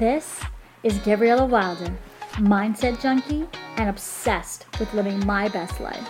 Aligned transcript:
This 0.00 0.40
is 0.82 0.96
Gabriella 1.00 1.44
Wilder, 1.44 1.94
mindset 2.36 3.02
junkie 3.02 3.46
and 3.76 3.90
obsessed 3.90 4.64
with 4.78 4.94
living 4.94 5.26
my 5.26 5.46
best 5.48 5.78
life. 5.78 6.08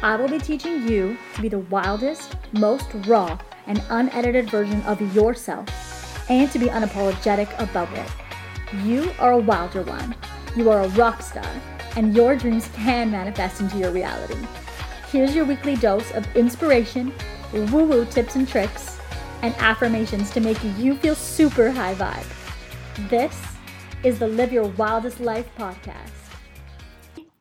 I 0.00 0.14
will 0.14 0.28
be 0.28 0.38
teaching 0.38 0.86
you 0.86 1.18
to 1.34 1.42
be 1.42 1.48
the 1.48 1.58
wildest, 1.58 2.36
most 2.52 2.86
raw, 3.08 3.36
and 3.66 3.82
unedited 3.90 4.48
version 4.48 4.80
of 4.82 5.02
yourself 5.12 5.68
and 6.30 6.48
to 6.52 6.60
be 6.60 6.66
unapologetic 6.66 7.48
about 7.58 7.92
it. 7.98 8.08
You 8.84 9.10
are 9.18 9.32
a 9.32 9.38
wilder 9.38 9.82
one. 9.82 10.14
You 10.54 10.70
are 10.70 10.82
a 10.82 10.88
rock 10.90 11.20
star, 11.20 11.50
and 11.96 12.14
your 12.14 12.36
dreams 12.36 12.70
can 12.76 13.10
manifest 13.10 13.60
into 13.60 13.76
your 13.76 13.90
reality. 13.90 14.38
Here's 15.10 15.34
your 15.34 15.46
weekly 15.46 15.74
dose 15.74 16.12
of 16.12 16.24
inspiration, 16.36 17.12
woo 17.52 17.86
woo 17.86 18.04
tips 18.04 18.36
and 18.36 18.46
tricks, 18.46 19.00
and 19.42 19.52
affirmations 19.56 20.30
to 20.30 20.38
make 20.38 20.62
you 20.78 20.94
feel 20.94 21.16
super 21.16 21.72
high 21.72 21.96
vibe. 21.96 22.35
This 23.00 23.38
is 24.04 24.18
the 24.18 24.26
Live 24.26 24.54
Your 24.54 24.68
Wildest 24.68 25.20
Life 25.20 25.50
podcast. 25.58 26.12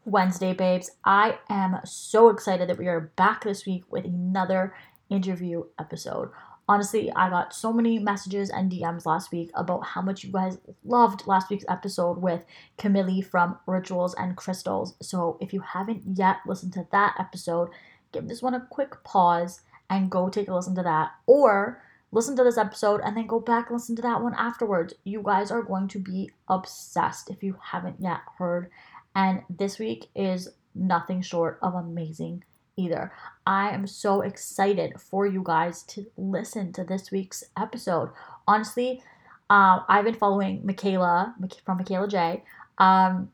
Wednesday, 0.03 0.51
babes. 0.51 0.91
I 1.05 1.39
am 1.49 1.79
so 1.85 2.27
excited 2.27 2.67
that 2.67 2.77
we 2.77 2.89
are 2.89 3.13
back 3.15 3.45
this 3.45 3.65
week 3.65 3.85
with 3.89 4.03
another 4.03 4.75
interview 5.09 5.63
episode. 5.79 6.29
Honestly, 6.67 7.09
I 7.15 7.29
got 7.29 7.53
so 7.53 7.71
many 7.71 7.99
messages 7.99 8.49
and 8.49 8.69
DMs 8.69 9.05
last 9.05 9.31
week 9.31 9.49
about 9.55 9.85
how 9.85 10.01
much 10.01 10.25
you 10.25 10.31
guys 10.33 10.57
loved 10.83 11.25
last 11.25 11.49
week's 11.49 11.63
episode 11.69 12.21
with 12.21 12.43
Camille 12.77 13.21
from 13.21 13.57
Rituals 13.65 14.13
and 14.15 14.35
Crystals. 14.35 14.95
So 15.01 15.37
if 15.39 15.53
you 15.53 15.61
haven't 15.61 16.03
yet 16.17 16.39
listened 16.45 16.73
to 16.73 16.85
that 16.91 17.15
episode, 17.17 17.69
give 18.11 18.27
this 18.27 18.41
one 18.41 18.55
a 18.55 18.67
quick 18.69 19.01
pause 19.05 19.61
and 19.89 20.11
go 20.11 20.27
take 20.27 20.49
a 20.49 20.53
listen 20.53 20.75
to 20.75 20.83
that. 20.83 21.11
Or 21.25 21.81
listen 22.15 22.35
to 22.37 22.45
this 22.45 22.57
episode 22.57 23.01
and 23.03 23.15
then 23.15 23.27
go 23.27 23.41
back 23.41 23.69
and 23.69 23.75
listen 23.75 23.95
to 23.97 24.01
that 24.01 24.21
one 24.21 24.33
afterwards. 24.35 24.93
You 25.03 25.21
guys 25.21 25.51
are 25.51 25.61
going 25.61 25.89
to 25.89 25.99
be 25.99 26.31
obsessed 26.47 27.29
if 27.29 27.43
you 27.43 27.57
haven't 27.61 27.97
yet 27.99 28.21
heard. 28.37 28.71
And 29.13 29.41
this 29.49 29.79
week 29.79 30.05
is 30.15 30.47
nothing 30.73 31.21
short 31.21 31.59
of 31.61 31.73
amazing 31.75 32.45
either. 32.77 33.11
I 33.45 33.71
am 33.71 33.85
so 33.85 34.21
excited 34.21 34.93
for 34.99 35.27
you 35.27 35.41
guys 35.43 35.83
to 35.83 36.05
listen 36.15 36.71
to 36.73 36.85
this 36.85 37.11
week's 37.11 37.43
episode. 37.59 38.11
Honestly, 38.47 39.01
uh, 39.49 39.81
I've 39.89 40.05
been 40.05 40.15
following 40.15 40.65
Michaela 40.65 41.35
from 41.65 41.77
Michaela 41.77 42.07
J 42.07 42.43
um, 42.77 43.29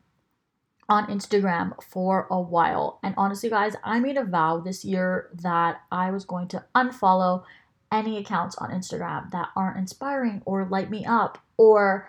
on 0.88 1.06
Instagram 1.06 1.80
for 1.84 2.26
a 2.32 2.40
while. 2.40 2.98
And 3.04 3.14
honestly, 3.16 3.48
guys, 3.48 3.76
I 3.84 4.00
made 4.00 4.16
a 4.16 4.24
vow 4.24 4.58
this 4.58 4.84
year 4.84 5.30
that 5.40 5.82
I 5.92 6.10
was 6.10 6.24
going 6.24 6.48
to 6.48 6.64
unfollow 6.74 7.44
any 7.92 8.18
accounts 8.18 8.56
on 8.56 8.70
Instagram 8.70 9.30
that 9.30 9.50
aren't 9.54 9.76
inspiring 9.76 10.42
or 10.46 10.64
light 10.64 10.90
me 10.90 11.04
up 11.04 11.38
or 11.56 12.08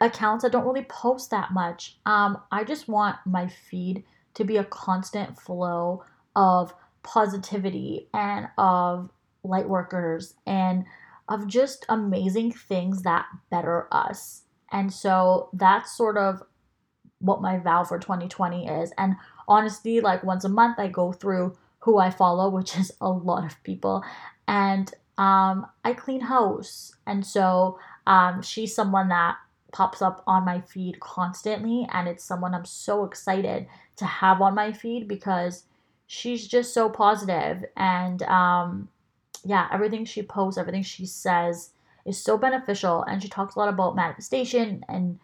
accounts 0.00 0.42
that 0.42 0.52
don't 0.52 0.66
really 0.66 0.86
post 0.88 1.30
that 1.30 1.52
much. 1.52 1.98
Um, 2.06 2.40
I 2.50 2.64
just 2.64 2.88
want 2.88 3.16
my 3.26 3.48
feed 3.48 4.04
to 4.34 4.44
be 4.44 4.56
a 4.56 4.64
constant 4.64 5.38
flow 5.38 6.04
of 6.34 6.72
positivity 7.02 8.08
and 8.14 8.48
of 8.56 9.10
light 9.42 9.68
workers 9.68 10.34
and 10.46 10.84
of 11.28 11.46
just 11.46 11.84
amazing 11.88 12.52
things 12.52 13.02
that 13.02 13.26
better 13.50 13.88
us. 13.92 14.42
And 14.72 14.92
so 14.92 15.50
that's 15.52 15.96
sort 15.96 16.16
of 16.16 16.42
what 17.18 17.42
my 17.42 17.58
vow 17.58 17.84
for 17.84 17.98
2020 17.98 18.66
is. 18.66 18.92
And 18.96 19.16
honestly, 19.46 20.00
like 20.00 20.24
once 20.24 20.44
a 20.44 20.48
month, 20.48 20.78
I 20.78 20.88
go 20.88 21.12
through 21.12 21.56
who 21.80 21.98
I 21.98 22.10
follow, 22.10 22.48
which 22.48 22.76
is 22.76 22.92
a 23.00 23.08
lot 23.08 23.44
of 23.44 23.62
people, 23.62 24.04
and 24.48 24.92
um, 25.18 25.66
I 25.84 25.92
clean 25.92 26.20
house. 26.20 26.94
And 27.06 27.24
so 27.24 27.78
um, 28.06 28.42
she's 28.42 28.74
someone 28.74 29.08
that 29.08 29.36
pops 29.72 30.02
up 30.02 30.22
on 30.26 30.44
my 30.44 30.60
feed 30.60 30.98
constantly, 31.00 31.86
and 31.92 32.08
it's 32.08 32.24
someone 32.24 32.54
I'm 32.54 32.64
so 32.64 33.04
excited 33.04 33.66
to 33.96 34.04
have 34.04 34.40
on 34.40 34.54
my 34.54 34.72
feed 34.72 35.06
because 35.06 35.64
she's 36.06 36.48
just 36.48 36.74
so 36.74 36.88
positive. 36.88 37.64
And 37.76 38.22
um 38.24 38.88
yeah 39.44 39.68
everything 39.72 40.04
she 40.04 40.22
posts 40.22 40.58
everything 40.58 40.82
she 40.82 41.06
says 41.06 41.70
is 42.04 42.18
so 42.22 42.36
beneficial. 42.36 43.04
And 43.04 43.22
she 43.22 43.28
talks 43.28 43.54
a 43.54 43.58
lot 43.58 43.68
about 43.68 43.94
manifestation 43.94 44.84
and 44.88 45.20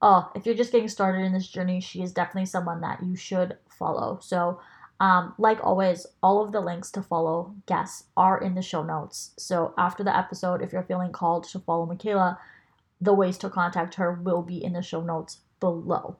oh 0.00 0.30
if 0.34 0.46
you're 0.46 0.54
just 0.54 0.72
getting 0.72 0.88
started 0.88 1.24
in 1.24 1.32
this 1.32 1.48
journey 1.48 1.80
she 1.80 2.02
is 2.02 2.12
definitely 2.12 2.46
someone 2.46 2.80
that 2.80 3.02
you 3.02 3.14
should 3.14 3.58
follow. 3.68 4.18
So 4.22 4.60
um, 5.02 5.34
like 5.36 5.58
always 5.62 6.06
all 6.22 6.44
of 6.44 6.52
the 6.52 6.60
links 6.60 6.90
to 6.92 7.02
follow 7.02 7.54
guests 7.66 8.04
are 8.16 8.40
in 8.40 8.54
the 8.54 8.62
show 8.62 8.82
notes 8.82 9.32
so 9.36 9.74
after 9.76 10.04
the 10.04 10.16
episode 10.16 10.62
if 10.62 10.72
you're 10.72 10.82
feeling 10.82 11.10
called 11.10 11.44
to 11.44 11.58
follow 11.58 11.84
michaela 11.84 12.38
the 13.00 13.12
ways 13.12 13.36
to 13.36 13.50
contact 13.50 13.96
her 13.96 14.12
will 14.12 14.42
be 14.42 14.62
in 14.62 14.72
the 14.72 14.82
show 14.82 15.02
notes 15.02 15.40
below 15.60 16.16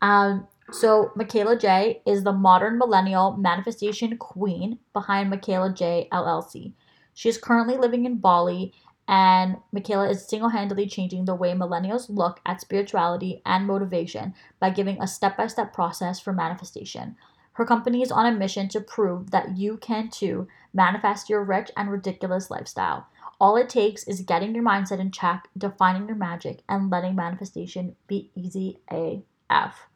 um, 0.00 0.46
so, 0.70 1.12
Michaela 1.16 1.58
J 1.58 2.02
is 2.06 2.24
the 2.24 2.32
modern 2.32 2.76
millennial 2.76 3.36
manifestation 3.36 4.18
queen 4.18 4.78
behind 4.92 5.30
Michaela 5.30 5.72
J 5.72 6.08
LLC. 6.12 6.74
She 7.14 7.28
is 7.30 7.38
currently 7.38 7.78
living 7.78 8.04
in 8.04 8.18
Bali, 8.18 8.74
and 9.08 9.56
Michaela 9.72 10.10
is 10.10 10.28
single 10.28 10.50
handedly 10.50 10.86
changing 10.86 11.24
the 11.24 11.34
way 11.34 11.52
millennials 11.52 12.10
look 12.10 12.40
at 12.44 12.60
spirituality 12.60 13.40
and 13.46 13.66
motivation 13.66 14.34
by 14.60 14.68
giving 14.68 15.00
a 15.00 15.06
step 15.06 15.38
by 15.38 15.46
step 15.46 15.72
process 15.72 16.20
for 16.20 16.34
manifestation. 16.34 17.16
Her 17.58 17.66
company 17.66 18.00
is 18.00 18.10
on 18.10 18.24
a 18.24 18.36
mission 18.36 18.68
to 18.70 18.80
prove 18.80 19.30
that 19.30 19.58
you 19.58 19.76
can 19.76 20.08
too 20.08 20.48
manifest 20.72 21.28
your 21.28 21.44
rich 21.44 21.70
and 21.76 21.90
ridiculous 21.90 22.50
lifestyle. 22.50 23.06
All 23.38 23.56
it 23.56 23.68
takes 23.68 24.04
is 24.04 24.22
getting 24.22 24.54
your 24.54 24.64
mindset 24.64 24.98
in 24.98 25.10
check, 25.10 25.48
defining 25.56 26.06
your 26.08 26.16
magic, 26.16 26.62
and 26.68 26.90
letting 26.90 27.14
manifestation 27.14 27.94
be 28.06 28.30
easy 28.34 28.78
AF 28.90 29.88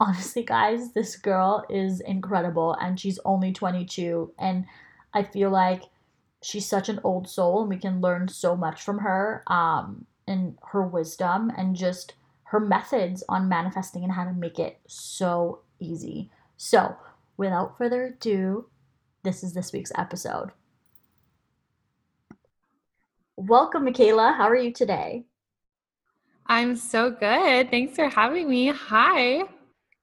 honestly, 0.00 0.42
guys, 0.42 0.92
this 0.92 1.16
girl 1.16 1.64
is 1.68 2.00
incredible 2.00 2.76
and 2.80 2.98
she's 2.98 3.18
only 3.24 3.52
22. 3.52 4.32
And 4.38 4.66
I 5.14 5.22
feel 5.22 5.50
like 5.50 5.84
she's 6.42 6.66
such 6.66 6.88
an 6.88 7.00
old 7.02 7.28
soul 7.28 7.60
and 7.60 7.68
we 7.68 7.78
can 7.78 8.00
learn 8.00 8.28
so 8.28 8.56
much 8.56 8.82
from 8.82 8.98
her 8.98 9.42
um, 9.46 10.06
and 10.26 10.58
her 10.70 10.82
wisdom 10.82 11.50
and 11.56 11.74
just 11.74 12.14
her 12.44 12.60
methods 12.60 13.24
on 13.28 13.48
manifesting 13.48 14.04
and 14.04 14.12
how 14.12 14.24
to 14.24 14.32
make 14.32 14.58
it 14.58 14.78
so 14.86 15.60
easy. 15.80 16.30
So, 16.56 16.96
without 17.36 17.76
further 17.76 18.06
ado, 18.06 18.70
this 19.22 19.42
is 19.42 19.52
this 19.52 19.72
week's 19.72 19.92
episode. 19.96 20.50
Welcome, 23.36 23.84
Michaela. 23.84 24.34
How 24.36 24.48
are 24.48 24.56
you 24.56 24.72
today? 24.72 25.26
I'm 26.46 26.74
so 26.76 27.10
good. 27.10 27.70
Thanks 27.70 27.94
for 27.94 28.08
having 28.08 28.48
me. 28.48 28.68
Hi. 28.68 29.42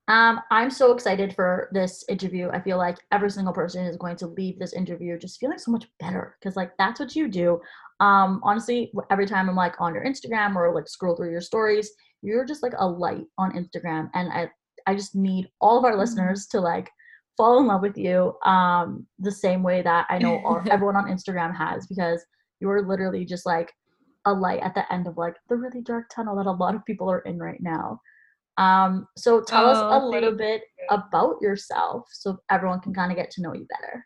Um, 0.08 0.42
I'm 0.52 0.70
so 0.70 0.92
excited 0.92 1.34
for 1.34 1.70
this 1.72 2.06
interview. 2.08 2.50
I 2.50 2.62
feel 2.62 2.78
like 2.78 2.98
every 3.12 3.32
single 3.32 3.54
person 3.54 3.86
is 3.86 3.98
going 3.98 4.18
to 4.18 4.28
leave 4.28 4.60
this 4.60 4.74
interview 4.74 5.18
just 5.18 5.40
feeling 5.40 5.58
so 5.58 5.72
much 5.72 5.88
better 6.00 6.38
because, 6.40 6.56
like, 6.56 6.78
that's 6.78 7.00
what 7.00 7.16
you 7.16 7.30
do. 7.30 7.60
Um, 8.00 8.42
honestly, 8.44 8.92
every 9.10 9.26
time 9.26 9.50
I'm 9.50 9.56
like 9.56 9.80
on 9.80 9.96
your 9.96 10.06
Instagram 10.06 10.56
or 10.56 10.76
like 10.76 10.88
scroll 10.88 11.16
through 11.16 11.32
your 11.32 11.42
stories, 11.42 11.90
you're 12.22 12.46
just 12.46 12.62
like 12.62 12.74
a 12.78 12.88
light 12.88 13.26
on 13.38 13.54
Instagram, 13.54 14.10
and 14.14 14.32
I 14.32 14.52
I 14.88 14.96
just 14.96 15.16
need 15.16 15.50
all 15.62 15.78
of 15.78 15.86
our 15.86 15.92
mm-hmm. 15.92 16.00
listeners 16.00 16.48
to 16.48 16.60
like 16.60 16.90
fall 17.38 17.60
in 17.60 17.68
love 17.68 17.82
with 17.82 17.98
you 17.98 18.36
um, 18.46 19.08
the 19.20 19.32
same 19.32 19.64
way 19.64 19.82
that 19.82 20.06
I 20.10 20.18
know 20.20 20.42
all, 20.46 20.62
everyone 20.72 20.96
on 20.96 21.06
Instagram 21.06 21.56
has 21.56 21.88
because 21.88 22.24
you 22.60 22.70
are 22.70 22.88
literally 22.88 23.26
just 23.26 23.46
like 23.46 23.72
a 24.26 24.34
light 24.34 24.62
at 24.62 24.74
the 24.74 24.92
end 24.94 25.08
of 25.08 25.18
like 25.18 25.36
the 25.50 25.56
really 25.56 25.82
dark 25.82 26.06
tunnel 26.14 26.36
that 26.38 26.46
a 26.46 26.52
lot 26.52 26.76
of 26.76 26.86
people 26.86 27.10
are 27.10 27.20
in 27.20 27.38
right 27.40 27.62
now. 27.62 28.00
Um, 28.58 29.08
so 29.18 29.42
tell 29.42 29.66
oh, 29.66 29.70
us 29.70 30.04
a 30.04 30.06
little 30.06 30.32
bit 30.32 30.62
you. 30.80 30.88
about 30.92 31.42
yourself 31.42 32.06
so 32.12 32.38
everyone 32.52 32.82
can 32.82 32.94
kind 32.94 33.12
of 33.12 33.18
get 33.18 33.32
to 33.32 33.42
know 33.42 33.54
you 33.54 33.66
better. 33.70 34.06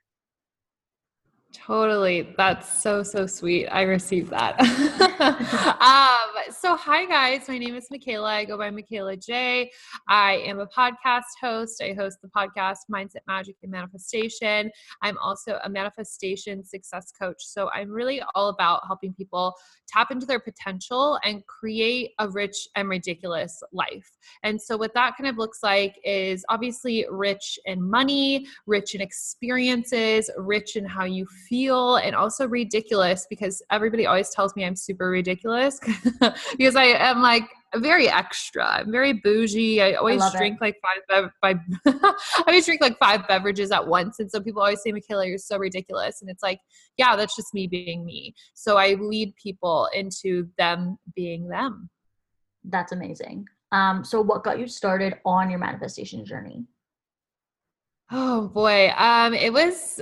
Totally. 1.66 2.34
That's 2.38 2.82
so, 2.82 3.04
so 3.04 3.26
sweet. 3.26 3.68
I 3.68 3.82
received 3.82 4.30
that. 4.30 4.60
um, 5.82 6.54
so, 6.54 6.76
hi, 6.78 7.06
guys. 7.06 7.48
My 7.48 7.58
name 7.58 7.76
is 7.76 7.88
Michaela. 7.90 8.28
I 8.28 8.46
go 8.46 8.58
by 8.58 8.70
Michaela 8.70 9.18
J. 9.18 9.72
I 10.08 10.34
am 10.46 10.60
a 10.60 10.68
podcast 10.68 11.24
host. 11.42 11.82
I 11.82 11.94
host 11.94 12.20
the 12.22 12.30
podcast 12.30 12.78
Mindset, 12.92 13.22
Magic, 13.28 13.56
and 13.64 13.72
Manifestation. 13.72 14.70
I'm 15.02 15.18
also 15.18 15.60
a 15.64 15.70
manifestation 15.70 16.64
success 16.64 17.12
coach. 17.20 17.38
So, 17.40 17.70
I'm 17.74 17.90
really 17.90 18.22
all 18.36 18.50
about 18.50 18.82
helping 18.86 19.14
people 19.14 19.54
tap 19.88 20.12
into 20.12 20.26
their 20.26 20.40
potential 20.40 21.20
and 21.24 21.46
create 21.48 22.12
a 22.20 22.30
rich 22.30 22.68
and 22.76 22.88
ridiculous 22.88 23.62
life. 23.74 24.12
And 24.44 24.62
so, 24.62 24.78
what 24.78 24.94
that 24.94 25.18
kind 25.18 25.30
of 25.30 25.38
looks 25.38 25.64
like 25.64 25.96
is 26.04 26.46
obviously 26.50 27.06
rich 27.10 27.58
in 27.66 27.82
money, 27.82 28.46
rich 28.68 28.94
in 28.94 29.02
experiences, 29.02 30.30
rich 30.38 30.76
in 30.76 30.86
how 30.86 31.06
you 31.06 31.26
feel, 31.26 31.47
and 31.52 32.16
also 32.16 32.48
ridiculous 32.48 33.28
because 33.30 33.62
everybody 33.72 34.06
always 34.06 34.30
tells 34.30 34.56
me 34.56 34.66
I'm 34.66 34.76
super 34.76 35.10
ridiculous 35.10 35.80
because 36.58 36.76
I 36.76 36.86
am 36.86 37.22
like 37.22 37.50
very 37.76 38.10
extra. 38.10 38.66
I'm 38.66 38.92
very 38.92 39.14
bougie. 39.14 39.82
I 39.82 39.94
always 39.94 40.22
I 40.22 40.38
drink 40.38 40.56
it. 40.56 40.62
like 40.62 40.78
five, 41.12 41.32
five 41.42 41.58
I 41.86 42.44
always 42.48 42.66
drink 42.66 42.82
like 42.82 42.98
five 43.00 43.28
beverages 43.28 43.72
at 43.72 43.88
once. 43.88 44.20
And 44.20 44.32
so 44.32 44.40
people 44.40 44.62
always 44.62 44.82
say, 44.82 44.92
Michaela, 44.92 45.28
you're 45.28 45.38
so 45.38 45.58
ridiculous. 45.58 46.22
And 46.22 46.30
it's 46.30 46.44
like, 46.44 46.60
yeah, 46.98 47.16
that's 47.16 47.36
just 47.36 47.54
me 47.54 47.68
being 47.68 48.06
me. 48.06 48.34
So 48.54 48.78
I 48.78 48.94
lead 48.94 49.36
people 49.36 49.90
into 49.94 50.48
them 50.58 50.98
being 51.16 51.48
them. 51.48 51.90
That's 52.64 52.92
amazing. 52.92 53.46
Um, 53.72 54.04
so 54.04 54.22
what 54.22 54.44
got 54.44 54.60
you 54.60 54.68
started 54.68 55.16
on 55.26 55.50
your 55.50 55.60
manifestation 55.60 56.26
journey? 56.26 56.66
Oh 58.12 58.48
boy. 58.48 58.92
Um, 58.98 59.34
it 59.34 59.52
was 59.52 60.02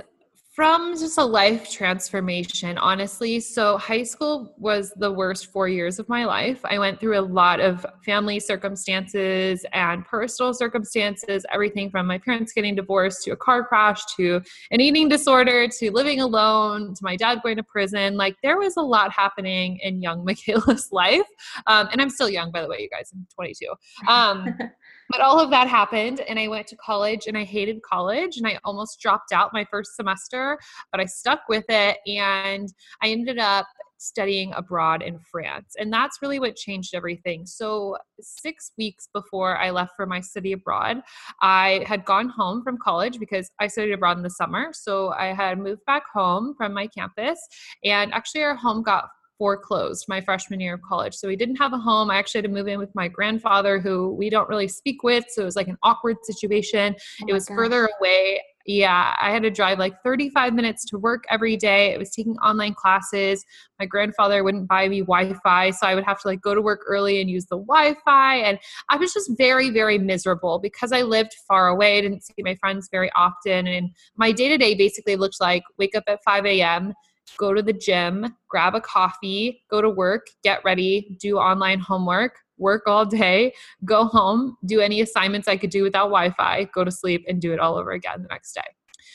from 0.56 0.96
just 0.98 1.18
a 1.18 1.24
life 1.24 1.70
transformation, 1.70 2.78
honestly. 2.78 3.38
So, 3.40 3.76
high 3.76 4.04
school 4.04 4.54
was 4.56 4.90
the 4.96 5.12
worst 5.12 5.52
four 5.52 5.68
years 5.68 5.98
of 5.98 6.08
my 6.08 6.24
life. 6.24 6.60
I 6.64 6.78
went 6.78 6.98
through 6.98 7.18
a 7.18 7.20
lot 7.20 7.60
of 7.60 7.84
family 8.02 8.40
circumstances 8.40 9.66
and 9.74 10.02
personal 10.06 10.54
circumstances, 10.54 11.44
everything 11.52 11.90
from 11.90 12.06
my 12.06 12.16
parents 12.16 12.54
getting 12.54 12.74
divorced 12.74 13.22
to 13.24 13.32
a 13.32 13.36
car 13.36 13.64
crash 13.64 14.02
to 14.16 14.40
an 14.70 14.80
eating 14.80 15.10
disorder 15.10 15.68
to 15.68 15.92
living 15.92 16.20
alone 16.20 16.94
to 16.94 17.04
my 17.04 17.16
dad 17.16 17.40
going 17.42 17.58
to 17.58 17.62
prison. 17.62 18.16
Like, 18.16 18.36
there 18.42 18.56
was 18.56 18.78
a 18.78 18.82
lot 18.82 19.12
happening 19.12 19.78
in 19.82 20.00
young 20.00 20.24
Michaela's 20.24 20.88
life. 20.90 21.28
Um, 21.66 21.90
and 21.92 22.00
I'm 22.00 22.08
still 22.08 22.30
young, 22.30 22.50
by 22.50 22.62
the 22.62 22.68
way, 22.68 22.78
you 22.80 22.88
guys. 22.88 23.12
I'm 23.12 23.26
22. 23.34 23.66
Um, 24.08 24.58
but 25.10 25.20
all 25.20 25.40
of 25.40 25.50
that 25.50 25.68
happened 25.68 26.20
and 26.20 26.38
i 26.38 26.48
went 26.48 26.66
to 26.66 26.76
college 26.76 27.26
and 27.26 27.36
i 27.36 27.44
hated 27.44 27.80
college 27.82 28.36
and 28.36 28.46
i 28.46 28.58
almost 28.64 29.00
dropped 29.00 29.32
out 29.32 29.52
my 29.52 29.64
first 29.70 29.96
semester 29.96 30.58
but 30.92 31.00
i 31.00 31.04
stuck 31.04 31.40
with 31.48 31.64
it 31.68 31.98
and 32.06 32.72
i 33.02 33.08
ended 33.08 33.38
up 33.38 33.66
studying 33.98 34.52
abroad 34.54 35.02
in 35.02 35.18
France. 35.18 35.74
And 35.78 35.92
that's 35.92 36.20
really 36.22 36.38
what 36.38 36.56
changed 36.56 36.94
everything. 36.94 37.46
So, 37.46 37.96
six 38.20 38.72
weeks 38.78 39.08
before 39.12 39.56
I 39.58 39.70
left 39.70 39.92
for 39.96 40.06
my 40.06 40.20
study 40.20 40.52
abroad, 40.52 41.02
I 41.42 41.84
had 41.86 42.04
gone 42.04 42.28
home 42.28 42.62
from 42.62 42.78
college 42.78 43.18
because 43.18 43.50
I 43.60 43.66
studied 43.66 43.92
abroad 43.92 44.16
in 44.16 44.22
the 44.22 44.30
summer. 44.30 44.70
So, 44.72 45.10
I 45.10 45.32
had 45.32 45.58
moved 45.58 45.84
back 45.86 46.04
home 46.12 46.54
from 46.56 46.72
my 46.72 46.86
campus. 46.86 47.38
And 47.84 48.12
actually, 48.12 48.42
our 48.42 48.54
home 48.54 48.82
got 48.82 49.08
foreclosed 49.38 50.06
my 50.08 50.20
freshman 50.20 50.60
year 50.60 50.74
of 50.74 50.82
college. 50.82 51.14
So 51.14 51.28
we 51.28 51.36
didn't 51.36 51.56
have 51.56 51.72
a 51.72 51.78
home. 51.78 52.10
I 52.10 52.16
actually 52.16 52.38
had 52.38 52.46
to 52.46 52.54
move 52.54 52.68
in 52.68 52.78
with 52.78 52.94
my 52.94 53.08
grandfather, 53.08 53.78
who 53.78 54.14
we 54.14 54.30
don't 54.30 54.48
really 54.48 54.68
speak 54.68 55.02
with. 55.02 55.24
So 55.28 55.42
it 55.42 55.44
was 55.44 55.56
like 55.56 55.68
an 55.68 55.78
awkward 55.82 56.16
situation. 56.22 56.96
Oh 57.22 57.24
it 57.28 57.32
was 57.32 57.46
gosh. 57.46 57.56
further 57.56 57.88
away. 57.98 58.40
Yeah, 58.68 59.14
I 59.20 59.30
had 59.30 59.44
to 59.44 59.50
drive 59.50 59.78
like 59.78 60.02
35 60.02 60.52
minutes 60.52 60.84
to 60.86 60.98
work 60.98 61.22
every 61.30 61.56
day. 61.56 61.92
It 61.92 62.00
was 62.00 62.10
taking 62.10 62.36
online 62.38 62.74
classes. 62.74 63.44
My 63.78 63.86
grandfather 63.86 64.42
wouldn't 64.42 64.66
buy 64.66 64.88
me 64.88 65.02
Wi 65.02 65.34
Fi. 65.44 65.70
So 65.70 65.86
I 65.86 65.94
would 65.94 66.02
have 66.02 66.20
to 66.22 66.28
like 66.28 66.40
go 66.40 66.52
to 66.52 66.60
work 66.60 66.80
early 66.84 67.20
and 67.20 67.30
use 67.30 67.46
the 67.46 67.58
Wi 67.58 67.94
Fi. 68.04 68.38
And 68.38 68.58
I 68.90 68.96
was 68.96 69.12
just 69.12 69.30
very, 69.38 69.70
very 69.70 69.98
miserable 69.98 70.58
because 70.58 70.90
I 70.90 71.02
lived 71.02 71.32
far 71.46 71.68
away, 71.68 71.98
I 71.98 72.00
didn't 72.00 72.24
see 72.24 72.42
my 72.42 72.56
friends 72.56 72.88
very 72.90 73.10
often. 73.14 73.68
And 73.68 73.90
my 74.16 74.32
day 74.32 74.48
to 74.48 74.58
day 74.58 74.74
basically 74.74 75.14
looked 75.14 75.40
like 75.40 75.62
wake 75.78 75.94
up 75.94 76.04
at 76.08 76.24
5 76.24 76.44
a.m., 76.46 76.92
go 77.38 77.54
to 77.54 77.62
the 77.62 77.72
gym, 77.72 78.34
grab 78.48 78.74
a 78.74 78.80
coffee, 78.80 79.62
go 79.70 79.80
to 79.80 79.90
work, 79.90 80.26
get 80.42 80.64
ready, 80.64 81.16
do 81.20 81.38
online 81.38 81.78
homework, 81.78 82.38
work 82.58 82.84
all 82.86 83.04
day, 83.04 83.52
go 83.84 84.04
home, 84.04 84.56
do 84.64 84.80
any 84.80 85.00
assignments 85.00 85.48
I 85.48 85.56
could 85.56 85.70
do 85.70 85.82
without 85.82 86.06
Wi 86.06 86.30
Fi, 86.30 86.64
go 86.74 86.84
to 86.84 86.90
sleep, 86.90 87.24
and 87.28 87.40
do 87.40 87.52
it 87.52 87.60
all 87.60 87.76
over 87.76 87.92
again 87.92 88.22
the 88.22 88.28
next 88.28 88.54
day. 88.54 88.60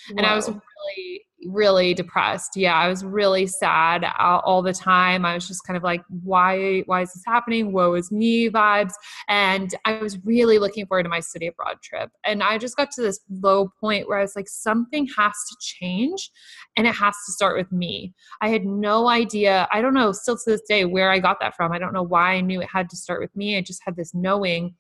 Whoa. 0.10 0.18
And 0.18 0.26
I 0.26 0.36
was 0.36 0.48
really 0.50 1.26
really 1.48 1.94
depressed. 1.94 2.56
Yeah, 2.56 2.76
I 2.76 2.88
was 2.88 3.04
really 3.04 3.48
sad 3.48 4.06
all 4.20 4.62
the 4.62 4.74
time. 4.74 5.26
I 5.26 5.34
was 5.34 5.48
just 5.48 5.66
kind 5.66 5.76
of 5.76 5.84
like, 5.84 6.04
why, 6.10 6.82
why 6.86 7.02
is 7.02 7.14
this 7.14 7.24
happening? 7.26 7.72
Woe 7.72 7.94
is 7.96 8.12
me 8.12 8.50
vibes. 8.50 8.94
And 9.28 9.74
I 9.86 10.02
was 10.02 10.18
really 10.24 10.60
looking 10.60 10.86
forward 10.86 11.04
to 11.04 11.10
my 11.10 11.20
study 11.20 11.48
abroad 11.48 11.78
trip. 11.84 12.12
And 12.26 12.44
I 12.44 12.58
just 12.58 12.78
got 12.78 12.92
to 12.92 13.02
this 13.02 13.20
low 13.30 13.72
point 13.80 14.08
where 14.08 14.20
I 14.20 14.22
was 14.22 14.36
like, 14.36 14.48
something 14.48 15.08
has 15.18 15.34
to 15.50 15.56
change 15.60 16.30
and 16.78 16.86
it 16.86 16.96
has 16.96 17.16
to 17.26 17.32
start 17.32 17.58
with 17.58 17.72
me. 17.72 18.14
I 18.42 18.50
had 18.50 18.66
no 18.66 19.08
idea. 19.08 19.68
I 19.72 19.82
don't 19.82 19.94
know 19.94 20.12
still 20.12 20.38
to 20.38 20.44
this 20.46 20.62
day 20.68 20.86
where 20.86 21.12
I 21.12 21.20
got 21.20 21.40
that 21.40 21.56
from. 21.56 21.72
I 21.72 21.80
don't 21.80 21.94
know 21.94 22.04
why 22.04 22.34
I 22.34 22.42
knew 22.42 22.62
it 22.62 22.70
had 22.72 22.90
to 22.90 22.96
start 22.96 23.22
with 23.22 23.36
me. 23.36 23.58
I 23.58 23.62
just 23.62 23.82
had 23.86 23.96
this 23.96 24.14
knowing 24.14 24.76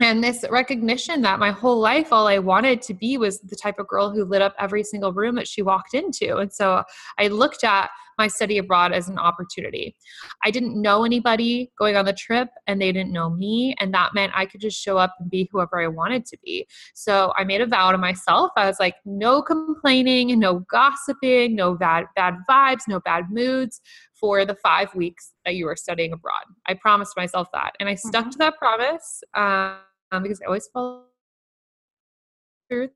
and 0.00 0.22
this 0.22 0.44
recognition 0.50 1.22
that 1.22 1.38
my 1.38 1.50
whole 1.50 1.78
life 1.78 2.12
all 2.12 2.26
i 2.26 2.38
wanted 2.38 2.82
to 2.82 2.94
be 2.94 3.16
was 3.16 3.40
the 3.40 3.56
type 3.56 3.78
of 3.78 3.88
girl 3.88 4.10
who 4.10 4.24
lit 4.24 4.42
up 4.42 4.54
every 4.58 4.84
single 4.84 5.12
room 5.12 5.34
that 5.36 5.48
she 5.48 5.62
walked 5.62 5.94
into. 5.94 6.36
And 6.36 6.52
so 6.52 6.82
i 7.18 7.28
looked 7.28 7.64
at 7.64 7.90
my 8.18 8.28
study 8.28 8.58
abroad 8.58 8.92
as 8.92 9.08
an 9.08 9.18
opportunity 9.18 9.94
i 10.44 10.50
didn't 10.50 10.80
know 10.80 11.04
anybody 11.04 11.70
going 11.78 11.96
on 11.96 12.04
the 12.04 12.12
trip 12.12 12.48
and 12.66 12.80
they 12.80 12.92
didn't 12.92 13.12
know 13.12 13.30
me 13.30 13.74
and 13.80 13.92
that 13.92 14.14
meant 14.14 14.32
i 14.34 14.44
could 14.44 14.60
just 14.60 14.80
show 14.80 14.96
up 14.96 15.14
and 15.20 15.30
be 15.30 15.48
whoever 15.52 15.80
i 15.80 15.86
wanted 15.86 16.24
to 16.24 16.36
be 16.44 16.66
so 16.94 17.32
i 17.36 17.44
made 17.44 17.60
a 17.60 17.66
vow 17.66 17.90
to 17.90 17.98
myself 17.98 18.50
i 18.56 18.66
was 18.66 18.80
like 18.80 18.96
no 19.04 19.42
complaining 19.42 20.38
no 20.38 20.60
gossiping 20.70 21.54
no 21.54 21.74
bad 21.74 22.04
bad 22.14 22.34
vibes 22.48 22.82
no 22.88 23.00
bad 23.00 23.24
moods 23.30 23.80
for 24.18 24.44
the 24.44 24.54
five 24.54 24.94
weeks 24.94 25.32
that 25.44 25.54
you 25.54 25.66
were 25.66 25.76
studying 25.76 26.12
abroad. 26.12 26.44
I 26.66 26.74
promised 26.74 27.16
myself 27.16 27.48
that. 27.52 27.72
And 27.80 27.88
I 27.88 27.94
stuck 27.94 28.24
mm-hmm. 28.24 28.30
to 28.30 28.38
that 28.38 28.56
promise 28.58 29.22
um, 29.34 30.22
because 30.22 30.40
I 30.40 30.46
always 30.46 30.68
follow 30.72 31.04
through 32.68 32.88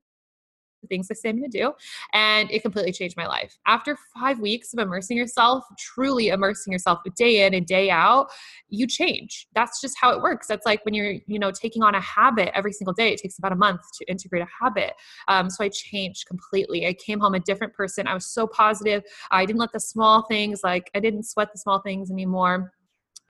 things 0.87 1.07
I 1.11 1.15
say 1.15 1.29
I'm 1.29 1.41
to 1.41 1.47
do. 1.47 1.73
And 2.13 2.49
it 2.51 2.61
completely 2.61 2.91
changed 2.91 3.17
my 3.17 3.27
life. 3.27 3.57
After 3.65 3.97
five 4.13 4.39
weeks 4.39 4.73
of 4.73 4.79
immersing 4.79 5.17
yourself, 5.17 5.63
truly 5.77 6.29
immersing 6.29 6.73
yourself 6.73 6.99
day 7.15 7.45
in 7.45 7.53
and 7.53 7.65
day 7.65 7.89
out, 7.89 8.27
you 8.69 8.87
change. 8.87 9.47
That's 9.53 9.81
just 9.81 9.95
how 9.99 10.11
it 10.11 10.21
works. 10.21 10.47
That's 10.47 10.65
like 10.65 10.83
when 10.85 10.93
you're, 10.93 11.15
you 11.27 11.39
know, 11.39 11.51
taking 11.51 11.83
on 11.83 11.95
a 11.95 12.01
habit 12.01 12.51
every 12.55 12.73
single 12.73 12.93
day. 12.93 13.13
It 13.13 13.19
takes 13.19 13.37
about 13.37 13.51
a 13.51 13.55
month 13.55 13.81
to 13.99 14.05
integrate 14.09 14.43
a 14.43 14.47
habit. 14.63 14.93
Um, 15.27 15.49
so 15.49 15.63
I 15.63 15.69
changed 15.69 16.25
completely. 16.27 16.87
I 16.87 16.93
came 16.93 17.19
home 17.19 17.35
a 17.35 17.39
different 17.39 17.73
person. 17.73 18.07
I 18.07 18.13
was 18.13 18.25
so 18.25 18.47
positive. 18.47 19.03
I 19.31 19.45
didn't 19.45 19.59
let 19.59 19.71
the 19.73 19.79
small 19.79 20.23
things, 20.23 20.61
like 20.63 20.89
I 20.95 20.99
didn't 20.99 21.23
sweat 21.23 21.49
the 21.51 21.59
small 21.59 21.81
things 21.81 22.11
anymore 22.11 22.73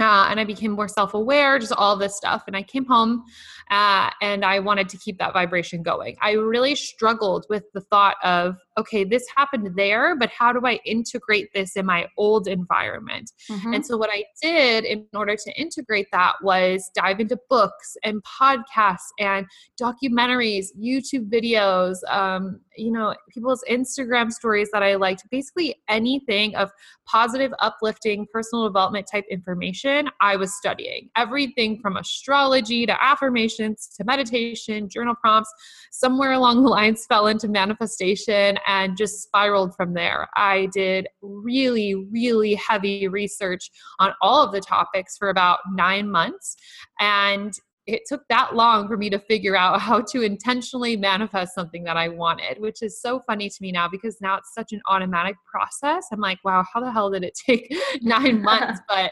uh, 0.01 0.27
and 0.29 0.39
I 0.39 0.43
became 0.43 0.71
more 0.71 0.87
self 0.87 1.13
aware, 1.13 1.59
just 1.59 1.73
all 1.73 1.95
this 1.95 2.15
stuff. 2.17 2.43
And 2.47 2.55
I 2.55 2.63
came 2.63 2.85
home 2.85 3.23
uh, 3.69 4.09
and 4.21 4.43
I 4.43 4.59
wanted 4.59 4.89
to 4.89 4.97
keep 4.97 5.17
that 5.19 5.33
vibration 5.33 5.83
going. 5.83 6.17
I 6.21 6.33
really 6.33 6.75
struggled 6.75 7.45
with 7.49 7.63
the 7.73 7.81
thought 7.81 8.17
of, 8.23 8.57
okay, 8.77 9.03
this 9.03 9.25
happened 9.35 9.71
there, 9.75 10.15
but 10.15 10.29
how 10.29 10.53
do 10.53 10.61
I 10.65 10.79
integrate 10.85 11.49
this 11.53 11.75
in 11.75 11.85
my 11.85 12.07
old 12.17 12.47
environment? 12.47 13.31
Mm-hmm. 13.49 13.73
And 13.73 13.85
so, 13.85 13.97
what 13.97 14.09
I 14.11 14.23
did 14.41 14.85
in 14.85 15.05
order 15.13 15.35
to 15.35 15.59
integrate 15.59 16.07
that 16.11 16.33
was 16.41 16.89
dive 16.95 17.19
into 17.19 17.37
books 17.49 17.95
and 18.03 18.21
podcasts 18.23 19.09
and 19.19 19.45
documentaries, 19.81 20.67
YouTube 20.79 21.29
videos, 21.29 21.97
um, 22.09 22.59
you 22.77 22.91
know, 22.91 23.13
people's 23.29 23.63
Instagram 23.69 24.31
stories 24.31 24.69
that 24.71 24.83
I 24.83 24.95
liked, 24.95 25.23
basically 25.29 25.75
anything 25.89 26.55
of 26.55 26.71
positive, 27.05 27.51
uplifting, 27.59 28.25
personal 28.33 28.65
development 28.65 29.07
type 29.11 29.25
information, 29.29 30.09
I 30.21 30.37
was 30.37 30.55
studying. 30.55 31.09
Everything 31.17 31.79
from 31.81 31.97
astrology 31.97 32.85
to 32.85 33.03
affirmations 33.03 33.89
to 33.97 34.05
meditation, 34.05 34.87
journal 34.87 35.15
prompts, 35.15 35.51
somewhere 35.91 36.31
along 36.31 36.63
the 36.63 36.69
lines 36.69 37.05
fell 37.05 37.27
into 37.27 37.47
manifestation 37.47 38.57
and 38.67 38.97
just 38.97 39.21
spiraled 39.21 39.75
from 39.75 39.93
there. 39.93 40.27
I 40.35 40.67
did 40.73 41.07
really, 41.21 41.95
really 41.95 42.55
heavy 42.55 43.07
research 43.07 43.71
on 43.99 44.13
all 44.21 44.43
of 44.43 44.51
the 44.51 44.61
topics 44.61 45.17
for 45.17 45.29
about 45.29 45.59
nine 45.73 46.09
months. 46.09 46.55
And 46.99 47.53
it 47.87 48.03
took 48.07 48.21
that 48.29 48.55
long 48.55 48.87
for 48.87 48.95
me 48.95 49.09
to 49.09 49.19
figure 49.19 49.55
out 49.55 49.81
how 49.81 50.01
to 50.01 50.21
intentionally 50.21 50.95
manifest 50.95 51.55
something 51.55 51.83
that 51.83 51.97
I 51.97 52.09
wanted, 52.09 52.59
which 52.59 52.81
is 52.81 53.01
so 53.01 53.21
funny 53.25 53.49
to 53.49 53.55
me 53.59 53.71
now 53.71 53.87
because 53.87 54.21
now 54.21 54.37
it's 54.37 54.53
such 54.53 54.71
an 54.71 54.81
automatic 54.87 55.35
process. 55.49 56.05
I'm 56.11 56.19
like, 56.19 56.37
wow, 56.43 56.63
how 56.71 56.79
the 56.79 56.91
hell 56.91 57.09
did 57.09 57.23
it 57.23 57.37
take 57.45 57.73
nine 58.01 58.41
months? 58.43 58.79
But 58.87 59.11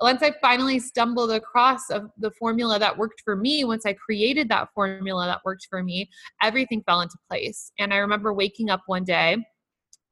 once 0.00 0.22
I 0.22 0.32
finally 0.40 0.78
stumbled 0.78 1.30
across 1.30 1.90
of 1.90 2.10
the 2.18 2.30
formula 2.32 2.78
that 2.78 2.96
worked 2.96 3.22
for 3.24 3.36
me, 3.36 3.64
once 3.64 3.86
I 3.86 3.92
created 3.94 4.48
that 4.48 4.68
formula 4.74 5.26
that 5.26 5.40
worked 5.44 5.66
for 5.70 5.82
me, 5.82 6.08
everything 6.42 6.82
fell 6.86 7.00
into 7.00 7.16
place. 7.30 7.72
And 7.78 7.92
I 7.92 7.98
remember 7.98 8.32
waking 8.32 8.70
up 8.70 8.82
one 8.86 9.04
day 9.04 9.36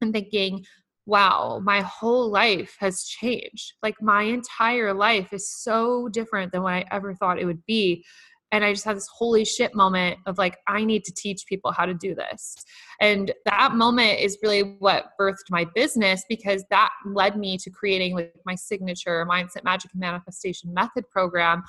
and 0.01 0.13
thinking, 0.13 0.65
wow, 1.05 1.59
my 1.63 1.81
whole 1.81 2.29
life 2.29 2.75
has 2.79 3.03
changed. 3.03 3.73
Like 3.81 3.95
my 4.01 4.23
entire 4.23 4.93
life 4.93 5.33
is 5.33 5.49
so 5.49 6.07
different 6.09 6.51
than 6.51 6.63
what 6.63 6.73
I 6.73 6.85
ever 6.91 7.13
thought 7.13 7.39
it 7.39 7.45
would 7.45 7.65
be. 7.65 8.05
And 8.53 8.63
I 8.63 8.71
just 8.71 8.85
had 8.85 8.95
this 8.95 9.09
holy 9.11 9.45
shit 9.45 9.73
moment 9.73 10.19
of 10.27 10.37
like, 10.37 10.59
I 10.67 10.85
need 10.85 11.03
to 11.05 11.11
teach 11.11 11.47
people 11.47 11.71
how 11.71 11.87
to 11.87 11.93
do 11.95 12.13
this. 12.13 12.55
And 13.01 13.33
that 13.45 13.73
moment 13.73 14.19
is 14.19 14.37
really 14.43 14.75
what 14.77 15.05
birthed 15.19 15.49
my 15.49 15.65
business 15.73 16.23
because 16.29 16.63
that 16.69 16.91
led 17.03 17.35
me 17.35 17.57
to 17.57 17.71
creating 17.71 18.13
like 18.13 18.31
my 18.45 18.53
signature 18.53 19.25
mindset 19.25 19.63
magic 19.63 19.91
and 19.93 20.01
manifestation 20.01 20.71
method 20.71 21.09
program 21.09 21.63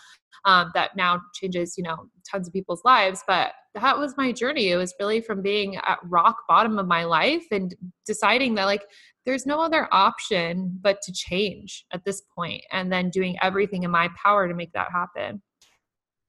um, 0.44 0.72
that 0.74 0.94
now 0.94 1.22
changes, 1.34 1.74
you 1.78 1.84
know, 1.84 1.96
tons 2.30 2.48
of 2.48 2.52
people's 2.52 2.82
lives. 2.84 3.22
But 3.26 3.52
that 3.74 3.98
was 3.98 4.14
my 4.18 4.30
journey. 4.30 4.68
It 4.68 4.76
was 4.76 4.94
really 5.00 5.22
from 5.22 5.40
being 5.40 5.76
at 5.76 5.98
rock 6.04 6.36
bottom 6.46 6.78
of 6.78 6.86
my 6.86 7.04
life 7.04 7.46
and 7.50 7.74
deciding 8.04 8.56
that 8.56 8.66
like 8.66 8.84
there's 9.24 9.46
no 9.46 9.62
other 9.62 9.88
option 9.90 10.78
but 10.82 11.00
to 11.00 11.12
change 11.12 11.86
at 11.92 12.04
this 12.04 12.22
point 12.36 12.62
and 12.72 12.92
then 12.92 13.08
doing 13.08 13.36
everything 13.40 13.84
in 13.84 13.90
my 13.90 14.10
power 14.22 14.46
to 14.46 14.54
make 14.54 14.72
that 14.74 14.88
happen 14.92 15.40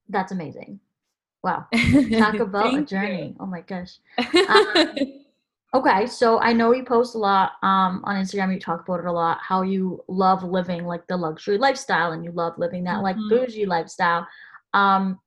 that's 0.09 0.31
amazing 0.31 0.79
wow 1.43 1.65
talk 2.17 2.39
about 2.39 2.77
a 2.77 2.83
journey 2.83 3.27
you. 3.29 3.35
oh 3.39 3.45
my 3.45 3.61
gosh 3.61 3.97
um, 4.49 4.97
Okay, 5.73 6.05
so 6.07 6.39
I 6.39 6.53
know 6.53 6.71
you 6.73 6.85
post 6.85 7.15
a 7.15 7.17
lot 7.17 7.53
um, 7.61 8.01
on 8.05 8.15
Instagram. 8.15 8.53
You 8.53 8.61
talk 8.61 8.87
about 8.87 9.01
it 9.01 9.07
a 9.07 9.11
lot. 9.11 9.39
How 9.41 9.61
you 9.61 10.01
love 10.07 10.41
living 10.41 10.85
like 10.85 11.05
the 11.07 11.17
luxury 11.17 11.57
lifestyle, 11.57 12.13
and 12.13 12.23
you 12.23 12.31
love 12.31 12.53
living 12.57 12.85
that 12.85 13.03
like 13.03 13.17
Mhm. 13.17 13.29
bougie 13.29 13.65
lifestyle. 13.65 14.25
Um, 14.73 15.19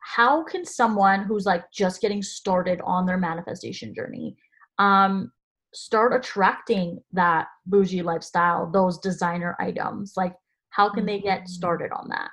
how 0.00 0.42
can 0.42 0.66
someone 0.66 1.22
who's 1.22 1.46
like 1.46 1.70
just 1.72 2.02
getting 2.02 2.22
started 2.22 2.82
on 2.82 3.06
their 3.06 3.16
manifestation 3.16 3.94
journey 3.94 4.36
um, 4.78 5.32
start 5.72 6.12
attracting 6.12 7.02
that 7.12 7.48
bougie 7.64 8.02
lifestyle, 8.02 8.70
those 8.70 8.98
designer 8.98 9.56
items? 9.58 10.14
Like, 10.18 10.34
how 10.68 10.90
can 10.90 11.06
they 11.06 11.18
get 11.18 11.44
Mhm. 11.44 11.48
started 11.48 11.92
on 11.92 12.10
that? 12.10 12.30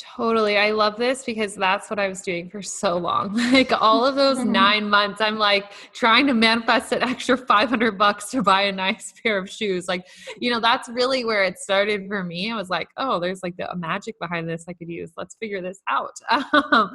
Totally. 0.00 0.56
I 0.56 0.70
love 0.70 0.96
this 0.96 1.24
because 1.24 1.54
that's 1.54 1.90
what 1.90 1.98
I 1.98 2.08
was 2.08 2.22
doing 2.22 2.48
for 2.48 2.62
so 2.62 2.96
long. 2.96 3.38
Like 3.50 3.72
all 3.82 4.06
of 4.06 4.14
those 4.14 4.38
nine 4.38 4.88
months, 4.88 5.20
I'm 5.20 5.36
like 5.36 5.72
trying 5.92 6.26
to 6.28 6.34
manifest 6.34 6.92
an 6.92 7.02
extra 7.02 7.36
500 7.36 7.98
bucks 7.98 8.30
to 8.30 8.42
buy 8.42 8.62
a 8.62 8.72
nice 8.72 9.12
pair 9.22 9.36
of 9.38 9.50
shoes. 9.50 9.88
Like, 9.88 10.06
you 10.38 10.50
know, 10.50 10.60
that's 10.60 10.88
really 10.88 11.24
where 11.24 11.42
it 11.42 11.58
started 11.58 12.06
for 12.06 12.22
me. 12.22 12.50
I 12.50 12.56
was 12.56 12.70
like, 12.70 12.88
oh, 12.96 13.18
there's 13.18 13.42
like 13.42 13.56
the, 13.56 13.70
a 13.70 13.76
magic 13.76 14.18
behind 14.20 14.48
this 14.48 14.64
I 14.68 14.72
could 14.72 14.88
use. 14.88 15.10
Let's 15.16 15.34
figure 15.36 15.60
this 15.60 15.80
out. 15.88 16.14
Um, 16.72 16.90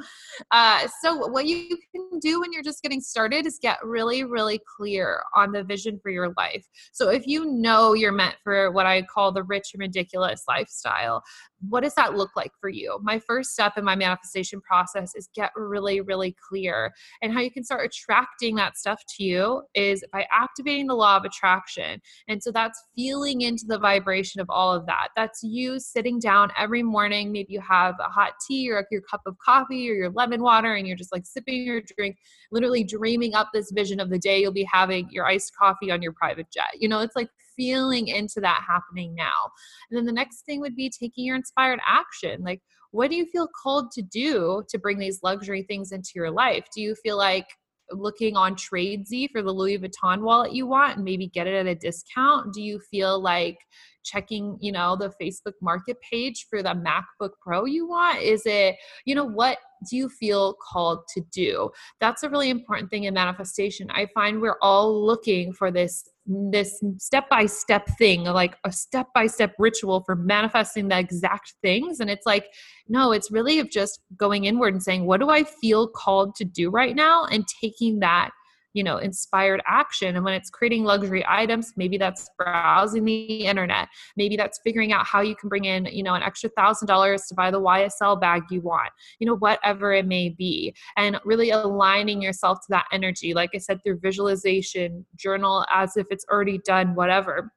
uh, 0.52 0.86
so, 1.02 1.26
what 1.28 1.46
you 1.46 1.76
can 1.94 2.18
do 2.20 2.40
when 2.40 2.52
you're 2.52 2.62
just 2.62 2.82
getting 2.82 3.00
started 3.00 3.46
is 3.46 3.58
get 3.60 3.78
really, 3.84 4.24
really 4.24 4.60
clear 4.76 5.22
on 5.34 5.50
the 5.50 5.64
vision 5.64 5.98
for 6.02 6.10
your 6.10 6.32
life. 6.36 6.64
So, 6.92 7.10
if 7.10 7.26
you 7.26 7.46
know 7.46 7.94
you're 7.94 8.12
meant 8.12 8.36
for 8.42 8.70
what 8.70 8.86
I 8.86 9.02
call 9.02 9.32
the 9.32 9.42
rich 9.42 9.70
and 9.74 9.80
ridiculous 9.80 10.44
lifestyle, 10.48 11.22
what 11.68 11.82
does 11.82 11.94
that 11.94 12.14
look 12.14 12.30
like 12.36 12.52
for 12.60 12.68
you? 12.68 12.98
My 13.02 13.18
first 13.18 13.52
step 13.52 13.78
in 13.78 13.84
my 13.84 13.96
manifestation 13.96 14.60
process 14.60 15.14
is 15.14 15.28
get 15.34 15.50
really, 15.56 16.00
really 16.00 16.36
clear. 16.48 16.92
And 17.22 17.32
how 17.32 17.40
you 17.40 17.50
can 17.50 17.64
start 17.64 17.86
attracting 17.86 18.56
that 18.56 18.76
stuff 18.76 19.02
to 19.16 19.24
you 19.24 19.62
is 19.74 20.04
by 20.12 20.26
activating 20.32 20.86
the 20.86 20.94
law 20.94 21.16
of 21.16 21.24
attraction. 21.24 22.00
And 22.28 22.42
so 22.42 22.52
that's 22.52 22.82
feeling 22.94 23.40
into 23.40 23.64
the 23.66 23.78
vibration 23.78 24.40
of 24.40 24.50
all 24.50 24.72
of 24.72 24.86
that. 24.86 25.08
That's 25.16 25.42
you 25.42 25.80
sitting 25.80 26.18
down 26.18 26.50
every 26.58 26.82
morning. 26.82 27.32
Maybe 27.32 27.52
you 27.52 27.60
have 27.60 27.94
a 28.00 28.10
hot 28.10 28.32
tea 28.46 28.70
or 28.70 28.86
your 28.90 29.02
cup 29.02 29.22
of 29.26 29.36
coffee 29.38 29.90
or 29.90 29.94
your 29.94 30.10
lemon 30.10 30.42
water, 30.42 30.74
and 30.74 30.86
you're 30.86 30.96
just 30.96 31.12
like 31.12 31.26
sipping 31.26 31.64
your 31.64 31.80
drink, 31.96 32.16
literally 32.52 32.84
dreaming 32.84 33.34
up 33.34 33.48
this 33.52 33.70
vision 33.70 33.98
of 34.00 34.10
the 34.10 34.18
day 34.18 34.40
you'll 34.40 34.52
be 34.52 34.68
having 34.70 35.08
your 35.10 35.26
iced 35.26 35.56
coffee 35.56 35.90
on 35.90 36.02
your 36.02 36.12
private 36.12 36.50
jet. 36.50 36.74
You 36.78 36.88
know, 36.88 37.00
it's 37.00 37.16
like 37.16 37.28
feeling 37.56 38.08
into 38.08 38.40
that 38.40 38.64
happening 38.66 39.14
now. 39.14 39.50
And 39.90 39.98
then 39.98 40.06
the 40.06 40.12
next 40.12 40.42
thing 40.42 40.60
would 40.60 40.76
be 40.76 40.90
taking 40.90 41.24
your 41.24 41.36
inspired 41.36 41.80
action. 41.86 42.42
Like, 42.42 42.60
what 42.90 43.10
do 43.10 43.16
you 43.16 43.26
feel 43.26 43.48
called 43.62 43.90
to 43.92 44.02
do 44.02 44.64
to 44.68 44.78
bring 44.78 44.98
these 44.98 45.20
luxury 45.22 45.62
things 45.62 45.92
into 45.92 46.10
your 46.14 46.30
life? 46.30 46.66
Do 46.74 46.80
you 46.80 46.94
feel 46.94 47.16
like 47.16 47.46
looking 47.90 48.36
on 48.36 48.54
Tradesy 48.54 49.30
for 49.30 49.42
the 49.42 49.52
Louis 49.52 49.78
Vuitton 49.78 50.22
wallet 50.22 50.52
you 50.52 50.66
want 50.66 50.96
and 50.96 51.04
maybe 51.04 51.28
get 51.28 51.46
it 51.46 51.54
at 51.54 51.66
a 51.66 51.74
discount? 51.74 52.52
Do 52.52 52.62
you 52.62 52.80
feel 52.90 53.20
like 53.20 53.58
checking, 54.04 54.56
you 54.60 54.72
know, 54.72 54.96
the 54.96 55.12
Facebook 55.20 55.54
market 55.60 55.96
page 56.10 56.46
for 56.48 56.62
the 56.62 56.70
MacBook 56.70 57.30
Pro 57.40 57.64
you 57.64 57.88
want? 57.88 58.22
Is 58.22 58.42
it, 58.46 58.76
you 59.04 59.14
know, 59.14 59.24
what 59.24 59.58
do 59.90 59.96
you 59.96 60.08
feel 60.08 60.54
called 60.54 61.00
to 61.14 61.22
do? 61.32 61.70
That's 62.00 62.22
a 62.22 62.30
really 62.30 62.50
important 62.50 62.90
thing 62.90 63.04
in 63.04 63.14
manifestation. 63.14 63.90
I 63.90 64.06
find 64.14 64.40
we're 64.40 64.58
all 64.62 65.04
looking 65.04 65.52
for 65.52 65.70
this 65.70 66.08
this 66.26 66.82
step 66.98 67.28
by 67.28 67.46
step 67.46 67.88
thing, 67.98 68.24
like 68.24 68.56
a 68.64 68.72
step 68.72 69.08
by 69.14 69.26
step 69.26 69.54
ritual 69.58 70.02
for 70.04 70.16
manifesting 70.16 70.88
the 70.88 70.98
exact 70.98 71.54
things. 71.62 72.00
And 72.00 72.10
it's 72.10 72.26
like, 72.26 72.46
no, 72.88 73.12
it's 73.12 73.30
really 73.30 73.58
of 73.60 73.70
just 73.70 74.00
going 74.16 74.44
inward 74.44 74.74
and 74.74 74.82
saying, 74.82 75.06
what 75.06 75.20
do 75.20 75.30
I 75.30 75.44
feel 75.44 75.88
called 75.88 76.34
to 76.36 76.44
do 76.44 76.70
right 76.70 76.96
now? 76.96 77.24
And 77.26 77.46
taking 77.60 78.00
that 78.00 78.30
you 78.76 78.84
know 78.84 78.98
inspired 78.98 79.62
action. 79.66 80.14
And 80.14 80.24
when 80.24 80.34
it's 80.34 80.50
creating 80.50 80.84
luxury 80.84 81.24
items 81.26 81.72
maybe 81.76 81.96
that's 81.96 82.28
browsing 82.38 83.04
the 83.04 83.46
internet. 83.46 83.88
Maybe 84.16 84.36
that's 84.36 84.60
figuring 84.62 84.92
out 84.92 85.06
how 85.06 85.22
you 85.22 85.34
can 85.34 85.48
bring 85.48 85.64
in 85.64 85.86
you 85.86 86.02
know 86.02 86.14
an 86.14 86.22
extra 86.22 86.50
thousand 86.50 86.86
dollars 86.86 87.24
to 87.28 87.34
buy 87.34 87.50
the 87.50 87.60
ysl 87.60 88.20
bag 88.20 88.42
you 88.50 88.60
want 88.60 88.90
you 89.18 89.26
know 89.26 89.36
whatever 89.36 89.92
it 89.94 90.06
may 90.06 90.28
be. 90.28 90.74
And 90.96 91.18
really 91.24 91.50
aligning 91.50 92.20
yourself 92.20 92.60
to 92.60 92.66
that 92.70 92.86
energy 92.92 93.32
like 93.32 93.50
i 93.54 93.58
said 93.58 93.82
through 93.82 93.98
visualization 94.00 95.06
journal 95.16 95.64
as 95.72 95.96
if 95.96 96.06
it's 96.10 96.26
already 96.30 96.58
done 96.58 96.94
whatever. 96.94 97.52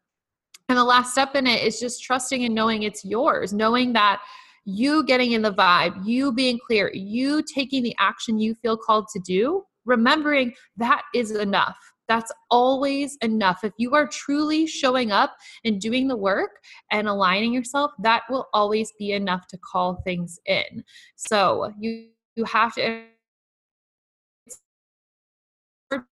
And 0.70 0.78
the 0.78 0.84
last 0.84 1.12
step 1.12 1.36
in 1.36 1.48
it 1.48 1.64
is 1.64 1.80
just 1.80 2.04
trusting 2.04 2.46
and 2.46 2.56
knowing 2.56 2.84
it's 2.84 3.04
yours 3.04 3.52
knowing 3.52 3.92
that 3.94 4.22
you 4.66 5.04
getting 5.04 5.32
in 5.32 5.42
the 5.42 5.54
vibe, 5.54 6.00
you 6.06 6.32
being 6.32 6.60
clear, 6.68 6.92
you 6.94 7.42
taking 7.42 7.82
the 7.82 7.96
action 7.98 8.38
you 8.38 8.54
feel 8.62 8.78
called 8.78 9.08
to 9.14 9.20
do 9.20 9.64
remembering 9.90 10.54
that 10.78 11.02
is 11.14 11.32
enough. 11.32 11.78
That's 12.08 12.32
always 12.50 13.18
enough. 13.22 13.64
If 13.64 13.74
you 13.78 13.94
are 13.94 14.08
truly 14.08 14.66
showing 14.66 15.12
up 15.12 15.36
and 15.64 15.80
doing 15.80 16.08
the 16.08 16.18
work 16.18 16.52
and 16.92 17.08
aligning 17.08 17.54
yourself, 17.54 17.92
that 18.02 18.24
will 18.30 18.48
always 18.54 18.92
be 18.98 19.12
enough 19.12 19.48
to 19.48 19.58
call 19.58 20.02
things 20.04 20.40
in. 20.46 20.84
So 21.16 21.72
you 21.80 22.08
you 22.36 22.46
have 22.46 22.74
to 22.76 23.04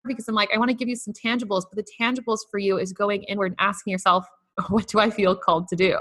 because 0.06 0.27
I'm 0.27 0.36
like, 0.36 0.50
I 0.53 0.58
want 0.58 0.70
to 0.70 0.75
give 0.75 0.88
you 0.88 0.96
some 0.96 1.13
tangibles, 1.13 1.63
but 1.70 1.75
the 1.75 1.86
tangibles 2.00 2.39
for 2.50 2.60
you 2.60 2.77
is 2.77 2.94
going 2.94 3.24
inward 3.24 3.53
and 3.53 3.56
asking 3.60 3.92
yourself, 3.92 4.25
what 4.70 4.88
do 4.88 5.00
I 5.00 5.10
feel 5.10 5.36
called 5.36 5.68
to 5.70 5.75
do? 5.75 5.98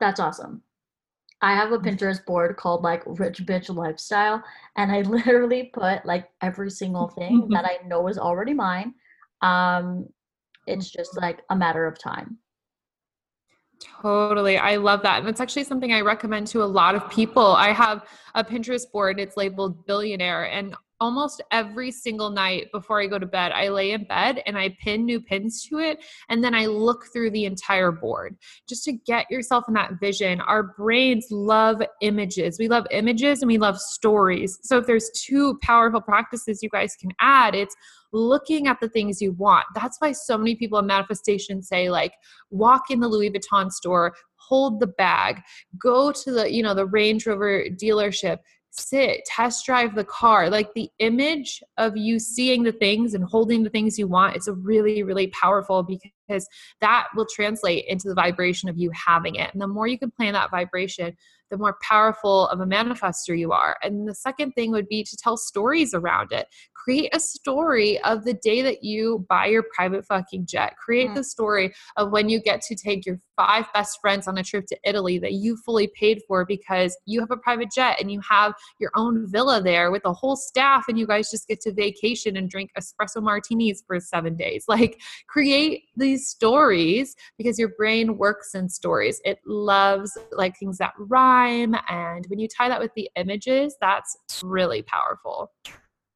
That's 0.00 0.20
awesome. 0.20 0.62
I 1.40 1.54
have 1.54 1.72
a 1.72 1.78
Pinterest 1.78 2.24
board 2.24 2.56
called 2.56 2.82
like 2.82 3.02
Rich 3.06 3.46
Bitch 3.46 3.74
Lifestyle, 3.74 4.42
and 4.76 4.90
I 4.90 5.02
literally 5.02 5.70
put 5.72 6.04
like 6.04 6.28
every 6.42 6.70
single 6.70 7.08
thing 7.08 7.48
that 7.50 7.64
I 7.82 7.86
know 7.86 8.08
is 8.08 8.18
already 8.18 8.54
mine. 8.54 8.94
Um, 9.42 10.06
it's 10.66 10.90
just 10.90 11.16
like 11.20 11.40
a 11.50 11.56
matter 11.56 11.86
of 11.86 11.98
time. 11.98 12.38
Totally. 14.02 14.58
I 14.58 14.76
love 14.76 15.02
that. 15.02 15.20
And 15.20 15.28
it's 15.28 15.40
actually 15.40 15.64
something 15.64 15.92
I 15.92 16.00
recommend 16.00 16.48
to 16.48 16.62
a 16.62 16.64
lot 16.64 16.96
of 16.96 17.08
people. 17.08 17.46
I 17.54 17.72
have 17.72 18.06
a 18.34 18.42
Pinterest 18.42 18.90
board, 18.90 19.20
it's 19.20 19.36
labeled 19.36 19.86
billionaire, 19.86 20.44
and 20.50 20.74
almost 21.00 21.42
every 21.50 21.90
single 21.90 22.30
night 22.30 22.70
before 22.72 23.00
I 23.00 23.06
go 23.06 23.18
to 23.18 23.26
bed, 23.26 23.52
I 23.52 23.68
lay 23.68 23.92
in 23.92 24.04
bed 24.04 24.42
and 24.46 24.58
I 24.58 24.76
pin 24.80 25.04
new 25.04 25.20
pins 25.20 25.64
to 25.68 25.78
it. 25.78 26.04
And 26.28 26.42
then 26.42 26.54
I 26.54 26.66
look 26.66 27.06
through 27.12 27.30
the 27.30 27.44
entire 27.44 27.92
board 27.92 28.36
just 28.68 28.84
to 28.84 28.92
get 28.92 29.30
yourself 29.30 29.64
in 29.68 29.74
that 29.74 30.00
vision. 30.00 30.40
Our 30.40 30.74
brains 30.76 31.26
love 31.30 31.80
images. 32.00 32.58
We 32.58 32.68
love 32.68 32.86
images 32.90 33.42
and 33.42 33.48
we 33.48 33.58
love 33.58 33.78
stories. 33.78 34.58
So 34.62 34.78
if 34.78 34.86
there's 34.86 35.10
two 35.14 35.58
powerful 35.62 36.00
practices 36.00 36.62
you 36.62 36.68
guys 36.70 36.96
can 36.96 37.10
add, 37.20 37.54
it's 37.54 37.76
looking 38.12 38.66
at 38.66 38.80
the 38.80 38.88
things 38.88 39.20
you 39.20 39.32
want. 39.32 39.66
That's 39.74 39.98
why 40.00 40.12
so 40.12 40.38
many 40.38 40.54
people 40.54 40.78
in 40.78 40.86
manifestation 40.86 41.62
say, 41.62 41.90
like, 41.90 42.14
walk 42.50 42.90
in 42.90 43.00
the 43.00 43.08
Louis 43.08 43.30
Vuitton 43.30 43.70
store, 43.70 44.14
hold 44.36 44.80
the 44.80 44.86
bag, 44.86 45.42
go 45.80 46.10
to 46.10 46.32
the, 46.32 46.50
you 46.50 46.62
know, 46.62 46.74
the 46.74 46.86
Range 46.86 47.26
Rover 47.26 47.64
dealership, 47.64 48.38
sit, 48.70 49.24
test 49.26 49.64
drive 49.64 49.94
the 49.94 50.04
car. 50.04 50.50
Like 50.50 50.72
the 50.74 50.90
image 50.98 51.62
of 51.76 51.96
you 51.96 52.18
seeing 52.18 52.62
the 52.62 52.72
things 52.72 53.14
and 53.14 53.24
holding 53.24 53.62
the 53.62 53.70
things 53.70 53.98
you 53.98 54.06
want 54.06 54.36
a 54.48 54.52
really, 54.52 55.02
really 55.02 55.28
powerful 55.28 55.82
because 55.82 56.48
that 56.80 57.08
will 57.16 57.26
translate 57.34 57.84
into 57.88 58.08
the 58.08 58.14
vibration 58.14 58.68
of 58.68 58.78
you 58.78 58.90
having 58.92 59.36
it. 59.36 59.50
And 59.52 59.60
the 59.60 59.66
more 59.66 59.86
you 59.86 59.98
can 59.98 60.10
plan 60.10 60.34
that 60.34 60.50
vibration, 60.50 61.16
the 61.50 61.58
more 61.58 61.76
powerful 61.82 62.48
of 62.48 62.60
a 62.60 62.66
manifester 62.66 63.38
you 63.38 63.52
are. 63.52 63.76
And 63.82 64.08
the 64.08 64.14
second 64.14 64.52
thing 64.52 64.70
would 64.72 64.88
be 64.88 65.02
to 65.04 65.16
tell 65.16 65.36
stories 65.36 65.94
around 65.94 66.32
it. 66.32 66.46
Create 66.74 67.14
a 67.14 67.20
story 67.20 68.00
of 68.02 68.24
the 68.24 68.34
day 68.34 68.62
that 68.62 68.82
you 68.82 69.26
buy 69.28 69.46
your 69.46 69.64
private 69.74 70.06
fucking 70.06 70.46
jet. 70.46 70.74
Create 70.76 71.10
mm. 71.10 71.14
the 71.14 71.24
story 71.24 71.72
of 71.96 72.10
when 72.10 72.28
you 72.28 72.40
get 72.40 72.60
to 72.62 72.74
take 72.74 73.04
your 73.04 73.20
five 73.36 73.66
best 73.72 74.00
friends 74.00 74.26
on 74.26 74.38
a 74.38 74.42
trip 74.42 74.66
to 74.66 74.76
Italy 74.84 75.18
that 75.18 75.32
you 75.32 75.56
fully 75.64 75.88
paid 75.94 76.20
for 76.26 76.44
because 76.44 76.96
you 77.06 77.20
have 77.20 77.30
a 77.30 77.36
private 77.36 77.70
jet 77.70 78.00
and 78.00 78.10
you 78.10 78.20
have 78.28 78.52
your 78.80 78.90
own 78.96 79.30
villa 79.30 79.62
there 79.62 79.90
with 79.90 80.02
a 80.04 80.12
whole 80.12 80.34
staff 80.34 80.86
and 80.88 80.98
you 80.98 81.06
guys 81.06 81.30
just 81.30 81.46
get 81.46 81.60
to 81.60 81.72
vacation 81.72 82.36
and 82.36 82.50
drink 82.50 82.70
espresso 82.78 83.22
martinis 83.22 83.82
for 83.86 84.00
7 84.00 84.36
days. 84.36 84.64
Like 84.78 85.00
create 85.26 85.84
these 85.96 86.28
stories 86.28 87.16
because 87.36 87.58
your 87.58 87.70
brain 87.70 88.16
works 88.16 88.54
in 88.54 88.68
stories. 88.68 89.20
It 89.24 89.40
loves 89.44 90.16
like 90.30 90.56
things 90.56 90.78
that 90.78 90.92
rhyme 90.98 91.37
and 91.46 92.26
when 92.28 92.38
you 92.38 92.48
tie 92.48 92.68
that 92.68 92.80
with 92.80 92.92
the 92.94 93.10
images, 93.16 93.76
that's 93.80 94.16
really 94.42 94.82
powerful. 94.82 95.52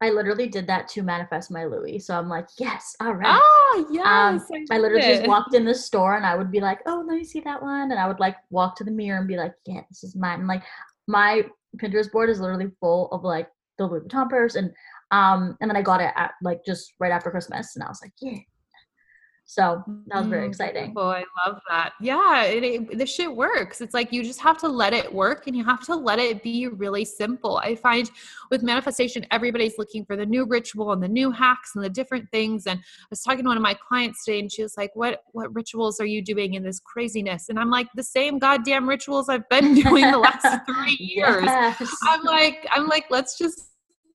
I 0.02 0.10
literally 0.10 0.48
did 0.48 0.66
that 0.66 0.88
to 0.88 1.02
manifest 1.02 1.52
my 1.52 1.64
Louis. 1.64 2.00
So 2.00 2.18
I'm 2.18 2.28
like, 2.28 2.48
yes, 2.58 2.96
all 3.00 3.12
right. 3.12 3.40
Oh, 3.40 3.86
yes. 3.88 4.04
Um, 4.04 4.64
I, 4.70 4.76
I 4.76 4.78
literally 4.78 5.06
it. 5.06 5.16
just 5.18 5.28
walked 5.28 5.54
in 5.54 5.64
the 5.64 5.74
store 5.74 6.16
and 6.16 6.26
I 6.26 6.34
would 6.34 6.50
be 6.50 6.60
like, 6.60 6.80
oh, 6.86 7.04
let 7.06 7.16
me 7.16 7.22
see 7.22 7.38
that 7.40 7.62
one. 7.62 7.92
And 7.92 8.00
I 8.00 8.08
would 8.08 8.18
like 8.18 8.36
walk 8.50 8.74
to 8.76 8.84
the 8.84 8.90
mirror 8.90 9.20
and 9.20 9.28
be 9.28 9.36
like, 9.36 9.54
yeah, 9.64 9.82
this 9.88 10.02
is 10.02 10.16
mine. 10.16 10.40
And 10.40 10.48
like 10.48 10.64
my 11.06 11.44
Pinterest 11.76 12.10
board 12.10 12.30
is 12.30 12.40
literally 12.40 12.72
full 12.80 13.12
of 13.12 13.22
like 13.22 13.48
the 13.78 13.86
Louis 13.86 14.00
Vuitton 14.00 14.28
purse. 14.28 14.56
And 14.56 14.72
um, 15.12 15.56
and 15.60 15.70
then 15.70 15.76
I 15.76 15.82
got 15.82 16.00
it 16.00 16.12
at 16.16 16.32
like 16.42 16.64
just 16.66 16.94
right 16.98 17.12
after 17.12 17.30
Christmas. 17.30 17.76
And 17.76 17.84
I 17.84 17.88
was 17.88 18.00
like, 18.02 18.12
yeah. 18.20 18.38
So 19.52 19.84
that 20.06 20.16
was 20.16 20.28
very 20.28 20.46
Mm, 20.46 20.48
exciting. 20.48 20.84
beautiful. 20.94 21.10
I 21.10 21.24
love 21.46 21.60
that. 21.68 21.92
Yeah, 22.00 22.44
it, 22.44 22.64
it, 22.64 22.96
this 22.96 23.14
shit 23.14 23.30
works. 23.36 23.82
It's 23.82 23.92
like 23.92 24.10
you 24.10 24.24
just 24.24 24.40
have 24.40 24.56
to 24.60 24.68
let 24.68 24.94
it 24.94 25.12
work 25.12 25.46
and 25.46 25.54
you 25.54 25.62
have 25.62 25.84
to 25.88 25.94
let 25.94 26.18
it 26.18 26.42
be 26.42 26.68
really 26.68 27.04
simple. 27.04 27.58
I 27.58 27.74
find 27.74 28.10
with 28.50 28.62
manifestation, 28.62 29.26
everybody's 29.30 29.76
looking 29.76 30.06
for 30.06 30.16
the 30.16 30.24
new 30.24 30.46
ritual 30.46 30.92
and 30.92 31.02
the 31.02 31.08
new 31.08 31.30
hacks 31.30 31.72
and 31.74 31.84
the 31.84 31.90
different 31.90 32.30
things. 32.30 32.66
And 32.66 32.80
I 32.80 33.06
was 33.10 33.20
talking 33.20 33.42
to 33.44 33.48
one 33.48 33.58
of 33.58 33.62
my 33.62 33.74
clients 33.74 34.24
today 34.24 34.40
and 34.40 34.50
she 34.50 34.62
was 34.62 34.78
like, 34.78 34.90
What 34.94 35.20
what 35.32 35.54
rituals 35.54 36.00
are 36.00 36.06
you 36.06 36.22
doing 36.22 36.54
in 36.54 36.62
this 36.62 36.80
craziness? 36.80 37.50
And 37.50 37.58
I'm 37.58 37.68
like, 37.68 37.88
the 37.94 38.02
same 38.02 38.38
goddamn 38.38 38.88
rituals 38.88 39.28
I've 39.28 39.46
been 39.50 39.74
doing 39.74 40.10
the 40.12 40.18
last 40.18 40.46
three 40.66 40.96
years. 40.98 41.44
Yes. 41.44 41.94
I'm 42.08 42.22
like, 42.24 42.66
I'm 42.70 42.86
like, 42.86 43.04
let's 43.10 43.36
just 43.36 43.68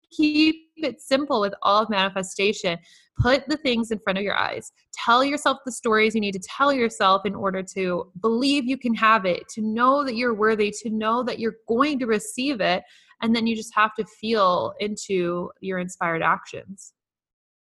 keep 0.10 0.67
it 0.84 1.02
simple 1.02 1.42
with 1.42 1.54
all 1.62 1.84
of 1.84 1.90
manifestation. 1.90 2.78
Put 3.20 3.48
the 3.48 3.58
things 3.58 3.92
in 3.92 4.00
front 4.00 4.20
of 4.20 4.24
your 4.24 4.38
eyes. 4.38 4.72
Tell 4.94 5.24
yourself 5.24 5.58
the 5.66 5.72
stories 5.72 6.14
you 6.14 6.22
need 6.22 6.34
to 6.34 6.40
tell 6.40 6.72
yourself 6.72 7.26
in 7.26 7.34
order 7.34 7.64
to 7.76 8.12
believe 8.22 8.66
you 8.66 8.78
can 8.78 8.94
have 8.94 9.26
it, 9.26 9.48
to 9.50 9.62
know 9.62 10.04
that 10.04 10.16
you're 10.16 10.36
worthy, 10.36 10.72
to 10.84 10.90
know 10.90 11.24
that 11.24 11.40
you're 11.40 11.56
going 11.68 11.98
to 12.00 12.06
receive 12.06 12.62
it. 12.62 12.84
And 13.22 13.36
then 13.36 13.48
you 13.48 13.56
just 13.56 13.74
have 13.74 13.96
to 13.96 14.06
feel 14.06 14.74
into 14.80 15.50
your 15.62 15.80
inspired 15.80 16.22
actions. 16.22 16.94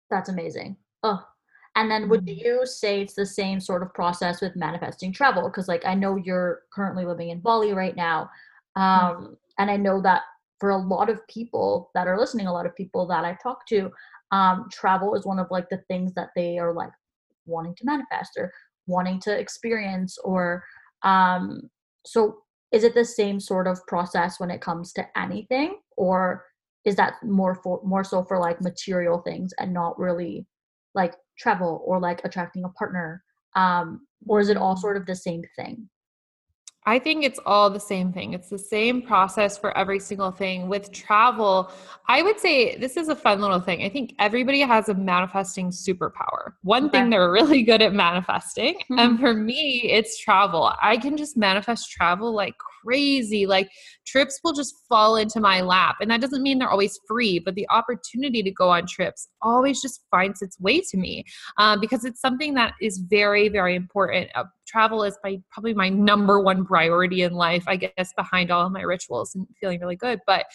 That's 0.10 0.30
amazing. 0.30 0.76
Oh, 1.04 1.24
and 1.76 1.90
then 1.90 2.10
would 2.10 2.26
Mhm. 2.26 2.44
you 2.44 2.66
say 2.66 3.02
it's 3.02 3.14
the 3.14 3.26
same 3.26 3.60
sort 3.60 3.84
of 3.84 3.94
process 3.94 4.42
with 4.42 4.56
manifesting 4.56 5.14
travel? 5.14 5.44
Because 5.44 5.68
like 5.68 5.86
I 5.86 5.94
know 5.94 6.16
you're 6.18 6.64
currently 6.74 7.06
living 7.06 7.30
in 7.30 7.40
Bali 7.40 7.72
right 7.72 7.96
now, 7.96 8.30
um, 8.76 9.38
and 9.58 9.72
I 9.72 9.78
know 9.78 10.02
that 10.02 10.24
for 10.60 10.72
a 10.72 10.78
lot 10.78 11.10
of 11.10 11.26
people 11.28 11.92
that 11.94 12.08
are 12.08 12.20
listening, 12.20 12.48
a 12.48 12.54
lot 12.54 12.66
of 12.66 12.76
people 12.76 13.08
that 13.08 13.24
I 13.24 13.38
talk 13.42 13.66
to, 13.68 13.92
um, 14.32 14.68
travel 14.72 15.16
is 15.16 15.26
one 15.26 15.40
of 15.40 15.48
like 15.52 15.70
the 15.70 15.82
things 15.88 16.14
that 16.16 16.30
they 16.36 16.58
are 16.58 16.74
like 16.74 16.92
wanting 17.46 17.76
to 17.76 17.86
manifest 17.86 18.32
or 18.38 18.52
wanting 18.88 19.20
to 19.22 19.38
experience. 19.38 20.18
Or 20.24 20.64
um, 21.04 21.70
so, 22.06 22.40
is 22.72 22.84
it 22.84 22.94
the 22.94 23.06
same 23.06 23.40
sort 23.40 23.68
of 23.68 23.86
process 23.88 24.40
when 24.40 24.52
it 24.52 24.62
comes 24.62 24.92
to 24.94 25.08
anything, 25.18 25.78
or 25.96 26.44
is 26.84 26.96
that 26.96 27.14
more 27.24 27.56
for 27.56 27.82
more 27.84 28.04
so 28.04 28.24
for 28.24 28.40
like 28.40 28.62
material 28.62 29.20
things 29.20 29.54
and 29.60 29.74
not 29.74 29.98
really 29.98 30.46
like 30.96 31.16
travel 31.38 31.82
or 31.86 32.00
like 32.00 32.22
attracting 32.24 32.66
a 32.66 32.70
partner? 32.70 33.24
Um 33.56 34.02
or 34.28 34.40
is 34.40 34.50
it 34.50 34.58
all 34.58 34.76
sort 34.76 34.98
of 34.98 35.06
the 35.06 35.16
same 35.16 35.44
thing 35.56 35.90
I 36.88 37.00
think 37.00 37.26
it's 37.26 37.40
all 37.46 37.70
the 37.70 37.82
same 37.82 38.14
thing. 38.14 38.32
It's 38.34 38.50
the 38.50 38.58
same 38.58 39.02
process 39.02 39.58
for 39.58 39.78
every 39.78 40.00
single 40.00 40.32
thing. 40.32 40.70
With 40.70 40.90
travel, 40.94 41.70
I 42.08 42.22
would 42.22 42.40
say 42.40 42.78
this 42.78 42.96
is 42.96 43.10
a 43.10 43.16
fun 43.16 43.42
little 43.42 43.60
thing. 43.60 43.84
I 43.84 43.90
think 43.90 44.14
everybody 44.20 44.62
has 44.62 44.88
a 44.88 44.94
manifesting 44.94 45.70
superpower. 45.70 46.54
One 46.64 46.86
Okay. 46.86 47.00
thing 47.02 47.10
they're 47.10 47.30
really 47.40 47.62
good 47.64 47.82
at 47.82 47.92
manifesting, 47.94 48.76
and 48.90 49.18
Mhm. 49.18 49.20
for 49.20 49.34
me, 49.34 49.82
it's 49.92 50.18
travel. 50.18 50.72
I 50.82 50.96
can 50.96 51.18
just 51.18 51.36
manifest 51.36 51.92
travel 51.92 52.32
like 52.34 52.56
crazy. 52.88 53.46
Like 53.46 53.70
trips 54.06 54.40
will 54.44 54.54
just 54.54 54.74
fall 54.88 55.18
into 55.18 55.40
my 55.40 55.62
lap. 55.62 55.98
And 56.02 56.10
that 56.12 56.22
doesn't 56.22 56.42
mean 56.42 56.60
they're 56.60 56.70
always 56.70 57.00
free, 57.08 57.40
but 57.40 57.56
the 57.56 57.68
opportunity 57.70 58.42
to 58.44 58.52
go 58.52 58.70
on 58.70 58.86
trips 58.88 59.28
always 59.42 59.82
just 59.82 60.02
finds 60.10 60.42
its 60.42 60.60
way 60.60 60.82
to 60.82 60.98
me 60.98 61.26
um, 61.58 61.80
because 61.80 62.06
it's 62.06 62.22
something 62.22 62.54
that 62.54 62.74
is 62.82 63.00
very, 63.10 63.50
very 63.50 63.76
important. 63.76 64.30
Uh, 64.36 64.46
travel 64.68 65.04
is 65.04 65.18
my 65.24 65.40
probably 65.52 65.74
my 65.74 65.90
number 65.90 66.40
one 66.40 66.66
priority 66.66 67.24
in 67.24 67.34
life, 67.34 67.66
I 67.68 67.76
guess, 67.76 68.14
behind 68.16 68.52
all 68.52 68.66
of 68.66 68.72
my 68.72 68.82
rituals 68.82 69.36
and 69.36 69.46
feeling 69.60 69.80
really 69.80 69.96
good. 69.96 70.20
But 70.26 70.46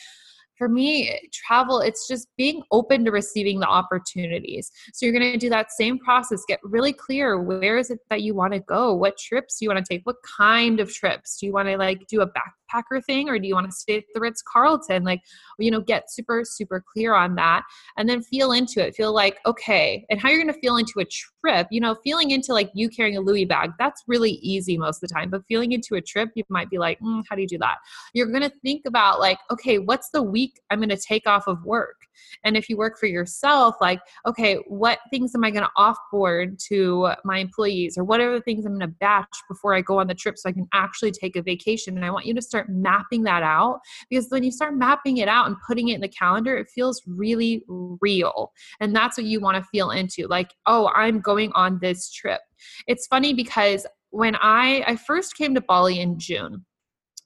for 0.62 0.68
me, 0.68 1.18
travel, 1.32 1.80
it's 1.80 2.06
just 2.06 2.28
being 2.36 2.62
open 2.70 3.04
to 3.04 3.10
receiving 3.10 3.58
the 3.58 3.66
opportunities. 3.66 4.70
So 4.92 5.04
you're 5.04 5.18
going 5.18 5.32
to 5.32 5.36
do 5.36 5.50
that 5.50 5.72
same 5.72 5.98
process. 5.98 6.44
Get 6.46 6.60
really 6.62 6.92
clear 6.92 7.42
where 7.42 7.78
is 7.78 7.90
it 7.90 7.98
that 8.10 8.22
you 8.22 8.32
want 8.32 8.52
to 8.52 8.60
go? 8.60 8.94
What 8.94 9.18
trips 9.18 9.58
do 9.58 9.64
you 9.64 9.70
want 9.70 9.84
to 9.84 9.92
take? 9.92 10.02
What 10.04 10.18
kind 10.38 10.78
of 10.78 10.94
trips? 10.94 11.38
Do 11.40 11.46
you 11.46 11.52
want 11.52 11.66
to 11.66 11.76
like 11.76 12.06
do 12.06 12.20
a 12.20 12.26
backpacker 12.72 13.04
thing 13.04 13.28
or 13.28 13.38
do 13.38 13.46
you 13.46 13.54
want 13.54 13.66
to 13.66 13.72
stay 13.72 13.98
at 13.98 14.04
the 14.14 14.20
Ritz 14.20 14.42
Carlton? 14.42 15.04
Like, 15.04 15.20
you 15.58 15.70
know, 15.70 15.80
get 15.80 16.10
super, 16.10 16.42
super 16.44 16.82
clear 16.92 17.14
on 17.14 17.34
that 17.36 17.62
and 17.96 18.08
then 18.08 18.22
feel 18.22 18.52
into 18.52 18.84
it. 18.84 18.94
Feel 18.94 19.14
like, 19.14 19.38
okay, 19.46 20.04
and 20.10 20.20
how 20.20 20.28
you're 20.28 20.42
going 20.42 20.52
to 20.52 20.60
feel 20.60 20.76
into 20.76 21.00
a 21.00 21.04
trip, 21.04 21.66
you 21.70 21.80
know, 21.80 21.96
feeling 22.02 22.30
into 22.30 22.52
like 22.52 22.70
you 22.74 22.88
carrying 22.88 23.16
a 23.16 23.20
Louis 23.20 23.44
bag, 23.44 23.72
that's 23.78 24.02
really 24.06 24.32
easy 24.42 24.76
most 24.78 25.02
of 25.02 25.08
the 25.08 25.14
time. 25.14 25.30
But 25.30 25.42
feeling 25.46 25.72
into 25.72 25.94
a 25.94 26.00
trip, 26.00 26.30
you 26.34 26.44
might 26.48 26.70
be 26.70 26.78
like, 26.78 26.98
mm, 27.00 27.22
how 27.28 27.36
do 27.36 27.42
you 27.42 27.48
do 27.48 27.58
that? 27.58 27.76
You're 28.14 28.26
going 28.26 28.42
to 28.42 28.52
think 28.62 28.82
about 28.86 29.20
like, 29.20 29.38
okay, 29.50 29.78
what's 29.78 30.10
the 30.10 30.22
week 30.22 30.60
I'm 30.70 30.78
going 30.78 30.88
to 30.88 30.96
take 30.96 31.26
off 31.26 31.46
of 31.46 31.64
work? 31.64 31.96
And 32.44 32.56
if 32.56 32.68
you 32.68 32.76
work 32.76 32.98
for 32.98 33.06
yourself, 33.06 33.76
like, 33.80 34.00
okay, 34.26 34.56
what 34.66 34.98
things 35.10 35.34
am 35.34 35.44
I 35.44 35.50
going 35.50 35.64
to 35.64 35.70
offboard 35.78 36.62
to 36.68 37.12
my 37.24 37.38
employees 37.38 37.96
or 37.96 38.04
what 38.04 38.20
are 38.20 38.32
the 38.32 38.40
things 38.42 38.64
I'm 38.64 38.72
going 38.72 38.80
to 38.80 38.96
batch 39.00 39.36
before 39.48 39.74
I 39.74 39.80
go 39.80 39.98
on 39.98 40.06
the 40.06 40.14
trip 40.14 40.38
so 40.38 40.48
I 40.48 40.52
can 40.52 40.68
actually 40.72 41.12
take 41.12 41.36
a 41.36 41.42
vacation? 41.42 41.96
And 41.96 42.04
I 42.04 42.10
want 42.10 42.26
you 42.26 42.34
to 42.34 42.42
start 42.42 42.68
mapping 42.68 43.22
that 43.24 43.42
out 43.42 43.80
because 44.08 44.26
when 44.30 44.42
you 44.42 44.50
start 44.50 44.76
mapping 44.76 45.18
it 45.18 45.28
out 45.28 45.46
and 45.46 45.56
putting 45.66 45.88
it 45.88 45.94
in 45.96 46.00
the 46.00 46.08
calendar, 46.08 46.56
it 46.56 46.68
feels 46.74 47.02
really 47.06 47.64
real. 47.68 48.52
And 48.80 48.94
that's 48.94 49.16
what 49.16 49.26
you 49.26 49.40
want 49.40 49.56
to 49.56 49.68
feel 49.70 49.90
into 49.90 50.26
like, 50.26 50.50
oh, 50.66 50.90
I'm 50.94 51.20
going 51.20 51.52
on 51.52 51.78
this 51.80 52.10
trip. 52.10 52.40
It's 52.86 53.06
funny 53.06 53.34
because 53.34 53.86
when 54.10 54.36
I, 54.36 54.84
I 54.86 54.96
first 54.96 55.36
came 55.36 55.54
to 55.54 55.60
Bali 55.60 56.00
in 56.00 56.18
June, 56.18 56.64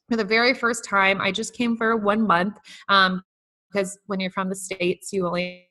for 0.09 0.17
the 0.17 0.25
very 0.25 0.55
first 0.55 0.85
time, 0.85 1.21
I 1.21 1.33
just 1.33 1.55
came 1.55 1.77
for 1.77 1.97
one 1.97 2.27
month 2.27 2.59
um, 2.89 3.23
because 3.71 3.99
when 4.07 4.21
you're 4.21 4.31
from 4.31 4.49
the 4.49 4.55
States, 4.57 5.13
you 5.13 5.27
only 5.27 5.69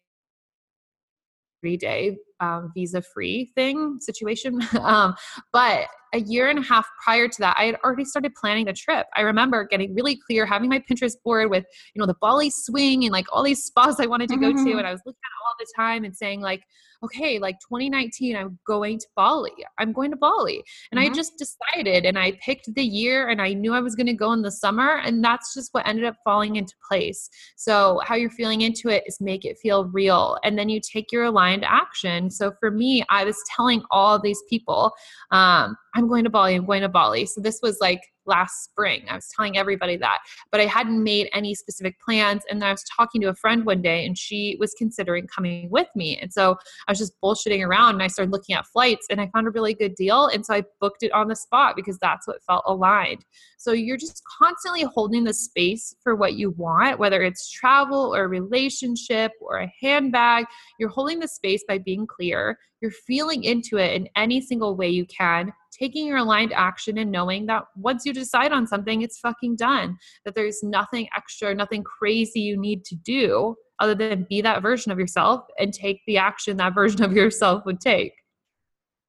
three 1.62 1.78
day 1.78 2.18
um, 2.40 2.72
visa 2.74 3.02
free 3.02 3.52
thing 3.56 3.98
situation. 4.00 4.60
um, 4.82 5.16
but 5.52 5.88
a 6.16 6.20
year 6.20 6.50
and 6.50 6.58
a 6.58 6.62
half 6.62 6.88
prior 7.04 7.28
to 7.28 7.40
that, 7.40 7.56
I 7.60 7.66
had 7.66 7.76
already 7.84 8.06
started 8.06 8.34
planning 8.36 8.66
the 8.66 8.74
trip. 8.74 9.06
I 9.18 9.22
remember 9.22 9.66
getting 9.66 9.94
really 9.94 10.18
clear, 10.26 10.46
having 10.46 10.70
my 10.70 10.80
Pinterest 10.80 11.16
board 11.26 11.50
with, 11.50 11.66
you 11.94 12.00
know, 12.00 12.06
the 12.06 12.16
Bali 12.22 12.50
swing 12.50 13.04
and 13.04 13.12
like 13.12 13.26
all 13.34 13.44
these 13.44 13.64
spas 13.66 14.00
I 14.00 14.06
wanted 14.06 14.30
to 14.30 14.38
go 14.38 14.54
to. 14.54 14.58
Mhm. 14.58 14.78
And 14.78 14.88
I 14.88 14.92
was 14.92 15.02
looking 15.06 15.20
at 15.24 15.28
it 15.28 15.44
all 15.46 15.56
the 15.60 15.68
time 15.76 16.06
and 16.06 16.16
saying, 16.16 16.40
like, 16.40 16.64
okay, 17.04 17.38
like 17.38 17.58
2019, 17.60 18.36
I'm 18.38 18.58
going 18.66 18.98
to 18.98 19.06
Bali. 19.16 19.52
I'm 19.78 19.92
going 19.92 20.10
to 20.12 20.18
Bali. 20.18 20.64
And 20.92 21.00
I 21.00 21.10
Mhm. 21.10 21.16
just 21.16 21.34
decided 21.38 22.06
and 22.06 22.18
I 22.18 22.32
picked 22.44 22.74
the 22.74 22.84
year 22.84 23.28
and 23.28 23.42
I 23.42 23.54
knew 23.54 23.74
I 23.74 23.82
was 23.82 23.96
going 23.96 24.08
to 24.08 24.14
go 24.14 24.32
in 24.32 24.42
the 24.42 24.52
summer. 24.52 25.00
And 25.04 25.24
that's 25.24 25.54
just 25.54 25.74
what 25.74 25.86
ended 25.86 26.06
up 26.06 26.16
falling 26.24 26.56
into 26.56 26.74
place. 26.88 27.30
So, 27.58 28.02
how 28.06 28.16
you're 28.16 28.30
feeling 28.30 28.62
into 28.62 28.88
it 28.90 29.04
is 29.06 29.20
make 29.20 29.44
it 29.44 29.58
feel 29.62 29.86
real. 29.86 30.38
And 30.44 30.58
then 30.58 30.70
you 30.70 30.80
take 30.80 31.12
your 31.12 31.26
aligned 31.26 31.66
action. 31.66 32.32
So, 32.32 32.54
for 32.60 32.72
me, 32.72 33.04
I 33.10 33.26
was 33.26 33.38
telling 33.56 33.84
all 33.92 34.18
these 34.18 34.42
people, 34.50 34.94
um, 35.32 35.76
I'm 35.96 36.05
going 36.08 36.24
to 36.24 36.30
Bali, 36.30 36.56
I'm 36.56 36.66
going 36.66 36.82
to 36.82 36.90
Bali. 36.90 37.26
So, 37.26 37.42
this 37.42 37.60
was 37.62 37.78
like 37.82 38.02
last 38.26 38.64
spring. 38.64 39.04
I 39.10 39.16
was 39.16 39.30
telling 39.36 39.58
everybody 39.58 39.98
that, 39.98 40.20
but 40.52 40.62
I 40.62 40.66
hadn't 40.66 41.04
made 41.04 41.30
any 41.34 41.56
specific 41.56 42.00
plans. 42.00 42.44
And 42.50 42.62
then 42.62 42.70
I 42.70 42.72
was 42.72 42.84
talking 42.96 43.22
to 43.22 43.30
a 43.30 43.36
friend 43.36 43.66
one 43.66 43.82
day 43.82 44.06
and 44.06 44.18
she 44.18 44.58
was 44.60 44.74
considering 44.78 45.28
coming 45.28 45.70
with 45.70 45.88
me. 45.96 46.18
And 46.18 46.32
so 46.32 46.58
I 46.88 46.92
was 46.92 47.00
just 47.00 47.14
bullshitting 47.24 47.66
around 47.66 47.96
and 47.96 48.04
I 48.04 48.08
started 48.08 48.32
looking 48.32 48.56
at 48.56 48.66
flights 48.68 49.08
and 49.10 49.22
I 49.22 49.30
found 49.34 49.48
a 49.48 49.52
really 49.52 49.74
good 49.74 49.96
deal. 49.96 50.28
And 50.28 50.46
so 50.46 50.54
I 50.54 50.64
booked 50.80 51.04
it 51.04 51.12
on 51.12 51.28
the 51.28 51.36
spot 51.36 51.76
because 51.76 51.98
that's 52.00 52.28
what 52.28 52.44
felt 52.44 52.64
aligned. 52.66 53.26
So 53.58 53.72
you're 53.72 53.98
just 53.98 54.22
constantly 54.40 54.84
holding 54.84 55.24
the 55.24 55.34
space 55.34 55.96
for 56.02 56.16
what 56.16 56.36
you 56.36 56.52
want, 56.52 57.00
whether 57.00 57.22
it's 57.22 57.50
travel 57.50 58.16
or 58.16 58.28
relationship 58.28 59.32
or 59.42 59.60
a 59.60 59.74
handbag. 59.82 60.46
You're 60.80 60.90
holding 60.90 61.20
the 61.20 61.28
space 61.28 61.64
by 61.68 61.78
being 61.78 62.08
clear. 62.08 62.58
You're 62.82 62.92
feeling 62.92 63.44
into 63.44 63.78
it 63.78 63.94
in 63.94 64.08
any 64.16 64.42
single 64.42 64.76
way 64.76 64.90
you 64.90 65.06
can, 65.06 65.52
taking 65.78 66.08
your 66.08 66.18
aligned 66.18 66.54
action 66.54 66.98
and 66.98 67.12
knowing 67.12 67.46
that 67.48 67.64
once 67.76 68.06
you 68.06 68.14
decide 68.14 68.52
on 68.52 68.66
something, 68.68 69.02
it's 69.02 69.20
fucking 69.20 69.56
done. 69.58 69.98
That 70.24 70.36
there's 70.36 70.64
nothing 70.64 71.08
extra, 71.16 71.54
nothing 71.54 71.84
crazy 71.84 72.40
you 72.42 72.58
need 72.58 72.86
to 72.86 72.96
do 72.96 73.56
other 73.80 73.94
than 73.96 74.26
be 74.30 74.42
that 74.42 74.62
version 74.62 74.92
of 74.92 74.98
yourself 75.00 75.46
and 75.60 75.74
take 75.74 76.00
the 76.08 76.18
action 76.18 76.58
that 76.58 76.74
version 76.74 77.04
of 77.04 77.12
yourself 77.14 77.66
would 77.66 77.80
take. 77.82 78.14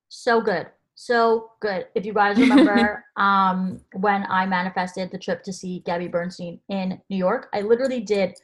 so 0.08 0.40
good 0.40 0.66
so 0.98 1.50
good 1.60 1.86
if 1.94 2.06
you 2.06 2.12
guys 2.14 2.38
remember 2.38 3.04
um 3.18 3.80
when 3.96 4.24
i 4.30 4.46
manifested 4.46 5.10
the 5.12 5.18
trip 5.18 5.42
to 5.42 5.52
see 5.52 5.80
gabby 5.84 6.08
bernstein 6.08 6.58
in 6.70 6.98
new 7.10 7.16
york 7.16 7.48
i 7.52 7.60
literally 7.60 8.00
did 8.00 8.34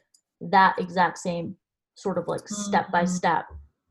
that 0.41 0.75
exact 0.79 1.17
same 1.19 1.57
sort 1.95 2.19
of 2.19 2.25
like 2.29 2.47
step 2.49 2.91
by 2.93 3.05
Mhm. 3.05 3.09
step 3.09 3.45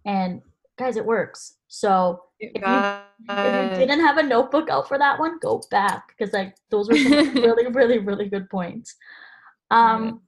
and 0.05 0.41
guys 0.77 0.95
it 0.95 1.05
works 1.05 1.55
so 1.67 2.21
God. 2.59 3.03
if 3.29 3.79
you 3.79 3.85
didn't 3.87 4.05
have 4.05 4.17
a 4.17 4.23
notebook 4.23 4.69
out 4.69 4.87
for 4.87 4.97
that 4.97 5.19
one 5.19 5.39
go 5.39 5.61
back 5.71 6.09
because 6.09 6.33
like 6.33 6.55
those 6.69 6.89
were 6.89 6.97
some 6.97 7.11
really 7.35 7.67
really 7.71 7.99
really 7.99 8.29
good 8.29 8.49
points. 8.49 8.95
Um 9.69 10.21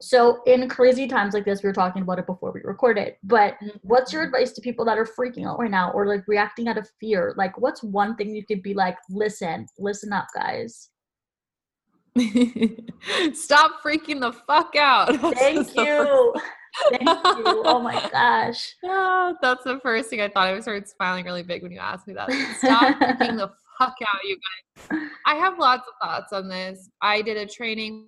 so 0.00 0.42
in 0.46 0.68
crazy 0.68 1.06
times 1.06 1.32
like 1.32 1.44
this 1.44 1.62
we 1.62 1.68
were 1.68 1.74
talking 1.74 2.02
about 2.02 2.18
it 2.18 2.26
before 2.26 2.50
we 2.50 2.60
recorded 2.64 3.14
but 3.22 3.56
what's 3.82 4.12
your 4.12 4.24
advice 4.24 4.50
to 4.50 4.60
people 4.60 4.84
that 4.84 4.98
are 4.98 5.06
freaking 5.06 5.46
out 5.46 5.60
right 5.60 5.70
now 5.70 5.92
or 5.92 6.06
like 6.06 6.26
reacting 6.26 6.68
out 6.68 6.78
of 6.78 6.90
fear? 6.98 7.34
Like 7.36 7.58
what's 7.60 7.82
one 7.82 8.16
thing 8.16 8.34
you 8.34 8.44
could 8.44 8.62
be 8.62 8.74
like 8.74 8.96
listen 9.10 9.66
listen 9.78 10.12
up 10.12 10.26
guys. 10.34 10.88
Stop 13.32 13.82
freaking 13.82 14.20
the 14.20 14.32
fuck 14.46 14.74
out. 14.76 15.14
Thank 15.34 15.74
you 15.76 16.34
Thank 16.90 17.02
you. 17.02 17.62
Oh 17.64 17.80
my 17.80 18.08
gosh. 18.10 18.74
Yeah, 18.82 19.32
that's 19.40 19.64
the 19.64 19.78
first 19.80 20.10
thing 20.10 20.20
I 20.20 20.28
thought. 20.28 20.48
I 20.48 20.60
started 20.60 20.88
smiling 20.88 21.24
really 21.24 21.42
big 21.42 21.62
when 21.62 21.72
you 21.72 21.78
asked 21.78 22.06
me 22.06 22.14
that. 22.14 22.30
Stop 22.58 22.98
freaking 22.98 23.36
the 23.36 23.50
fuck 23.78 23.94
out, 24.02 24.24
you 24.24 24.36
guys. 24.90 25.00
I 25.26 25.34
have 25.34 25.58
lots 25.58 25.86
of 25.88 25.94
thoughts 26.08 26.32
on 26.32 26.48
this. 26.48 26.88
I 27.00 27.22
did 27.22 27.36
a 27.36 27.46
training 27.46 28.06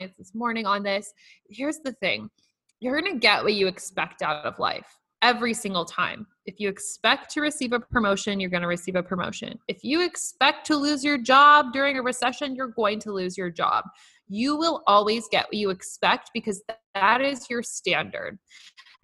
this 0.00 0.34
morning 0.34 0.66
on 0.66 0.82
this. 0.82 1.12
Here's 1.48 1.78
the 1.78 1.92
thing 1.92 2.30
you're 2.80 3.00
going 3.00 3.12
to 3.12 3.18
get 3.18 3.42
what 3.42 3.54
you 3.54 3.66
expect 3.66 4.22
out 4.22 4.44
of 4.44 4.58
life 4.58 4.86
every 5.22 5.52
single 5.52 5.84
time. 5.84 6.26
If 6.46 6.60
you 6.60 6.68
expect 6.68 7.30
to 7.32 7.40
receive 7.40 7.72
a 7.72 7.80
promotion, 7.80 8.38
you're 8.38 8.50
going 8.50 8.62
to 8.62 8.68
receive 8.68 8.94
a 8.94 9.02
promotion. 9.02 9.58
If 9.68 9.82
you 9.82 10.04
expect 10.04 10.66
to 10.68 10.76
lose 10.76 11.04
your 11.04 11.18
job 11.18 11.72
during 11.72 11.98
a 11.98 12.02
recession, 12.02 12.54
you're 12.54 12.68
going 12.68 13.00
to 13.00 13.12
lose 13.12 13.36
your 13.36 13.50
job. 13.50 13.84
You 14.28 14.56
will 14.56 14.82
always 14.86 15.26
get 15.30 15.46
what 15.46 15.54
you 15.54 15.70
expect 15.70 16.30
because 16.34 16.62
that 16.94 17.20
is 17.20 17.48
your 17.48 17.62
standard. 17.62 18.38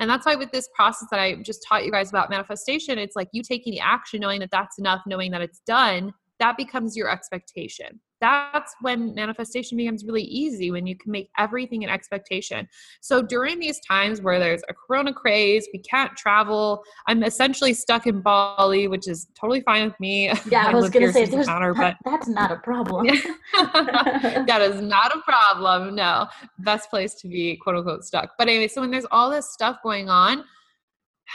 And 0.00 0.10
that's 0.10 0.26
why, 0.26 0.34
with 0.34 0.50
this 0.50 0.68
process 0.74 1.08
that 1.10 1.20
I 1.20 1.36
just 1.36 1.64
taught 1.68 1.84
you 1.84 1.92
guys 1.92 2.10
about 2.10 2.28
manifestation, 2.28 2.98
it's 2.98 3.14
like 3.14 3.28
you 3.32 3.42
taking 3.42 3.72
the 3.72 3.80
action, 3.80 4.20
knowing 4.20 4.40
that 4.40 4.50
that's 4.50 4.78
enough, 4.78 5.02
knowing 5.06 5.30
that 5.30 5.40
it's 5.40 5.60
done, 5.66 6.12
that 6.40 6.56
becomes 6.56 6.96
your 6.96 7.10
expectation 7.10 8.00
that's 8.24 8.74
when 8.80 9.14
manifestation 9.14 9.76
becomes 9.76 10.02
really 10.02 10.22
easy 10.22 10.70
when 10.70 10.86
you 10.86 10.96
can 10.96 11.12
make 11.12 11.28
everything 11.36 11.84
an 11.84 11.90
expectation. 11.90 12.66
So 13.02 13.20
during 13.20 13.58
these 13.58 13.80
times 13.80 14.22
where 14.22 14.38
there's 14.38 14.62
a 14.70 14.72
corona 14.72 15.12
craze, 15.12 15.68
we 15.74 15.80
can't 15.80 16.16
travel, 16.16 16.82
I'm 17.06 17.22
essentially 17.22 17.74
stuck 17.74 18.06
in 18.06 18.22
Bali, 18.22 18.88
which 18.88 19.06
is 19.08 19.26
totally 19.38 19.60
fine 19.60 19.84
with 19.84 20.00
me. 20.00 20.32
Yeah, 20.54 20.66
I, 20.66 20.70
I 20.70 20.74
was 20.74 20.90
going 20.90 21.06
to 21.06 21.12
say 21.12 21.24
there's, 21.24 21.46
that, 21.46 21.74
but 21.76 21.96
that's 22.04 22.28
not 22.28 22.52
a 22.52 22.56
problem. 22.56 23.06
that 23.54 24.60
is 24.60 24.80
not 24.80 25.16
a 25.16 25.20
problem. 25.20 25.94
No, 25.94 26.28
best 26.58 26.90
place 26.90 27.14
to 27.14 27.28
be 27.28 27.56
quote 27.56 27.76
unquote 27.76 28.04
stuck. 28.04 28.32
But 28.38 28.48
anyway, 28.48 28.68
so 28.68 28.82
when 28.82 28.90
there's 28.90 29.06
all 29.10 29.30
this 29.30 29.50
stuff 29.50 29.78
going 29.82 30.10
on, 30.10 30.44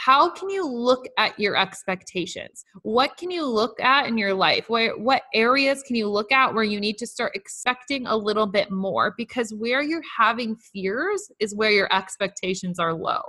how 0.04 0.30
can 0.30 0.48
you 0.48 0.66
look 0.66 1.06
at 1.18 1.38
your 1.38 1.56
expectations 1.56 2.64
what 2.82 3.16
can 3.16 3.30
you 3.30 3.46
look 3.46 3.78
at 3.80 4.06
in 4.06 4.16
your 4.16 4.34
life 4.34 4.68
where 4.68 4.96
what 4.96 5.22
areas 5.34 5.82
can 5.82 5.96
you 5.96 6.08
look 6.08 6.32
at 6.32 6.54
where 6.54 6.64
you 6.64 6.80
need 6.80 6.96
to 6.98 7.06
start 7.06 7.32
expecting 7.34 8.06
a 8.06 8.16
little 8.16 8.46
bit 8.46 8.70
more 8.70 9.14
because 9.16 9.52
where 9.58 9.82
you're 9.82 10.02
having 10.18 10.56
fears 10.56 11.30
is 11.38 11.54
where 11.54 11.70
your 11.70 11.92
expectations 11.94 12.78
are 12.78 12.94
low 12.94 13.20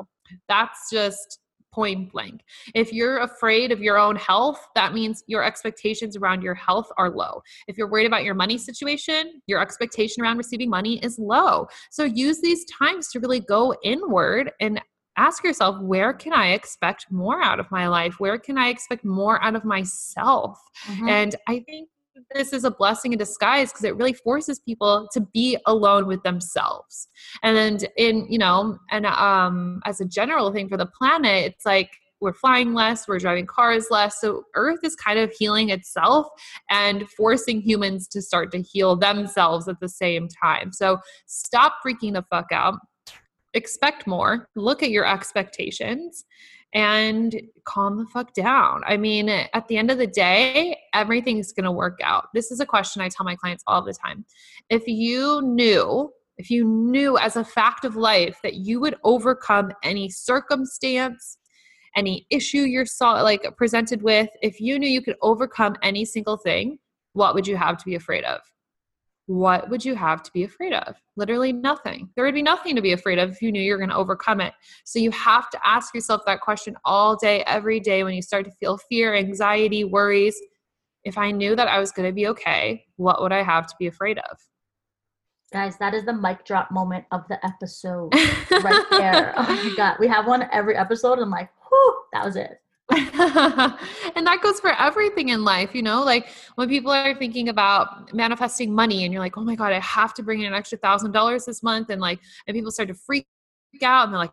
that's 0.48 0.90
just 0.92 1.40
point 1.74 2.12
blank. 2.12 2.42
If 2.76 2.92
you're 2.92 3.20
afraid 3.20 3.72
of 3.72 3.82
your 3.82 3.98
own 3.98 4.16
health, 4.18 4.60
that 4.76 4.94
means 4.94 5.24
your 5.28 5.44
expectations 5.44 6.18
around 6.18 6.44
your 6.44 6.54
health 6.54 6.88
are 6.98 7.10
low. 7.10 7.42
If 7.68 7.78
you're 7.78 7.90
worried 7.90 8.08
about 8.08 8.24
your 8.24 8.36
money 8.36 8.58
situation, 8.58 9.42
your 9.48 9.62
expectation 9.62 10.22
around 10.22 10.38
receiving 10.38 10.70
money 10.70 11.00
is 11.04 11.18
low. 11.18 11.68
So 11.90 12.04
use 12.04 12.42
these 12.42 12.66
times 12.78 13.08
to 13.10 13.20
really 13.20 13.40
go 13.40 13.74
inward 13.84 14.52
and 14.60 14.82
ask 15.18 15.44
yourself 15.44 15.82
where 15.82 16.14
can 16.14 16.34
i 16.34 16.52
expect 16.52 17.06
more 17.12 17.42
out 17.42 17.60
of 17.60 17.70
my 17.72 17.88
life 17.88 18.20
where 18.20 18.38
can 18.38 18.58
i 18.58 18.70
expect 18.70 19.04
more 19.04 19.44
out 19.44 19.56
of 19.56 19.66
myself 19.66 20.60
mm-hmm. 20.88 21.10
and 21.10 21.36
i 21.48 21.60
think 21.68 21.90
this 22.34 22.54
is 22.54 22.64
a 22.64 22.72
blessing 22.72 23.14
in 23.14 23.18
disguise 23.18 23.72
because 23.72 23.84
it 23.84 23.96
really 23.96 24.14
forces 24.14 24.60
people 24.60 25.08
to 25.12 25.22
be 25.34 25.58
alone 25.66 26.06
with 26.06 26.22
themselves 26.24 27.08
and 27.44 27.88
in 27.98 28.26
you 28.30 28.38
know 28.38 28.78
and 28.92 29.06
um 29.06 29.82
as 29.86 30.02
a 30.02 30.06
general 30.06 30.52
thing 30.52 30.70
for 30.70 30.78
the 30.78 30.86
planet 30.86 31.52
it's 31.54 31.66
like 31.66 31.92
we're 32.22 32.34
flying 32.34 32.74
less, 32.74 33.08
we're 33.08 33.18
driving 33.18 33.48
cars 33.48 33.88
less. 33.90 34.22
So 34.22 34.44
Earth 34.56 34.80
is 34.84 34.96
kind 34.96 35.18
of 35.18 35.32
healing 35.38 35.70
itself 35.70 36.28
and 36.70 37.10
forcing 37.10 37.62
humans 37.62 38.08
to 38.10 38.22
start 38.22 38.52
to 38.52 38.62
heal 38.62 38.96
themselves 38.96 39.68
at 39.68 39.80
the 39.80 39.90
same 39.90 40.28
time. 40.28 40.72
So 40.72 41.00
stop 41.26 41.78
freaking 41.86 42.14
the 42.14 42.24
fuck 42.30 42.52
out 42.52 42.76
expect 43.54 44.08
more, 44.08 44.48
look 44.56 44.84
at 44.84 44.92
your 44.92 45.06
expectations, 45.06 46.26
and 46.74 47.42
calm 47.66 47.98
the 47.98 48.06
fuck 48.06 48.34
down. 48.34 48.82
I 48.86 48.96
mean, 48.98 49.28
at 49.30 49.68
the 49.68 49.78
end 49.78 49.92
of 49.92 49.98
the 49.98 50.08
day, 50.08 50.78
everything's 50.94 51.52
going 51.52 51.66
to 51.66 51.72
work 51.72 52.00
out. 52.04 52.28
This 52.34 52.52
is 52.52 52.60
a 52.60 52.66
question 52.66 53.02
I 53.02 53.10
tell 53.10 53.26
my 53.26 53.36
clients 53.36 53.64
all 53.68 53.82
the 53.82 53.94
time. 53.94 54.26
If 54.70 54.88
you 54.88 55.42
knew, 55.42 56.12
if 56.38 56.50
you 56.50 56.66
knew 56.66 57.18
as 57.18 57.36
a 57.36 57.44
fact 57.44 57.84
of 57.84 57.96
life 57.96 58.38
that 58.44 58.56
you 58.56 58.80
would 58.80 58.96
overcome 59.04 59.74
any 59.84 60.10
circumstance, 60.10 61.38
any 61.98 62.26
issue 62.30 62.60
you're 62.60 62.86
saw, 62.86 63.22
like 63.22 63.46
presented 63.58 64.02
with, 64.02 64.30
if 64.42 64.62
you 64.62 64.80
knew 64.80 64.88
you 64.88 65.02
could 65.02 65.18
overcome 65.22 65.76
any 65.84 66.06
single 66.06 66.38
thing, 66.38 66.80
what 67.14 67.36
would 67.36 67.46
you 67.46 67.58
have 67.58 67.78
to 67.78 67.86
be 67.86 67.96
afraid 67.96 68.24
of? 68.24 68.40
What 69.32 69.70
would 69.70 69.86
you 69.86 69.96
have 69.96 70.22
to 70.24 70.32
be 70.34 70.44
afraid 70.44 70.74
of? 70.74 70.96
Literally 71.16 71.54
nothing. 71.54 72.10
There 72.16 72.26
would 72.26 72.36
be 72.36 72.42
nothing 72.42 72.76
to 72.76 72.82
be 72.82 72.92
afraid 72.92 73.18
of 73.18 73.32
if 73.32 73.42
you 73.42 73.52
knew 73.52 73.62
you're 73.62 73.78
going 73.78 73.90
to 73.90 73.96
overcome 73.96 74.42
it. 74.42 74.54
So 74.84 75.00
you 75.00 75.10
have 75.12 75.50
to 75.52 75.60
ask 75.64 75.96
yourself 75.96 76.22
that 76.26 76.42
question 76.42 76.76
all 76.84 77.16
day, 77.16 77.42
every 77.46 77.80
day 77.80 78.04
when 78.04 78.14
you 78.14 78.22
start 78.22 78.44
to 78.46 78.52
feel 78.60 78.78
fear, 78.78 79.16
anxiety, 79.16 79.86
worries. 79.86 80.36
If 81.06 81.18
I 81.18 81.32
knew 81.32 81.56
that 81.56 81.70
I 81.70 81.80
was 81.80 81.94
going 81.94 82.10
to 82.10 82.14
be 82.14 82.28
okay, 82.28 82.84
what 82.98 83.22
would 83.22 83.32
I 83.32 83.42
have 83.42 83.68
to 83.68 83.76
be 83.80 83.88
afraid 83.88 84.18
of? 84.18 84.38
Guys, 85.54 85.78
that 85.80 85.94
is 85.94 86.04
the 86.04 86.14
mic 86.14 86.46
drop 86.46 86.70
moment 86.70 87.06
of 87.12 87.26
the 87.30 87.44
episode 87.46 88.14
right 88.52 88.86
there. 88.92 89.34
oh 89.38 89.44
my 89.44 89.74
God. 89.78 89.96
We 90.00 90.08
have 90.10 90.28
one 90.28 90.48
every 90.52 90.76
episode. 90.76 91.20
I'm 91.20 91.30
like, 91.30 91.50
whew, 91.70 92.02
that 92.14 92.26
was 92.26 92.36
it. 92.36 92.61
and 94.16 94.28
that 94.28 94.40
goes 94.44 94.60
for 94.60 94.72
everything 94.78 95.30
in 95.30 95.46
life, 95.46 95.74
you 95.74 95.82
know, 95.82 96.04
like 96.04 96.28
when 96.56 96.68
people 96.68 96.92
are 96.92 97.16
thinking 97.16 97.48
about 97.48 98.14
manifesting 98.14 98.74
money 98.74 99.06
and 99.06 99.14
you're 99.14 99.22
like, 99.22 99.38
oh 99.38 99.44
my 99.44 99.56
God, 99.56 99.72
I 99.72 99.80
have 99.80 100.14
to 100.16 100.24
bring 100.24 100.42
in 100.42 100.48
an 100.48 100.54
extra 100.54 100.78
thousand 100.78 101.14
dollars 101.14 101.46
this 101.46 101.64
month. 101.64 101.90
And 101.90 102.02
like, 102.02 102.20
and 102.48 102.56
people 102.56 102.70
start 102.70 102.90
to 102.90 102.96
freak 102.96 103.26
out 103.82 104.06
and 104.06 104.14
they're 104.14 104.20
like, 104.20 104.32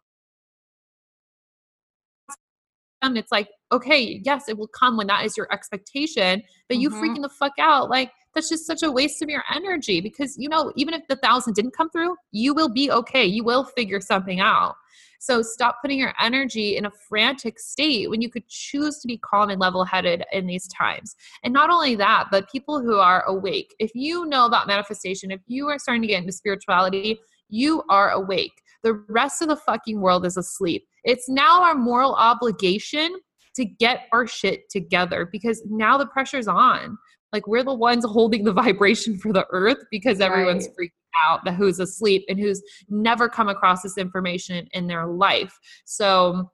and 3.03 3.17
it's 3.17 3.31
like, 3.31 3.49
okay, 3.71 4.21
yes, 4.25 4.49
it 4.49 4.59
will 4.59 4.69
come 4.69 4.97
when 4.97 5.07
that 5.07 5.25
is 5.25 5.37
your 5.37 5.47
expectation, 5.53 6.43
but 6.69 6.79
you 6.79 6.91
mm-hmm. 6.91 7.01
freaking 7.01 7.23
the 7.23 7.29
fuck 7.29 7.53
out. 7.61 7.89
Like, 7.89 8.11
that's 8.35 8.49
just 8.49 8.67
such 8.67 8.83
a 8.83 8.91
waste 8.91 9.23
of 9.23 9.29
your 9.29 9.45
energy 9.55 10.01
because, 10.01 10.37
you 10.37 10.49
know, 10.49 10.73
even 10.75 10.95
if 10.95 11.03
the 11.09 11.17
thousand 11.17 11.55
didn't 11.55 11.77
come 11.77 11.91
through, 11.91 12.17
you 12.33 12.55
will 12.55 12.69
be 12.69 12.91
okay. 12.91 13.25
You 13.25 13.45
will 13.45 13.65
figure 13.65 14.01
something 14.01 14.41
out. 14.41 14.75
So 15.19 15.43
stop 15.43 15.79
putting 15.83 15.99
your 15.99 16.15
energy 16.21 16.77
in 16.77 16.87
a 16.87 16.91
frantic 17.09 17.59
state 17.59 18.09
when 18.09 18.23
you 18.23 18.31
could 18.31 18.49
choose 18.49 18.99
to 19.01 19.09
be 19.09 19.19
calm 19.19 19.51
and 19.51 19.61
level 19.61 19.85
headed 19.85 20.25
in 20.33 20.47
these 20.47 20.69
times. 20.69 21.17
And 21.43 21.53
not 21.53 21.71
only 21.71 21.97
that, 21.97 22.29
but 22.31 22.51
people 22.51 22.81
who 22.81 22.97
are 22.99 23.25
awake. 23.25 23.75
If 23.79 23.91
you 23.95 24.27
know 24.27 24.47
about 24.47 24.69
manifestation, 24.69 25.31
if 25.31 25.41
you 25.47 25.69
are 25.69 25.79
starting 25.79 26.03
to 26.03 26.09
get 26.09 26.21
into 26.21 26.33
spirituality, 26.33 27.19
you 27.49 27.83
are 27.91 28.11
awake. 28.11 28.63
The 28.83 29.05
rest 29.09 29.43
of 29.43 29.49
the 29.49 29.57
fucking 29.57 30.01
world 30.01 30.25
is 30.25 30.37
asleep. 30.37 30.87
It's 31.05 31.29
now 31.29 31.63
our 31.63 31.75
moral 31.75 32.15
obligation 32.15 33.17
to 33.57 33.65
get 33.65 34.03
our 34.13 34.27
shit 34.27 34.71
together 34.71 35.29
because 35.31 35.63
now 35.69 35.99
the 35.99 36.07
pressure's 36.07 36.47
on. 36.47 36.97
Like 37.33 37.47
we're 37.47 37.65
the 37.65 37.75
ones 37.75 38.05
holding 38.09 38.45
the 38.45 38.53
vibration 38.53 39.19
for 39.19 39.33
the 39.33 39.47
earth 39.51 39.85
because 39.91 40.21
everyone's 40.21 40.69
right. 40.79 40.91
Out 41.29 41.45
that 41.45 41.55
who's 41.55 41.81
asleep 41.81 42.25
and 42.29 42.39
who's 42.39 42.63
never 42.89 43.29
come 43.29 43.49
across 43.49 43.83
this 43.83 43.99
information 43.99 44.69
in 44.73 44.87
their 44.87 45.07
life. 45.07 45.59
So 45.85 46.51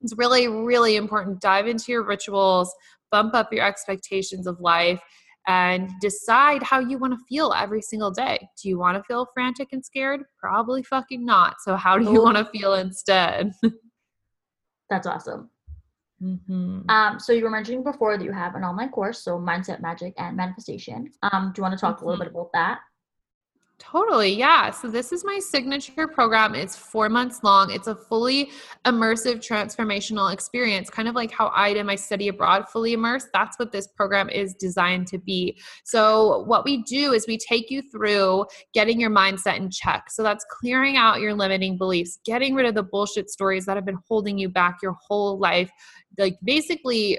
it's 0.00 0.14
really, 0.16 0.48
really 0.48 0.96
important. 0.96 1.40
Dive 1.40 1.66
into 1.66 1.92
your 1.92 2.04
rituals, 2.04 2.74
bump 3.10 3.34
up 3.34 3.52
your 3.52 3.64
expectations 3.64 4.46
of 4.46 4.60
life, 4.60 5.00
and 5.46 5.90
decide 6.00 6.62
how 6.62 6.78
you 6.78 6.98
want 6.98 7.14
to 7.14 7.24
feel 7.28 7.52
every 7.56 7.80
single 7.80 8.10
day. 8.10 8.48
Do 8.62 8.68
you 8.68 8.78
want 8.78 8.96
to 8.96 9.02
feel 9.04 9.26
frantic 9.32 9.68
and 9.72 9.84
scared? 9.84 10.22
Probably 10.38 10.82
fucking 10.82 11.24
not. 11.24 11.56
So, 11.64 11.74
how 11.74 11.98
do 11.98 12.12
you 12.12 12.22
want 12.22 12.36
to 12.36 12.44
feel 12.44 12.74
instead? 12.74 13.52
That's 14.90 15.06
awesome. 15.06 15.50
Mm-hmm. 16.22 16.90
Um, 16.90 17.20
so 17.20 17.32
you 17.32 17.44
were 17.44 17.50
mentioning 17.50 17.84
before 17.84 18.16
that 18.18 18.24
you 18.24 18.32
have 18.32 18.56
an 18.56 18.64
online 18.64 18.90
course, 18.90 19.22
so 19.22 19.38
mindset, 19.38 19.80
magic, 19.80 20.14
and 20.18 20.36
manifestation. 20.36 21.10
Um, 21.22 21.52
do 21.54 21.60
you 21.60 21.62
want 21.62 21.74
to 21.74 21.80
talk 21.80 21.96
mm-hmm. 21.96 22.06
a 22.06 22.08
little 22.08 22.24
mm-hmm. 22.24 22.34
bit 22.34 22.40
about 22.40 22.50
that? 22.54 22.78
Totally. 23.78 24.34
Yeah. 24.34 24.70
So 24.70 24.88
this 24.88 25.12
is 25.12 25.24
my 25.24 25.38
signature 25.38 26.08
program. 26.08 26.54
It's 26.54 26.76
four 26.76 27.08
months 27.08 27.44
long. 27.44 27.70
It's 27.70 27.86
a 27.86 27.94
fully 27.94 28.50
immersive 28.84 29.36
transformational 29.36 30.32
experience, 30.32 30.90
kind 30.90 31.08
of 31.08 31.14
like 31.14 31.30
how 31.30 31.52
I 31.54 31.72
did 31.74 31.86
my 31.86 31.94
study 31.94 32.26
abroad 32.26 32.68
fully 32.68 32.92
immersed. 32.92 33.28
That's 33.32 33.56
what 33.56 33.70
this 33.70 33.86
program 33.86 34.30
is 34.30 34.52
designed 34.54 35.06
to 35.08 35.18
be. 35.18 35.56
So 35.84 36.42
what 36.44 36.64
we 36.64 36.82
do 36.82 37.12
is 37.12 37.26
we 37.28 37.38
take 37.38 37.70
you 37.70 37.82
through 37.82 38.46
getting 38.74 39.00
your 39.00 39.10
mindset 39.10 39.56
in 39.56 39.70
check. 39.70 40.10
So 40.10 40.24
that's 40.24 40.44
clearing 40.50 40.96
out 40.96 41.20
your 41.20 41.34
limiting 41.34 41.78
beliefs, 41.78 42.18
getting 42.24 42.56
rid 42.56 42.66
of 42.66 42.74
the 42.74 42.82
bullshit 42.82 43.30
stories 43.30 43.64
that 43.66 43.76
have 43.76 43.86
been 43.86 44.00
holding 44.08 44.38
you 44.38 44.48
back 44.48 44.78
your 44.82 44.96
whole 45.08 45.38
life, 45.38 45.70
like 46.18 46.36
basically 46.42 47.18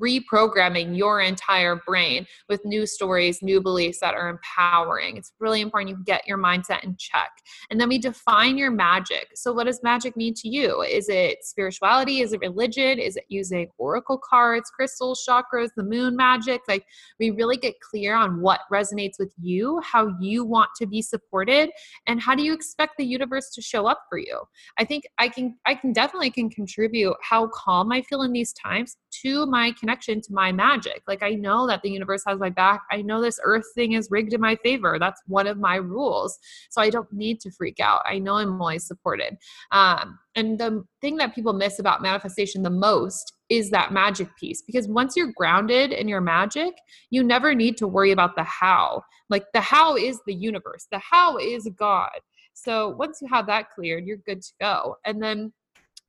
reprogramming 0.00 0.96
your 0.96 1.20
entire 1.20 1.76
brain 1.86 2.26
with 2.48 2.64
new 2.64 2.86
stories, 2.86 3.42
new 3.42 3.60
beliefs 3.60 4.00
that 4.00 4.14
are 4.14 4.28
empowering. 4.28 5.16
It's 5.16 5.32
really 5.40 5.60
important 5.60 5.90
you 5.90 6.04
get 6.04 6.26
your 6.26 6.38
mindset 6.38 6.84
in 6.84 6.96
check. 6.98 7.30
And 7.70 7.80
then 7.80 7.88
we 7.88 7.98
define 7.98 8.58
your 8.58 8.70
magic. 8.70 9.28
So, 9.34 9.52
what 9.52 9.66
does 9.66 9.82
magic 9.82 10.16
mean 10.16 10.34
to 10.34 10.48
you? 10.48 10.82
Is 10.82 11.08
it 11.08 11.44
spirituality? 11.44 12.20
Is 12.20 12.32
it 12.32 12.40
religion? 12.40 12.98
Is 12.98 13.16
it 13.16 13.24
using 13.28 13.68
oracle 13.78 14.18
cards, 14.18 14.70
crystals, 14.70 15.24
chakras, 15.28 15.70
the 15.76 15.84
moon 15.84 16.16
magic? 16.16 16.62
Like, 16.68 16.84
we 17.18 17.30
really 17.30 17.56
get 17.56 17.74
clear 17.80 18.14
on 18.14 18.40
what 18.40 18.60
resonates 18.72 19.18
with 19.18 19.32
you, 19.40 19.80
how 19.82 20.14
you 20.20 20.44
want 20.44 20.70
to 20.76 20.86
be 20.86 21.02
supported, 21.02 21.70
and 22.06 22.20
how 22.20 22.34
do 22.34 22.42
you 22.42 22.52
expect 22.52 22.96
the 22.98 23.04
universe 23.04 23.50
to 23.54 23.62
show 23.62 23.86
up 23.86 24.02
for 24.08 24.18
you. 24.18 24.40
I 24.78 24.84
think 24.84 25.04
I 25.18 25.28
can, 25.28 25.56
I 25.66 25.74
can 25.74 25.92
definitely 25.92 26.30
can 26.30 26.50
contribute 26.50 27.14
how 27.22 27.48
calm 27.48 27.92
I 27.92 28.02
feel 28.02 28.22
in 28.22 28.32
these 28.32 28.52
times 28.52 28.96
to 29.22 29.46
my 29.46 29.72
connection 29.78 30.20
to 30.22 30.32
my 30.32 30.52
magic. 30.52 31.02
Like 31.06 31.22
I 31.22 31.30
know 31.30 31.66
that 31.66 31.82
the 31.82 31.90
universe 31.90 32.22
has 32.26 32.38
my 32.38 32.50
back. 32.50 32.82
I 32.90 33.02
know 33.02 33.20
this 33.20 33.38
earth 33.44 33.66
thing 33.74 33.92
is 33.92 34.08
rigged 34.10 34.32
in 34.32 34.40
my 34.40 34.56
favor. 34.56 34.98
That's 34.98 35.20
one 35.26 35.46
of 35.46 35.58
my 35.58 35.76
rules. 35.76 36.38
So 36.70 36.80
I 36.80 36.90
don't 36.90 37.12
need 37.12 37.40
to 37.40 37.50
freak 37.50 37.80
out. 37.80 38.02
I 38.06 38.18
know 38.18 38.36
I'm 38.36 38.60
always 38.60 38.86
supported. 38.86 39.36
Um, 39.70 40.18
and 40.34 40.58
the 40.58 40.84
thing 41.00 41.16
that 41.18 41.34
people 41.34 41.52
miss 41.52 41.78
about 41.78 42.02
manifestation 42.02 42.62
the 42.62 42.70
most 42.70 43.34
is 43.48 43.70
that 43.70 43.92
magic 43.92 44.28
piece 44.38 44.62
because 44.62 44.88
once 44.88 45.14
you're 45.14 45.32
grounded 45.36 45.92
in 45.92 46.08
your 46.08 46.22
magic, 46.22 46.72
you 47.10 47.22
never 47.22 47.54
need 47.54 47.76
to 47.76 47.86
worry 47.86 48.10
about 48.10 48.34
the 48.34 48.44
how. 48.44 49.02
Like 49.28 49.44
the 49.52 49.60
how 49.60 49.96
is 49.96 50.20
the 50.26 50.34
universe, 50.34 50.86
the 50.90 50.98
how 50.98 51.36
is 51.36 51.68
God. 51.78 52.10
So 52.54 52.90
once 52.90 53.18
you 53.20 53.28
have 53.28 53.46
that 53.46 53.70
cleared, 53.70 54.06
you're 54.06 54.18
good 54.18 54.42
to 54.42 54.52
go. 54.60 54.96
And 55.04 55.22
then 55.22 55.52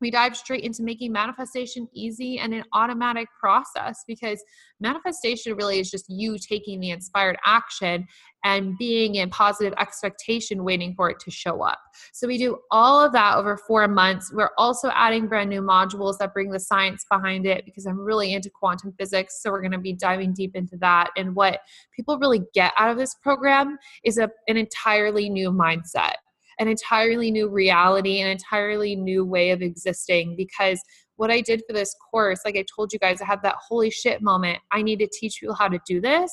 we 0.04 0.12
dive 0.12 0.36
straight 0.36 0.66
into 0.66 0.84
making 0.84 1.14
manifestation 1.14 1.88
easy 1.94 2.38
and 2.38 2.54
an 2.54 2.64
automatic 2.74 3.30
process 3.40 4.04
because 4.06 4.44
manifestation 4.82 5.56
really 5.56 5.80
is 5.80 5.90
just 5.90 6.06
you 6.10 6.38
taking 6.38 6.82
the 6.82 6.90
inspired 6.90 7.38
action 7.46 8.06
and 8.44 8.78
being 8.78 9.16
in 9.16 9.30
positive 9.30 9.74
expectation 9.80 10.66
waiting 10.66 10.94
for 10.94 11.10
it 11.10 11.18
to 11.22 11.32
show 11.32 11.64
up. 11.64 11.80
So 12.12 12.28
we 12.28 12.38
do 12.38 12.58
all 12.70 13.00
of 13.00 13.14
that 13.14 13.38
over 13.38 13.56
4 13.56 13.88
months. 13.88 14.30
We're 14.34 14.50
also 14.58 14.90
adding 14.90 15.28
brand 15.28 15.50
new 15.50 15.62
modules 15.62 16.18
that 16.18 16.34
bring 16.34 16.52
the 16.52 16.60
science 16.60 17.06
behind 17.10 17.46
it 17.46 17.64
because 17.64 17.86
I'm 17.86 17.98
really 17.98 18.34
into 18.34 18.50
quantum 18.50 18.94
physics, 19.00 19.42
so 19.42 19.52
we're 19.52 19.62
going 19.62 19.72
to 19.72 19.78
be 19.78 19.94
diving 19.94 20.34
deep 20.34 20.54
into 20.56 20.76
that 20.82 21.12
and 21.16 21.34
what 21.34 21.62
people 21.96 22.20
really 22.20 22.42
get 22.54 22.74
out 22.78 22.92
of 22.92 22.98
this 22.98 23.16
program 23.16 23.78
is 24.04 24.18
a, 24.18 24.30
an 24.50 24.58
entirely 24.58 25.30
new 25.30 25.50
mindset 25.50 26.16
an 26.60 26.68
entirely 26.68 27.32
new 27.32 27.50
reality, 27.50 28.22
an 28.22 28.30
entirely 28.30 28.96
new 28.96 29.26
way 29.26 29.52
of 29.52 29.62
existing 29.62 30.36
because 30.36 30.82
what 31.16 31.32
I 31.32 31.42
did 31.42 31.62
for 31.68 31.74
this 31.74 31.96
course, 32.12 32.40
like 32.44 32.58
I 32.58 32.66
told 32.76 32.92
you 32.92 33.00
guys, 33.00 33.22
I 33.22 33.26
had 33.26 33.42
that 33.44 33.56
holy 33.56 33.90
shit 33.90 34.22
moment. 34.22 34.60
I 34.72 34.82
need 34.82 35.00
to 35.00 35.08
teach 35.08 35.40
people 35.40 35.56
how 35.56 35.68
to 35.68 35.80
do 35.88 36.02
this. 36.02 36.32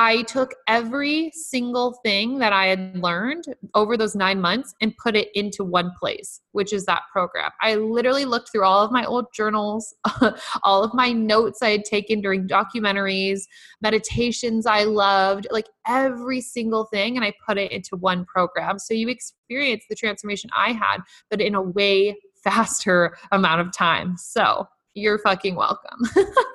I 0.00 0.22
took 0.22 0.54
every 0.68 1.32
single 1.34 1.98
thing 2.04 2.38
that 2.38 2.52
I 2.52 2.66
had 2.66 2.96
learned 3.02 3.46
over 3.74 3.96
those 3.96 4.14
nine 4.14 4.40
months 4.40 4.72
and 4.80 4.96
put 4.96 5.16
it 5.16 5.28
into 5.34 5.64
one 5.64 5.90
place, 5.98 6.40
which 6.52 6.72
is 6.72 6.86
that 6.86 7.02
program. 7.12 7.50
I 7.60 7.74
literally 7.74 8.24
looked 8.24 8.52
through 8.52 8.62
all 8.62 8.84
of 8.84 8.92
my 8.92 9.04
old 9.04 9.26
journals, 9.34 9.92
all 10.62 10.84
of 10.84 10.94
my 10.94 11.10
notes 11.10 11.62
I 11.62 11.70
had 11.70 11.84
taken 11.84 12.20
during 12.20 12.46
documentaries, 12.46 13.40
meditations 13.82 14.66
I 14.66 14.84
loved, 14.84 15.48
like 15.50 15.66
every 15.88 16.42
single 16.42 16.84
thing, 16.84 17.16
and 17.16 17.24
I 17.24 17.34
put 17.44 17.58
it 17.58 17.72
into 17.72 17.96
one 17.96 18.24
program. 18.24 18.78
So 18.78 18.94
you 18.94 19.08
experience 19.08 19.82
the 19.90 19.96
transformation 19.96 20.48
I 20.56 20.74
had, 20.74 20.98
but 21.28 21.40
in 21.40 21.56
a 21.56 21.62
way 21.62 22.16
faster 22.44 23.18
amount 23.32 23.62
of 23.62 23.72
time. 23.72 24.16
So 24.16 24.68
you're 24.94 25.18
fucking 25.18 25.56
welcome. 25.56 25.98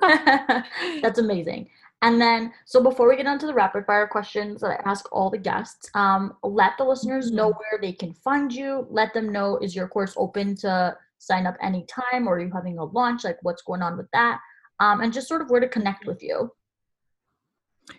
That's 1.02 1.18
amazing. 1.18 1.68
And 2.04 2.20
then, 2.20 2.52
so 2.66 2.82
before 2.82 3.08
we 3.08 3.16
get 3.16 3.24
into 3.24 3.46
the 3.46 3.54
rapid 3.54 3.86
fire 3.86 4.06
questions 4.06 4.60
that 4.60 4.78
I 4.78 4.90
ask 4.90 5.10
all 5.10 5.30
the 5.30 5.38
guests, 5.38 5.88
um, 5.94 6.36
let 6.42 6.76
the 6.76 6.84
listeners 6.84 7.32
know 7.32 7.48
mm-hmm. 7.48 7.58
where 7.58 7.80
they 7.80 7.92
can 7.92 8.12
find 8.12 8.52
you. 8.52 8.86
Let 8.90 9.14
them 9.14 9.32
know 9.32 9.56
is 9.62 9.74
your 9.74 9.88
course 9.88 10.12
open 10.18 10.54
to 10.56 10.94
sign 11.18 11.46
up 11.46 11.56
anytime 11.62 12.28
or 12.28 12.34
are 12.34 12.40
you 12.40 12.52
having 12.52 12.76
a 12.76 12.84
launch? 12.84 13.24
Like 13.24 13.38
what's 13.40 13.62
going 13.62 13.80
on 13.80 13.96
with 13.96 14.10
that? 14.12 14.38
Um, 14.80 15.00
and 15.00 15.14
just 15.14 15.28
sort 15.28 15.40
of 15.40 15.48
where 15.48 15.60
to 15.60 15.68
connect 15.68 16.04
with 16.04 16.22
you. 16.22 16.52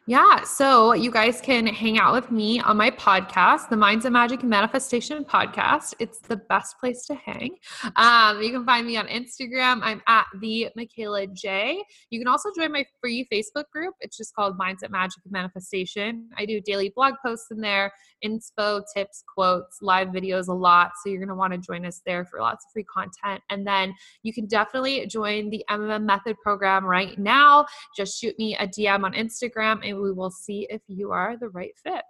Yeah, 0.08 0.44
so 0.44 0.94
you 0.94 1.12
guys 1.12 1.42
can 1.42 1.68
hang 1.68 2.00
out 2.00 2.14
with 2.14 2.32
me 2.32 2.60
on 2.60 2.78
my 2.78 2.90
podcast, 2.92 3.70
the 3.70 3.76
Mindset 3.76 4.12
Magic 4.12 4.42
and 4.42 4.50
Manifestation 4.50 5.24
Podcast. 5.24 5.94
It's 6.00 6.20
the 6.20 6.38
best 6.38 6.80
place 6.80 7.06
to 7.06 7.16
hang. 7.16 7.56
Um, 7.96 8.42
you 8.42 8.52
can 8.52 8.66
find 8.66 8.86
me 8.86 8.98
on 8.98 9.08
Instagram. 9.08 9.82
I'm 9.84 10.02
at 10.08 10.26
the 10.42 10.70
Michaela 10.76 11.28
J. 11.28 11.84
You 12.10 12.20
can 12.20 12.28
also 12.28 12.50
join 12.58 12.72
my 12.72 12.86
free 13.00 13.28
Facebook 13.32 13.66
group. 13.72 13.94
It's 14.00 14.18
just 14.18 14.34
called 14.36 14.58
Minds 14.58 14.84
Mindset 14.84 14.90
Magic 14.90 15.20
and 15.24 15.32
Manifestation. 15.32 16.30
I 16.38 16.46
do 16.46 16.62
daily 16.62 16.92
blog 16.96 17.14
posts 17.24 17.48
in 17.52 17.62
there, 17.62 17.92
inspo, 18.24 18.84
tips, 18.96 19.24
quotes, 19.34 19.80
live 19.82 20.10
videos 20.10 20.48
a 20.48 20.54
lot. 20.54 20.92
So 21.04 21.10
you're 21.10 21.20
going 21.20 21.30
to 21.30 21.36
want 21.36 21.54
to 21.54 21.60
join 21.60 21.86
us 21.86 22.02
there 22.06 22.26
for 22.26 22.42
lots 22.42 22.66
of 22.66 22.72
free 22.74 22.86
content. 22.86 23.44
And 23.50 23.66
then 23.66 23.94
you 24.24 24.34
can 24.34 24.48
definitely 24.48 25.06
join 25.08 25.50
the 25.50 25.64
MMM 25.70 26.06
Method 26.06 26.38
program 26.44 26.86
right 26.86 27.18
now. 27.20 27.66
Just 27.96 28.20
shoot 28.20 28.38
me 28.40 28.56
a 28.58 28.68
DM 28.68 29.04
on 29.04 29.14
Instagram 29.14 29.75
and 29.84 30.00
we 30.00 30.12
will 30.12 30.32
see 30.32 30.68
if 30.70 30.82
you 30.88 31.12
are 31.12 31.38
the 31.38 31.50
right 31.50 31.74
fit. 31.84 32.04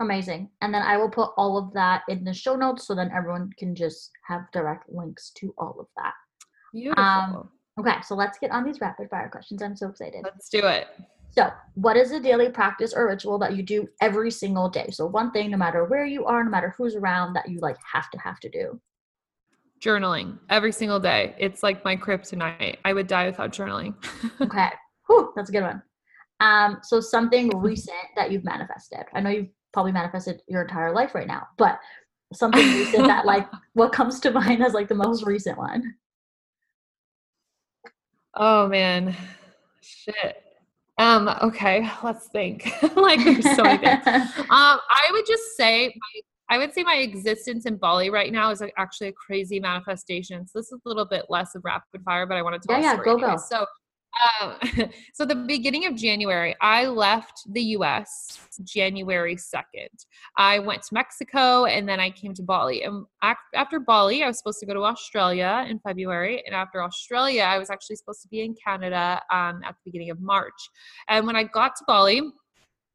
Amazing. 0.00 0.48
And 0.60 0.72
then 0.72 0.82
I 0.82 0.96
will 0.96 1.10
put 1.10 1.32
all 1.36 1.58
of 1.58 1.72
that 1.74 2.02
in 2.08 2.22
the 2.22 2.32
show 2.32 2.54
notes 2.54 2.86
so 2.86 2.94
then 2.94 3.10
everyone 3.14 3.50
can 3.58 3.74
just 3.74 4.10
have 4.26 4.50
direct 4.52 4.88
links 4.88 5.30
to 5.38 5.52
all 5.58 5.76
of 5.80 5.86
that. 5.96 6.14
Beautiful. 6.72 7.02
Um, 7.02 7.48
okay, 7.80 7.96
so 8.04 8.14
let's 8.14 8.38
get 8.38 8.52
on 8.52 8.64
these 8.64 8.80
rapid 8.80 9.10
fire 9.10 9.28
questions. 9.28 9.60
I'm 9.60 9.76
so 9.76 9.88
excited. 9.88 10.20
Let's 10.22 10.48
do 10.48 10.60
it. 10.66 10.86
So, 11.30 11.50
what 11.74 11.96
is 11.96 12.12
a 12.12 12.20
daily 12.20 12.48
practice 12.48 12.94
or 12.94 13.06
ritual 13.06 13.38
that 13.38 13.56
you 13.56 13.62
do 13.62 13.86
every 14.00 14.30
single 14.30 14.68
day? 14.68 14.88
So, 14.90 15.06
one 15.06 15.30
thing, 15.30 15.50
no 15.50 15.56
matter 15.56 15.84
where 15.84 16.06
you 16.06 16.24
are, 16.24 16.42
no 16.42 16.50
matter 16.50 16.74
who's 16.76 16.94
around, 16.94 17.34
that 17.34 17.48
you 17.48 17.60
like 17.60 17.76
have 17.92 18.10
to 18.10 18.18
have 18.18 18.40
to 18.40 18.48
do. 18.48 18.80
Journaling 19.80 20.38
every 20.48 20.72
single 20.72 20.98
day. 20.98 21.34
It's 21.38 21.62
like 21.62 21.84
my 21.84 21.96
kryptonite. 21.96 22.78
I 22.84 22.92
would 22.92 23.06
die 23.06 23.26
without 23.26 23.52
journaling. 23.52 23.94
okay. 24.40 24.70
Whew, 25.06 25.32
that's 25.36 25.50
a 25.50 25.52
good 25.52 25.62
one. 25.62 25.82
Um, 26.40 26.78
so 26.82 27.00
something 27.00 27.56
recent 27.58 27.96
that 28.16 28.30
you've 28.30 28.44
manifested. 28.44 29.04
I 29.14 29.20
know 29.20 29.30
you've 29.30 29.48
probably 29.72 29.92
manifested 29.92 30.42
your 30.48 30.62
entire 30.62 30.92
life 30.92 31.14
right 31.14 31.26
now, 31.26 31.46
but 31.56 31.78
something 32.32 32.64
recent 32.64 33.06
that 33.06 33.26
like 33.26 33.48
what 33.72 33.92
comes 33.92 34.20
to 34.20 34.30
mind 34.30 34.62
as 34.62 34.74
like 34.74 34.88
the 34.88 34.94
most 34.94 35.24
recent 35.24 35.58
one. 35.58 35.94
Oh 38.34 38.68
man. 38.68 39.16
Shit. 39.80 40.42
Um, 40.98 41.28
okay, 41.42 41.88
let's 42.02 42.28
think. 42.28 42.70
like 42.96 43.22
there's 43.24 43.56
so 43.56 43.62
many 43.62 43.78
things. 43.78 44.30
Um, 44.38 44.78
I 44.90 45.08
would 45.12 45.26
just 45.26 45.56
say 45.56 45.86
my 45.86 46.20
I 46.50 46.56
would 46.56 46.72
say 46.72 46.82
my 46.82 46.96
existence 46.96 47.66
in 47.66 47.76
Bali 47.76 48.08
right 48.08 48.32
now 48.32 48.50
is 48.50 48.62
actually 48.78 49.08
a 49.08 49.12
crazy 49.12 49.60
manifestation. 49.60 50.46
So 50.46 50.58
this 50.58 50.72
is 50.72 50.80
a 50.84 50.88
little 50.88 51.04
bit 51.04 51.26
less 51.28 51.54
of 51.54 51.62
rapid 51.62 52.02
fire, 52.04 52.26
but 52.26 52.38
I 52.38 52.42
want 52.42 52.60
to 52.60 52.66
tell 52.66 52.80
yeah, 52.80 52.94
yeah, 52.94 53.04
go 53.04 53.12
anyway. 53.16 53.32
go. 53.32 53.36
So 53.36 53.66
um, 54.40 54.56
so 55.12 55.24
the 55.24 55.34
beginning 55.34 55.86
of 55.86 55.94
January, 55.94 56.56
I 56.60 56.86
left 56.86 57.42
the 57.52 57.62
U.S. 57.62 58.40
January 58.64 59.36
second. 59.36 59.88
I 60.36 60.58
went 60.58 60.82
to 60.82 60.94
Mexico 60.94 61.66
and 61.66 61.88
then 61.88 62.00
I 62.00 62.10
came 62.10 62.34
to 62.34 62.42
Bali. 62.42 62.82
And 62.82 63.06
after 63.54 63.78
Bali, 63.80 64.22
I 64.22 64.26
was 64.26 64.38
supposed 64.38 64.60
to 64.60 64.66
go 64.66 64.74
to 64.74 64.84
Australia 64.84 65.66
in 65.68 65.78
February, 65.80 66.42
and 66.46 66.54
after 66.54 66.82
Australia, 66.82 67.42
I 67.42 67.58
was 67.58 67.70
actually 67.70 67.96
supposed 67.96 68.22
to 68.22 68.28
be 68.28 68.42
in 68.42 68.54
Canada 68.54 69.20
um, 69.30 69.62
at 69.64 69.74
the 69.74 69.80
beginning 69.84 70.10
of 70.10 70.20
March. 70.20 70.68
And 71.08 71.26
when 71.26 71.36
I 71.36 71.44
got 71.44 71.76
to 71.76 71.84
Bali, 71.86 72.22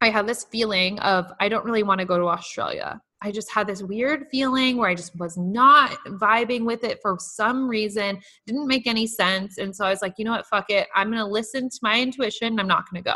I 0.04 0.10
had 0.10 0.28
this 0.28 0.44
feeling 0.44 1.00
of 1.00 1.32
I 1.40 1.48
don't 1.48 1.64
really 1.64 1.84
want 1.84 2.00
to 2.00 2.06
go 2.06 2.18
to 2.18 2.26
Australia. 2.26 3.00
I 3.22 3.32
just 3.32 3.50
had 3.50 3.68
this 3.68 3.82
weird 3.82 4.26
feeling 4.30 4.76
where 4.76 4.90
I 4.90 4.96
just 4.96 5.18
was 5.18 5.38
not 5.38 5.92
vibing 6.08 6.66
with 6.66 6.84
it 6.84 7.00
for 7.02 7.18
some 7.20 7.70
reason. 7.70 8.20
Didn't 8.46 8.68
make 8.68 8.86
any 8.86 9.08
sense. 9.08 9.58
And 9.58 9.74
so 9.74 9.86
I 9.86 9.90
was 9.90 10.02
like, 10.02 10.16
you 10.18 10.26
know 10.26 10.32
what? 10.32 10.46
Fuck 10.46 10.70
it. 10.70 10.90
I'm 10.94 11.08
going 11.08 11.24
to 11.24 11.26
listen 11.26 11.70
to 11.70 11.80
my 11.82 12.02
intuition. 12.02 12.60
I'm 12.60 12.68
not 12.68 12.84
going 12.92 13.02
to 13.02 13.10
go. 13.10 13.16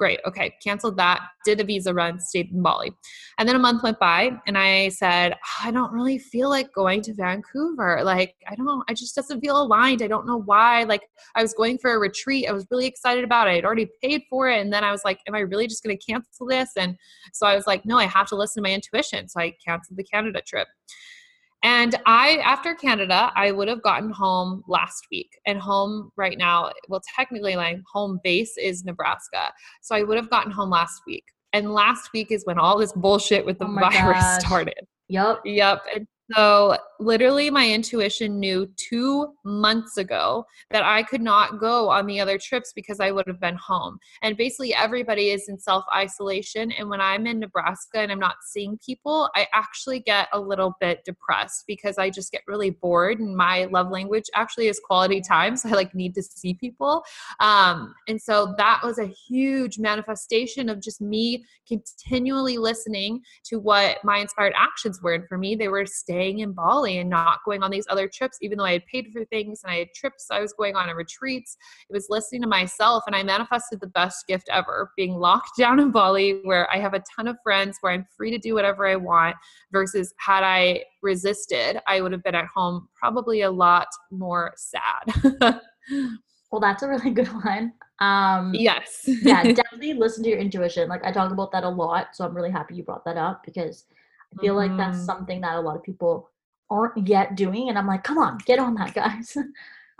Great. 0.00 0.18
Okay. 0.26 0.54
Canceled 0.64 0.96
that. 0.96 1.20
Did 1.44 1.60
a 1.60 1.64
visa 1.64 1.92
run, 1.92 2.18
stayed 2.18 2.50
in 2.52 2.62
Bali. 2.62 2.90
And 3.38 3.46
then 3.46 3.54
a 3.54 3.58
month 3.58 3.82
went 3.82 3.98
by 3.98 4.30
and 4.46 4.56
I 4.56 4.88
said, 4.88 5.34
ah, 5.34 5.66
I 5.66 5.70
don't 5.70 5.92
really 5.92 6.16
feel 6.16 6.48
like 6.48 6.72
going 6.72 7.02
to 7.02 7.12
Vancouver. 7.12 8.00
Like, 8.02 8.34
I 8.48 8.54
don't, 8.54 8.82
I 8.88 8.94
just 8.94 9.14
doesn't 9.14 9.42
feel 9.42 9.60
aligned. 9.60 10.00
I 10.00 10.06
don't 10.06 10.26
know 10.26 10.40
why. 10.40 10.84
Like, 10.84 11.02
I 11.34 11.42
was 11.42 11.52
going 11.52 11.76
for 11.76 11.92
a 11.92 11.98
retreat. 11.98 12.48
I 12.48 12.52
was 12.52 12.66
really 12.70 12.86
excited 12.86 13.24
about 13.24 13.46
it. 13.48 13.50
I'd 13.50 13.66
already 13.66 13.90
paid 14.02 14.22
for 14.30 14.48
it. 14.48 14.62
And 14.62 14.72
then 14.72 14.84
I 14.84 14.90
was 14.90 15.04
like, 15.04 15.20
am 15.28 15.34
I 15.34 15.40
really 15.40 15.66
just 15.66 15.84
going 15.84 15.94
to 15.94 16.02
cancel 16.02 16.46
this? 16.46 16.70
And 16.78 16.96
so 17.34 17.46
I 17.46 17.54
was 17.54 17.66
like, 17.66 17.84
no, 17.84 17.98
I 17.98 18.06
have 18.06 18.26
to 18.28 18.36
listen 18.36 18.62
to 18.62 18.70
my 18.70 18.74
intuition. 18.74 19.28
So 19.28 19.38
I 19.38 19.54
canceled 19.62 19.98
the 19.98 20.04
Canada 20.04 20.40
trip. 20.40 20.68
And 21.62 21.94
I, 22.06 22.38
after 22.38 22.74
Canada, 22.74 23.30
I 23.34 23.50
would 23.50 23.68
have 23.68 23.82
gotten 23.82 24.10
home 24.10 24.62
last 24.66 25.06
week. 25.10 25.38
And 25.46 25.58
home 25.58 26.10
right 26.16 26.38
now, 26.38 26.70
well, 26.88 27.02
technically, 27.14 27.54
my 27.54 27.78
home 27.92 28.18
base 28.24 28.56
is 28.56 28.84
Nebraska. 28.84 29.52
So 29.82 29.94
I 29.94 30.02
would 30.02 30.16
have 30.16 30.30
gotten 30.30 30.50
home 30.50 30.70
last 30.70 31.02
week. 31.06 31.24
And 31.52 31.74
last 31.74 32.12
week 32.14 32.30
is 32.30 32.46
when 32.46 32.58
all 32.58 32.78
this 32.78 32.92
bullshit 32.92 33.44
with 33.44 33.58
the 33.58 33.66
oh 33.66 33.74
virus 33.74 33.92
gosh. 34.22 34.40
started. 34.40 34.86
Yep. 35.08 35.40
Yep. 35.44 35.82
And 35.94 36.06
So, 36.36 36.76
literally, 37.00 37.50
my 37.50 37.68
intuition 37.68 38.38
knew 38.38 38.66
two 38.76 39.34
months 39.44 39.96
ago 39.96 40.44
that 40.70 40.84
I 40.84 41.02
could 41.02 41.20
not 41.22 41.58
go 41.58 41.88
on 41.88 42.06
the 42.06 42.20
other 42.20 42.38
trips 42.38 42.72
because 42.72 43.00
I 43.00 43.10
would 43.10 43.26
have 43.26 43.40
been 43.40 43.56
home. 43.56 43.98
And 44.22 44.36
basically, 44.36 44.74
everybody 44.74 45.30
is 45.30 45.48
in 45.48 45.58
self 45.58 45.84
isolation. 45.94 46.70
And 46.72 46.88
when 46.88 47.00
I'm 47.00 47.26
in 47.26 47.40
Nebraska 47.40 47.98
and 47.98 48.12
I'm 48.12 48.20
not 48.20 48.36
seeing 48.46 48.78
people, 48.84 49.28
I 49.34 49.48
actually 49.54 50.00
get 50.00 50.28
a 50.32 50.38
little 50.38 50.74
bit 50.80 51.04
depressed 51.04 51.64
because 51.66 51.98
I 51.98 52.10
just 52.10 52.30
get 52.30 52.42
really 52.46 52.70
bored. 52.70 53.18
And 53.18 53.36
my 53.36 53.64
love 53.64 53.90
language 53.90 54.26
actually 54.34 54.68
is 54.68 54.80
quality 54.84 55.20
time. 55.20 55.56
So, 55.60 55.68
I 55.68 55.72
like 55.72 55.94
need 55.94 56.14
to 56.14 56.22
see 56.22 56.54
people. 56.54 57.02
Um, 57.40 57.94
and 58.08 58.20
so, 58.20 58.54
that 58.56 58.80
was 58.84 58.98
a 58.98 59.06
huge 59.06 59.78
manifestation 59.78 60.68
of 60.68 60.80
just 60.80 61.00
me 61.00 61.44
continually 61.66 62.56
listening 62.56 63.20
to 63.44 63.58
what 63.58 63.98
my 64.04 64.18
inspired 64.18 64.52
actions 64.56 65.00
were. 65.02 65.14
And 65.14 65.26
for 65.28 65.36
me, 65.36 65.54
they 65.54 65.68
were 65.68 65.86
staying 65.86 66.19
staying 66.20 66.40
in 66.40 66.52
Bali 66.52 66.98
and 66.98 67.08
not 67.08 67.38
going 67.46 67.62
on 67.62 67.70
these 67.70 67.86
other 67.88 68.06
trips, 68.06 68.36
even 68.42 68.58
though 68.58 68.64
I 68.64 68.72
had 68.72 68.84
paid 68.84 69.08
for 69.10 69.24
things 69.24 69.62
and 69.62 69.72
I 69.72 69.78
had 69.78 69.94
trips 69.94 70.26
I 70.30 70.40
was 70.40 70.52
going 70.52 70.76
on 70.76 70.90
and 70.90 70.98
retreats. 70.98 71.56
It 71.88 71.94
was 71.94 72.08
listening 72.10 72.42
to 72.42 72.46
myself, 72.46 73.04
and 73.06 73.16
I 73.16 73.22
manifested 73.22 73.80
the 73.80 73.86
best 73.86 74.26
gift 74.26 74.48
ever 74.50 74.92
being 74.96 75.14
locked 75.14 75.52
down 75.58 75.80
in 75.80 75.90
Bali, 75.90 76.40
where 76.44 76.70
I 76.70 76.78
have 76.78 76.92
a 76.92 77.02
ton 77.16 77.26
of 77.26 77.36
friends, 77.42 77.78
where 77.80 77.92
I'm 77.92 78.06
free 78.14 78.30
to 78.30 78.38
do 78.38 78.54
whatever 78.54 78.86
I 78.86 78.96
want, 78.96 79.34
versus 79.72 80.12
had 80.18 80.44
I 80.44 80.84
resisted, 81.02 81.80
I 81.86 82.02
would 82.02 82.12
have 82.12 82.22
been 82.22 82.34
at 82.34 82.46
home 82.46 82.88
probably 82.94 83.42
a 83.42 83.50
lot 83.50 83.88
more 84.10 84.52
sad. 84.56 85.14
well, 86.52 86.60
that's 86.60 86.82
a 86.82 86.88
really 86.88 87.10
good 87.12 87.28
one. 87.28 87.72
Um, 88.00 88.52
yes. 88.54 89.04
yeah, 89.06 89.42
definitely 89.52 89.94
listen 89.94 90.22
to 90.24 90.30
your 90.30 90.38
intuition. 90.38 90.88
Like 90.88 91.04
I 91.04 91.12
talk 91.12 91.32
about 91.32 91.50
that 91.52 91.64
a 91.64 91.68
lot, 91.68 92.08
so 92.12 92.26
I'm 92.26 92.34
really 92.34 92.50
happy 92.50 92.74
you 92.74 92.82
brought 92.82 93.06
that 93.06 93.16
up 93.16 93.42
because 93.44 93.86
I 94.32 94.40
feel 94.40 94.54
mm-hmm. 94.54 94.70
like 94.70 94.76
that's 94.78 94.98
mm-hmm. 94.98 95.06
something 95.06 95.40
that 95.40 95.56
a 95.56 95.60
lot 95.60 95.76
of 95.76 95.82
people 95.82 96.30
aren't 96.70 97.08
yet 97.08 97.36
doing. 97.36 97.68
And 97.68 97.78
I'm 97.78 97.86
like, 97.86 98.04
come 98.04 98.18
on, 98.18 98.38
get 98.46 98.58
on 98.58 98.74
that, 98.74 98.94
guys. 98.94 99.36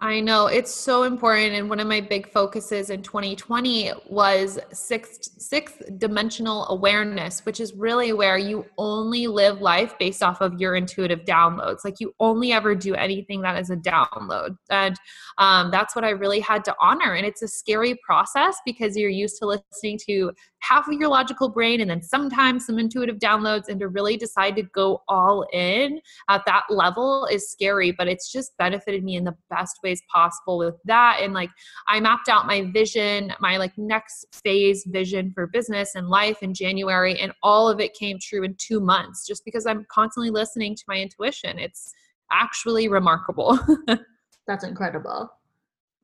I 0.03 0.19
know 0.19 0.47
it's 0.47 0.75
so 0.75 1.03
important. 1.03 1.55
And 1.55 1.69
one 1.69 1.79
of 1.79 1.87
my 1.87 2.01
big 2.01 2.31
focuses 2.33 2.89
in 2.89 3.03
2020 3.03 3.93
was 4.09 4.59
sixth, 4.73 5.39
sixth 5.39 5.83
dimensional 5.99 6.67
awareness, 6.69 7.45
which 7.45 7.61
is 7.61 7.75
really 7.75 8.15
where 8.15 8.39
you 8.39 8.65
only 8.79 9.27
live 9.27 9.61
life 9.61 9.99
based 9.99 10.23
off 10.23 10.41
of 10.41 10.59
your 10.59 10.75
intuitive 10.75 11.27
downloads. 11.27 11.85
Like 11.85 12.01
you 12.01 12.15
only 12.19 12.51
ever 12.53 12.75
do 12.75 12.95
anything 12.95 13.43
that 13.43 13.61
is 13.61 13.69
a 13.69 13.77
download. 13.77 14.57
And 14.71 14.97
um, 15.37 15.71
that's 15.71 15.95
what 15.95 16.07
I 16.07 16.11
really 16.11 16.41
had 16.41 16.65
to 16.65 16.75
honor. 16.81 17.13
And 17.13 17.27
it's 17.27 17.43
a 17.43 17.49
scary 17.49 18.01
process 18.03 18.57
because 18.65 18.97
you're 18.97 19.11
used 19.11 19.37
to 19.41 19.47
listening 19.47 19.99
to 20.07 20.33
half 20.61 20.89
of 20.89 20.95
your 20.95 21.09
logical 21.09 21.49
brain 21.49 21.81
and 21.81 21.91
then 21.91 22.03
sometimes 22.03 22.67
some 22.67 22.79
intuitive 22.79 23.19
downloads. 23.19 23.69
And 23.69 23.81
to 23.81 23.89
really 23.89 24.17
decide 24.17 24.57
to 24.57 24.63
go 24.63 25.03
all 25.09 25.47
in 25.53 26.01
at 26.29 26.43
that 26.47 26.65
level 26.71 27.27
is 27.31 27.51
scary, 27.51 27.93
but 27.93 28.09
it's 28.09 28.31
just 28.31 28.57
benefited 28.59 29.05
me 29.05 29.17
in 29.17 29.25
the 29.25 29.37
best 29.49 29.79
ways 29.83 30.03
possible 30.13 30.59
with 30.59 30.75
that 30.85 31.19
and 31.21 31.33
like 31.33 31.51
i 31.89 32.01
mapped 32.01 32.29
out 32.29 32.47
my 32.47 32.71
vision 32.73 33.33
my 33.41 33.57
like 33.57 33.77
next 33.77 34.27
phase 34.33 34.85
vision 34.89 35.31
for 35.33 35.47
business 35.47 35.95
and 35.95 36.09
life 36.09 36.43
in 36.43 36.55
january 36.55 37.19
and 37.21 37.33
all 37.43 37.69
of 37.69 37.81
it 37.81 37.95
came 37.95 38.19
true 38.21 38.43
in 38.43 38.55
two 38.59 38.81
months 38.81 39.27
just 39.27 39.45
because 39.45 39.67
i'm 39.67 39.87
constantly 39.91 40.31
listening 40.31 40.75
to 40.75 40.85
my 40.89 40.97
intuition 40.97 41.59
it's 41.59 41.93
actually 42.33 42.89
remarkable 42.89 43.59
that's 44.47 44.65
incredible 44.65 45.31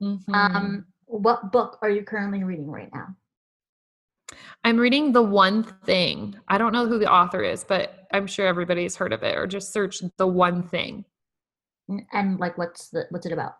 mm-hmm. 0.02 0.34
um 0.34 0.84
what 1.06 1.52
book 1.52 1.78
are 1.82 1.90
you 1.90 2.02
currently 2.02 2.42
reading 2.44 2.70
right 2.70 2.90
now 2.92 3.08
I'm 4.64 4.78
reading 4.78 5.12
The 5.12 5.22
One 5.22 5.62
Thing. 5.84 6.36
I 6.48 6.58
don't 6.58 6.72
know 6.72 6.86
who 6.86 6.98
the 6.98 7.10
author 7.10 7.42
is, 7.42 7.64
but 7.64 8.06
I'm 8.12 8.26
sure 8.26 8.46
everybody's 8.46 8.96
heard 8.96 9.12
of 9.12 9.22
it 9.22 9.36
or 9.36 9.46
just 9.46 9.72
search 9.72 10.02
The 10.16 10.26
One 10.26 10.62
Thing. 10.62 11.04
And 12.12 12.40
like 12.40 12.58
what's 12.58 12.88
the 12.88 13.04
what's 13.10 13.26
it 13.26 13.32
about? 13.32 13.54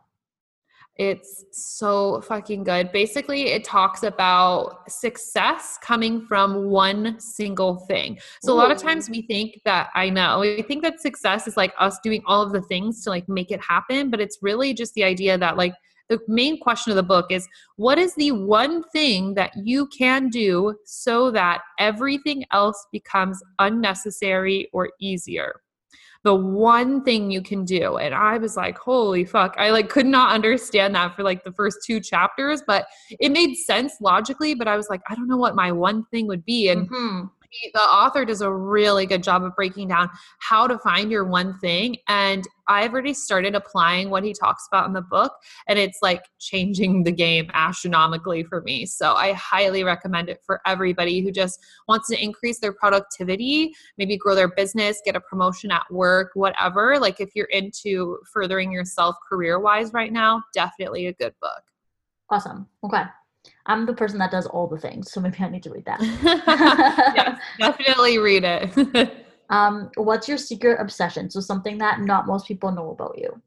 It's 0.99 1.45
so 1.53 2.23
fucking 2.23 2.65
good. 2.65 2.91
Basically, 2.91 3.49
it 3.49 3.65
talks 3.65 4.03
about 4.03 4.91
success 4.91 5.79
coming 5.83 6.23
from 6.23 6.71
one 6.71 7.21
single 7.21 7.77
thing. 7.77 8.19
So 8.43 8.53
Ooh. 8.53 8.55
a 8.55 8.59
lot 8.59 8.71
of 8.71 8.79
times 8.79 9.11
we 9.11 9.21
think 9.21 9.61
that 9.67 9.91
I 9.95 10.09
know, 10.09 10.41
we 10.41 10.63
think 10.63 10.83
that 10.83 11.01
success 11.01 11.47
is 11.47 11.57
like 11.57 11.75
us 11.79 11.99
doing 12.03 12.23
all 12.27 12.41
of 12.41 12.53
the 12.53 12.63
things 12.63 13.05
to 13.05 13.11
like 13.11 13.29
make 13.29 13.51
it 13.51 13.61
happen, 13.61 14.11
but 14.11 14.21
it's 14.21 14.39
really 14.41 14.73
just 14.73 14.95
the 14.95 15.05
idea 15.05 15.37
that 15.37 15.59
like 15.59 15.75
the 16.09 16.21
main 16.29 16.59
question 16.61 16.91
of 16.91 16.97
the 16.97 17.03
book 17.03 17.27
is 17.31 17.49
what 17.77 17.99
is 17.99 18.15
the 18.15 18.33
one 18.33 18.83
thing 18.91 19.35
that 19.35 19.53
you 19.57 19.87
can 19.87 20.29
do 20.29 20.75
so 20.85 21.31
that 21.31 21.61
everything 21.79 22.45
else 22.53 22.87
becomes 22.93 23.43
unnecessary 23.59 24.69
or 24.73 24.91
easier? 25.01 25.61
the 26.25 26.35
one 26.35 27.05
thing 27.05 27.31
you 27.31 27.41
can 27.41 27.65
do. 27.65 27.99
And 27.99 28.13
i 28.13 28.37
was 28.37 28.57
like 28.57 28.77
holy 28.77 29.25
fuck. 29.25 29.55
I 29.59 29.71
like 29.71 29.89
could 29.89 30.07
not 30.07 30.35
understand 30.35 30.97
that 30.97 31.15
for 31.15 31.23
like 31.23 31.45
the 31.45 31.53
first 31.53 31.79
two 31.87 32.01
chapters 32.01 32.65
but 32.67 32.87
it 33.21 33.31
made 33.31 33.55
sense 33.55 33.95
logically 34.01 34.55
but 34.55 34.67
i 34.67 34.77
was 34.77 34.89
like 34.91 35.03
i 35.09 35.15
don't 35.15 35.29
know 35.29 35.37
what 35.37 35.55
my 35.55 35.71
one 35.71 36.05
thing 36.07 36.27
would 36.27 36.45
be. 36.45 36.69
And 36.69 36.91
mm-hmm 36.91 37.27
the 37.75 37.81
author 37.81 38.25
does 38.25 38.41
a 38.41 38.53
really 38.53 39.07
good 39.07 39.23
job 39.23 39.45
of 39.45 39.55
breaking 39.55 39.89
down 39.89 40.09
how 40.41 40.67
to 40.67 40.79
find 40.79 41.11
your 41.11 41.25
one 41.25 41.59
thing 41.59 41.97
and 42.09 42.47
i've 42.69 42.93
already 42.93 43.15
started 43.15 43.55
applying 43.55 44.11
what 44.11 44.25
he 44.25 44.33
talks 44.33 44.67
about 44.69 44.87
in 44.87 44.93
the 44.93 45.01
book 45.01 45.33
and 45.69 45.79
it's 45.79 45.99
like 46.03 46.25
changing 46.39 47.03
the 47.03 47.13
game 47.13 47.51
astronomically 47.55 48.43
for 48.45 48.63
me. 48.63 48.87
So 48.87 49.15
i 49.15 49.33
highly 49.33 49.85
recommend 49.85 50.29
it 50.29 50.41
for 50.45 50.61
everybody 50.67 51.21
who 51.21 51.31
just 51.31 51.59
wants 51.89 52.09
to 52.09 52.23
increase 52.23 52.59
their 52.59 52.73
productivity 52.73 53.73
maybe 53.99 54.17
grow 54.17 54.35
their 54.35 54.49
business 54.49 55.01
get 55.05 55.17
a 55.17 55.21
promotion 55.21 55.71
at 55.71 55.85
work 55.91 56.31
whatever. 56.35 56.99
Like 56.99 57.21
if 57.21 57.31
you're 57.35 57.47
into 57.47 58.19
furthering 58.33 58.73
yourself 58.73 59.17
career 59.29 59.59
wise 59.59 59.93
right 59.93 60.13
now 60.13 60.43
definitely 60.55 61.07
a 61.07 61.13
good 61.13 61.35
book. 61.41 61.63
Awesome. 62.31 62.69
Okay 62.85 63.05
I'm 63.67 63.85
the 63.85 63.93
person 63.93 64.19
that 64.19 64.31
does 64.31 64.47
all 64.47 64.67
the 64.67 64.79
things, 64.79 65.13
so 65.13 65.21
maybe 65.21 65.39
I 65.41 65.49
need 65.49 65.63
to 65.65 65.71
read 65.71 65.85
that. 65.85 66.01
yes, 67.17 67.41
definitely 67.59 68.19
read 68.19 68.45
it. 68.45 69.27
um, 69.51 69.91
what's 69.97 70.29
your 70.29 70.39
secret 70.39 70.81
obsession? 70.81 71.31
So 71.31 71.41
something 71.41 71.79
that 71.79 72.01
not 72.01 72.27
most 72.27 72.47
people 72.47 72.71
know 72.71 72.91
about 72.91 73.19
you. 73.19 73.43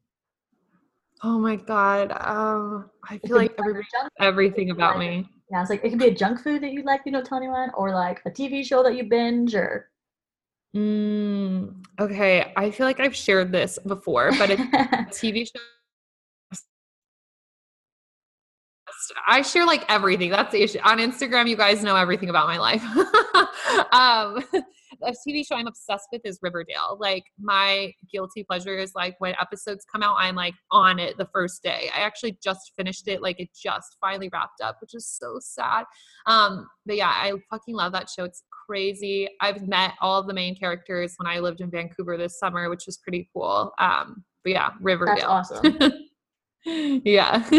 Oh 1.24 1.40
my 1.40 1.56
god. 1.56 2.12
Um, 2.12 2.90
I 3.10 3.18
feel 3.20 3.38
like 3.38 3.54
every, 3.60 3.86
everything 4.20 4.72
about 4.72 4.98
like, 4.98 5.10
me. 5.10 5.30
Yeah, 5.52 5.62
it's 5.62 5.70
like 5.70 5.84
it 5.84 5.90
could 5.90 6.00
be 6.00 6.08
a 6.08 6.16
junk 6.16 6.42
food 6.42 6.62
that 6.64 6.72
you 6.72 6.84
like, 6.84 7.02
you 7.06 7.12
don't 7.12 7.26
tell 7.26 7.38
anyone, 7.38 7.72
or 7.76 7.94
like 7.94 8.22
a 8.26 8.30
TV 8.30 8.64
show 8.66 8.84
that 8.84 8.96
you 8.96 9.06
binge, 9.06 9.56
or. 9.56 9.90
Mm, 10.76 11.84
okay, 12.00 12.54
I 12.56 12.70
feel 12.72 12.86
like 12.86 13.00
I've 13.00 13.16
shared 13.16 13.52
this 13.52 13.80
before, 13.88 14.32
but 14.38 14.52
it's 14.52 14.62
a 14.62 15.06
TV 15.28 15.46
show 15.46 15.60
I 19.28 19.41
share 19.41 19.65
like 19.65 19.86
everything. 19.89 20.30
That's 20.30 20.52
the 20.52 20.62
issue. 20.62 20.80
On 20.84 20.98
Instagram, 20.98 21.48
you 21.48 21.56
guys 21.56 21.84
know 21.84 21.95
everything 21.95 22.30
about 22.30 22.48
my 22.48 22.58
life. 22.58 22.84
um, 23.91 24.43
a 25.04 25.12
TV 25.12 25.45
show 25.45 25.56
I'm 25.56 25.67
obsessed 25.67 26.08
with 26.12 26.22
is 26.26 26.39
Riverdale. 26.41 26.98
Like 27.00 27.26
my 27.39 27.93
guilty 28.12 28.43
pleasure 28.43 28.78
is 28.78 28.93
like 28.95 29.15
when 29.19 29.36
episodes 29.39 29.86
come 29.91 30.04
out, 30.04 30.15
I'm 30.17 30.36
like 30.36 30.56
on 30.72 31.00
it 31.00 31.17
the 31.17 31.28
first 31.34 31.63
day. 31.63 31.89
I 31.95 32.02
actually 32.02 32.38
just 32.43 32.74
finished 32.78 33.08
it, 33.08 33.22
like 33.22 33.39
it 33.39 33.50
just 33.54 33.98
finally 34.02 34.30
wrapped 34.32 34.62
up, 34.62 34.78
which 34.82 34.93
is 34.93 35.08
so 35.08 35.38
sad. 35.39 35.86
Um, 36.26 36.67
but 36.86 36.98
yeah, 36.98 37.10
I 37.10 37.34
fucking 37.50 37.76
love 37.76 37.91
that 37.93 38.10
show. 38.10 38.24
It's 38.24 38.43
crazy. 38.67 39.30
I've 39.41 39.67
met 39.67 39.93
all 40.02 40.24
the 40.24 40.34
main 40.34 40.56
characters 40.56 41.13
when 41.17 41.28
I 41.28 41.39
lived 41.39 41.62
in 41.62 41.72
Vancouver 41.72 42.17
this 42.17 42.39
summer, 42.39 42.69
which 42.69 42.84
was 42.86 42.98
pretty 42.98 43.30
cool. 43.34 43.72
Um, 43.80 44.24
but 44.43 44.52
yeah, 44.52 44.69
Riverdale. 44.82 45.43
That's 45.50 45.52
awesome. 45.52 45.78
yeah. 47.06 47.50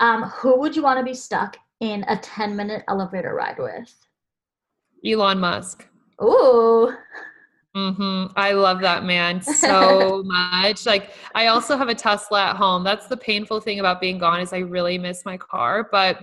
Um, 0.00 0.24
who 0.24 0.58
would 0.58 0.76
you 0.76 0.82
want 0.82 0.98
to 0.98 1.04
be 1.04 1.14
stuck 1.14 1.56
in 1.80 2.04
a 2.08 2.16
10 2.16 2.54
minute 2.56 2.84
elevator 2.88 3.34
ride 3.34 3.58
with? 3.58 3.94
Elon 5.04 5.38
Musk. 5.38 5.86
Ooh. 6.22 6.92
Mm-hmm. 7.76 8.32
I 8.36 8.52
love 8.52 8.80
that 8.80 9.04
man 9.04 9.40
so 9.42 10.22
much. 10.24 10.86
Like 10.86 11.12
I 11.34 11.46
also 11.46 11.76
have 11.76 11.88
a 11.88 11.94
Tesla 11.94 12.50
at 12.50 12.56
home. 12.56 12.82
That's 12.82 13.06
the 13.06 13.16
painful 13.16 13.60
thing 13.60 13.80
about 13.80 14.00
being 14.00 14.18
gone 14.18 14.40
is 14.40 14.52
I 14.52 14.58
really 14.58 14.98
miss 14.98 15.24
my 15.24 15.36
car, 15.36 15.88
but 15.90 16.18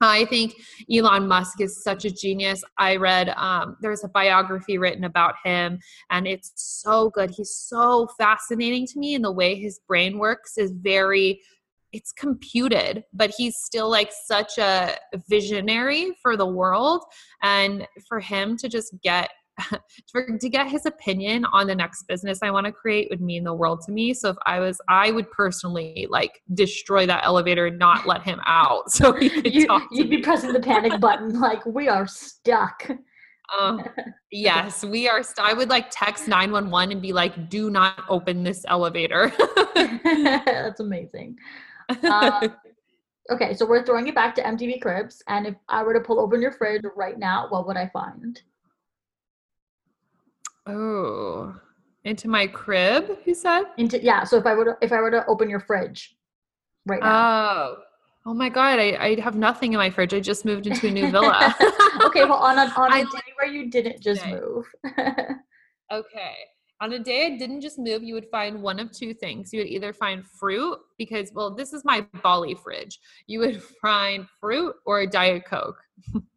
I 0.00 0.26
think 0.26 0.54
Elon 0.92 1.26
Musk 1.26 1.60
is 1.60 1.82
such 1.82 2.04
a 2.04 2.10
genius. 2.10 2.62
I 2.76 2.96
read 2.96 3.30
um, 3.30 3.76
there's 3.80 4.04
a 4.04 4.08
biography 4.08 4.76
written 4.76 5.04
about 5.04 5.36
him, 5.42 5.78
and 6.10 6.26
it's 6.26 6.52
so 6.56 7.10
good. 7.10 7.30
He's 7.30 7.54
so 7.54 8.06
fascinating 8.18 8.86
to 8.88 8.98
me, 8.98 9.14
and 9.14 9.24
the 9.24 9.32
way 9.32 9.54
his 9.54 9.80
brain 9.86 10.18
works 10.18 10.58
is 10.58 10.72
very 10.72 11.40
it's 11.92 12.12
computed 12.12 13.04
but 13.12 13.32
he's 13.36 13.56
still 13.58 13.90
like 13.90 14.10
such 14.24 14.58
a 14.58 14.94
visionary 15.28 16.12
for 16.22 16.36
the 16.36 16.46
world 16.46 17.02
and 17.42 17.86
for 18.08 18.20
him 18.20 18.56
to 18.56 18.68
just 18.68 18.94
get 19.02 19.30
for, 20.12 20.26
to 20.38 20.48
get 20.48 20.68
his 20.68 20.86
opinion 20.86 21.44
on 21.46 21.66
the 21.66 21.74
next 21.74 22.04
business 22.04 22.40
I 22.42 22.50
want 22.50 22.66
to 22.66 22.72
create 22.72 23.08
would 23.10 23.20
mean 23.20 23.44
the 23.44 23.54
world 23.54 23.80
to 23.86 23.92
me. 23.92 24.12
So 24.14 24.30
if 24.30 24.36
I 24.44 24.60
was, 24.60 24.80
I 24.88 25.10
would 25.10 25.30
personally 25.30 26.06
like 26.10 26.42
destroy 26.54 27.06
that 27.06 27.24
elevator 27.24 27.66
and 27.66 27.78
not 27.78 28.06
let 28.06 28.22
him 28.22 28.40
out. 28.46 28.84
So 28.96 29.12
he 29.12 29.28
could 29.28 29.54
you, 29.54 29.68
would 29.90 30.10
be 30.10 30.18
pressing 30.18 30.52
the 30.52 30.60
panic 30.60 31.00
button 31.00 31.38
like 31.38 31.64
we 31.66 31.88
are 31.88 32.06
stuck. 32.06 32.88
Uh, 33.56 33.78
yes, 34.32 34.84
we 34.84 35.06
are. 35.06 35.22
St- 35.22 35.46
I 35.46 35.52
would 35.52 35.68
like 35.68 35.88
text 35.90 36.28
911 36.28 36.92
and 36.92 37.02
be 37.02 37.12
like, 37.12 37.50
do 37.50 37.68
not 37.68 38.04
open 38.08 38.42
this 38.42 38.64
elevator. 38.68 39.32
That's 39.74 40.80
amazing. 40.80 41.36
Um, 41.88 42.56
okay, 43.30 43.54
so 43.54 43.66
we're 43.66 43.84
throwing 43.84 44.06
it 44.08 44.14
back 44.14 44.34
to 44.36 44.42
MTV 44.42 44.80
Cribs. 44.80 45.22
And 45.28 45.46
if 45.46 45.54
I 45.68 45.82
were 45.82 45.94
to 45.94 46.00
pull 46.00 46.20
open 46.20 46.40
your 46.40 46.52
fridge 46.52 46.82
right 46.96 47.18
now, 47.18 47.46
what 47.48 47.66
would 47.66 47.76
I 47.76 47.88
find? 47.88 48.40
Oh, 50.66 51.54
into 52.04 52.28
my 52.28 52.46
crib, 52.46 53.18
you 53.24 53.34
said? 53.34 53.64
Into 53.78 54.02
yeah. 54.02 54.24
So 54.24 54.36
if 54.36 54.46
I 54.46 54.54
were 54.54 54.64
to 54.64 54.78
if 54.82 54.92
I 54.92 55.00
were 55.00 55.10
to 55.10 55.24
open 55.26 55.48
your 55.48 55.60
fridge 55.60 56.16
right 56.86 57.02
now. 57.02 57.30
Oh. 57.30 57.76
Oh 58.28 58.34
my 58.34 58.48
god, 58.48 58.80
I, 58.80 58.96
I 59.00 59.20
have 59.20 59.36
nothing 59.36 59.72
in 59.72 59.78
my 59.78 59.88
fridge. 59.88 60.12
I 60.12 60.18
just 60.18 60.44
moved 60.44 60.66
into 60.66 60.88
a 60.88 60.90
new 60.90 61.08
villa. 61.12 61.54
okay, 62.04 62.24
well 62.24 62.38
on 62.38 62.58
a 62.58 62.62
on 62.76 62.92
a 62.92 62.94
I 62.96 63.02
day 63.04 63.32
where 63.38 63.48
you 63.48 63.70
didn't 63.70 64.02
just 64.02 64.20
Okay. 64.26 64.34
move. 64.34 64.66
Okay. 65.92 66.34
On 66.80 66.92
a 66.92 66.98
day 66.98 67.26
I 67.26 67.38
didn't 67.38 67.62
just 67.62 67.78
move, 67.78 68.02
you 68.02 68.14
would 68.14 68.28
find 68.30 68.62
one 68.62 68.78
of 68.78 68.92
two 68.92 69.14
things. 69.14 69.52
You 69.52 69.60
would 69.60 69.68
either 69.68 69.92
find 69.92 70.26
fruit, 70.26 70.78
because, 70.98 71.32
well, 71.32 71.54
this 71.54 71.72
is 71.72 71.84
my 71.84 72.06
Bali 72.22 72.54
fridge. 72.54 72.98
You 73.26 73.40
would 73.40 73.62
find 73.82 74.26
fruit 74.40 74.74
or 74.84 75.00
a 75.00 75.06
Diet 75.06 75.44
Coke. 75.46 75.78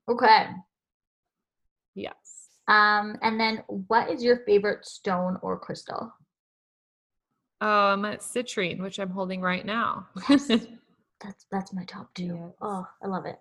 okay. 0.09 0.47
Yes. 1.95 2.15
Um, 2.69 3.17
and 3.21 3.39
then 3.39 3.63
what 3.67 4.09
is 4.09 4.23
your 4.23 4.37
favorite 4.45 4.85
stone 4.85 5.37
or 5.41 5.59
crystal? 5.59 6.13
Um, 7.61 8.03
citrine, 8.03 8.79
which 8.79 8.99
I'm 8.99 9.09
holding 9.09 9.41
right 9.41 9.65
now. 9.65 10.07
That's 11.21 11.45
that's 11.51 11.73
my 11.73 11.83
top 11.83 12.13
two. 12.13 12.23
Yes. 12.23 12.53
Oh, 12.61 12.87
I 13.03 13.07
love 13.07 13.25
it. 13.25 13.35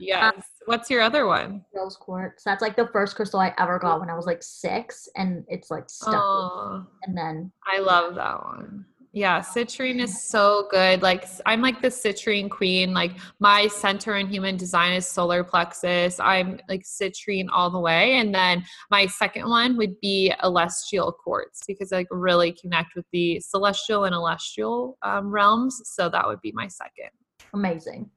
Yes. 0.00 0.34
What's 0.66 0.90
your 0.90 1.02
other 1.02 1.26
one? 1.26 1.64
Rose 1.74 1.96
quartz. 1.96 2.44
That's 2.44 2.62
like 2.62 2.76
the 2.76 2.88
first 2.92 3.16
crystal 3.16 3.40
I 3.40 3.54
ever 3.58 3.78
got 3.78 4.00
when 4.00 4.10
I 4.10 4.14
was 4.14 4.26
like 4.26 4.42
six, 4.42 5.08
and 5.16 5.44
it's 5.48 5.70
like 5.70 5.88
stuck. 5.88 6.14
Oh, 6.14 6.86
And 7.04 7.16
then 7.16 7.52
I 7.66 7.80
love 7.80 8.14
that 8.16 8.42
one. 8.44 8.86
Yeah, 9.14 9.40
citrine 9.40 10.00
is 10.00 10.24
so 10.24 10.68
good. 10.70 11.02
Like 11.02 11.26
I'm 11.44 11.60
like 11.60 11.82
the 11.82 11.88
citrine 11.88 12.48
queen. 12.48 12.94
Like 12.94 13.12
my 13.40 13.66
center 13.66 14.16
in 14.16 14.26
human 14.26 14.56
design 14.56 14.94
is 14.94 15.06
solar 15.06 15.44
plexus. 15.44 16.18
I'm 16.18 16.58
like 16.66 16.82
citrine 16.82 17.48
all 17.52 17.68
the 17.68 17.78
way. 17.78 18.14
And 18.14 18.34
then 18.34 18.64
my 18.90 19.06
second 19.06 19.50
one 19.50 19.76
would 19.76 20.00
be 20.00 20.32
celestial 20.40 21.12
quartz 21.12 21.60
because 21.66 21.92
I 21.92 21.96
like 21.96 22.08
really 22.10 22.52
connect 22.52 22.96
with 22.96 23.04
the 23.12 23.38
celestial 23.40 24.04
and 24.04 24.14
celestial 24.14 24.96
um, 25.02 25.30
realms. 25.30 25.82
So 25.84 26.08
that 26.08 26.26
would 26.26 26.40
be 26.40 26.52
my 26.52 26.68
second. 26.68 27.10
amazing. 27.52 28.08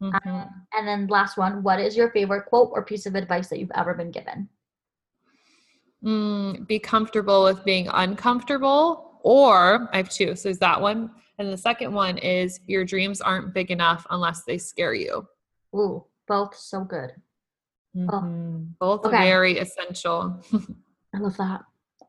Mhm. 0.00 0.26
Um, 0.26 0.66
and 0.72 0.88
then 0.88 1.06
last 1.08 1.36
one. 1.36 1.62
What 1.62 1.80
is 1.80 1.96
your 1.96 2.10
favorite 2.10 2.46
quote 2.46 2.70
or 2.72 2.84
piece 2.84 3.06
of 3.06 3.14
advice 3.14 3.48
that 3.48 3.58
you've 3.58 3.70
ever 3.74 3.94
been 3.94 4.10
given? 4.10 4.48
Mm, 6.02 6.66
be 6.66 6.78
comfortable 6.78 7.44
with 7.44 7.62
being 7.64 7.88
uncomfortable. 7.88 9.18
Or 9.22 9.88
I 9.92 9.98
have 9.98 10.08
two. 10.08 10.34
So 10.34 10.44
there's 10.48 10.58
that 10.60 10.80
one. 10.80 11.10
And 11.38 11.52
the 11.52 11.58
second 11.58 11.92
one 11.92 12.18
is 12.18 12.60
your 12.66 12.84
dreams 12.84 13.20
aren't 13.20 13.52
big 13.54 13.70
enough 13.70 14.06
unless 14.10 14.44
they 14.44 14.58
scare 14.58 14.94
you. 14.94 15.26
Ooh, 15.74 16.04
both 16.26 16.56
so 16.56 16.84
good. 16.84 17.12
Mhm. 17.96 18.78
Both 18.78 19.04
okay. 19.04 19.16
very 19.16 19.58
essential. 19.58 20.40
I 21.14 21.18
love 21.18 21.36
that. 21.36 21.62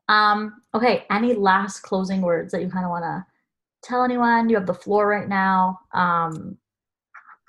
Um, 0.08 0.62
okay, 0.74 1.06
any 1.10 1.34
last 1.34 1.82
closing 1.82 2.22
words 2.22 2.52
that 2.52 2.62
you 2.62 2.70
kind 2.70 2.86
of 2.86 2.92
want 2.92 3.04
to 3.04 3.26
tell 3.82 4.04
anyone? 4.04 4.50
You 4.50 4.58
have 4.58 4.68
the 4.68 4.74
floor 4.74 5.08
right 5.08 5.28
now. 5.28 5.80
Um, 5.94 6.58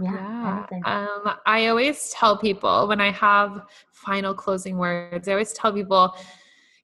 yeah, 0.00 0.66
yeah. 0.70 1.06
Um, 1.24 1.34
I 1.46 1.68
always 1.68 2.10
tell 2.10 2.36
people 2.36 2.88
when 2.88 3.00
I 3.00 3.10
have 3.12 3.66
final 3.92 4.34
closing 4.34 4.78
words, 4.78 5.28
I 5.28 5.32
always 5.32 5.52
tell 5.52 5.72
people 5.72 6.14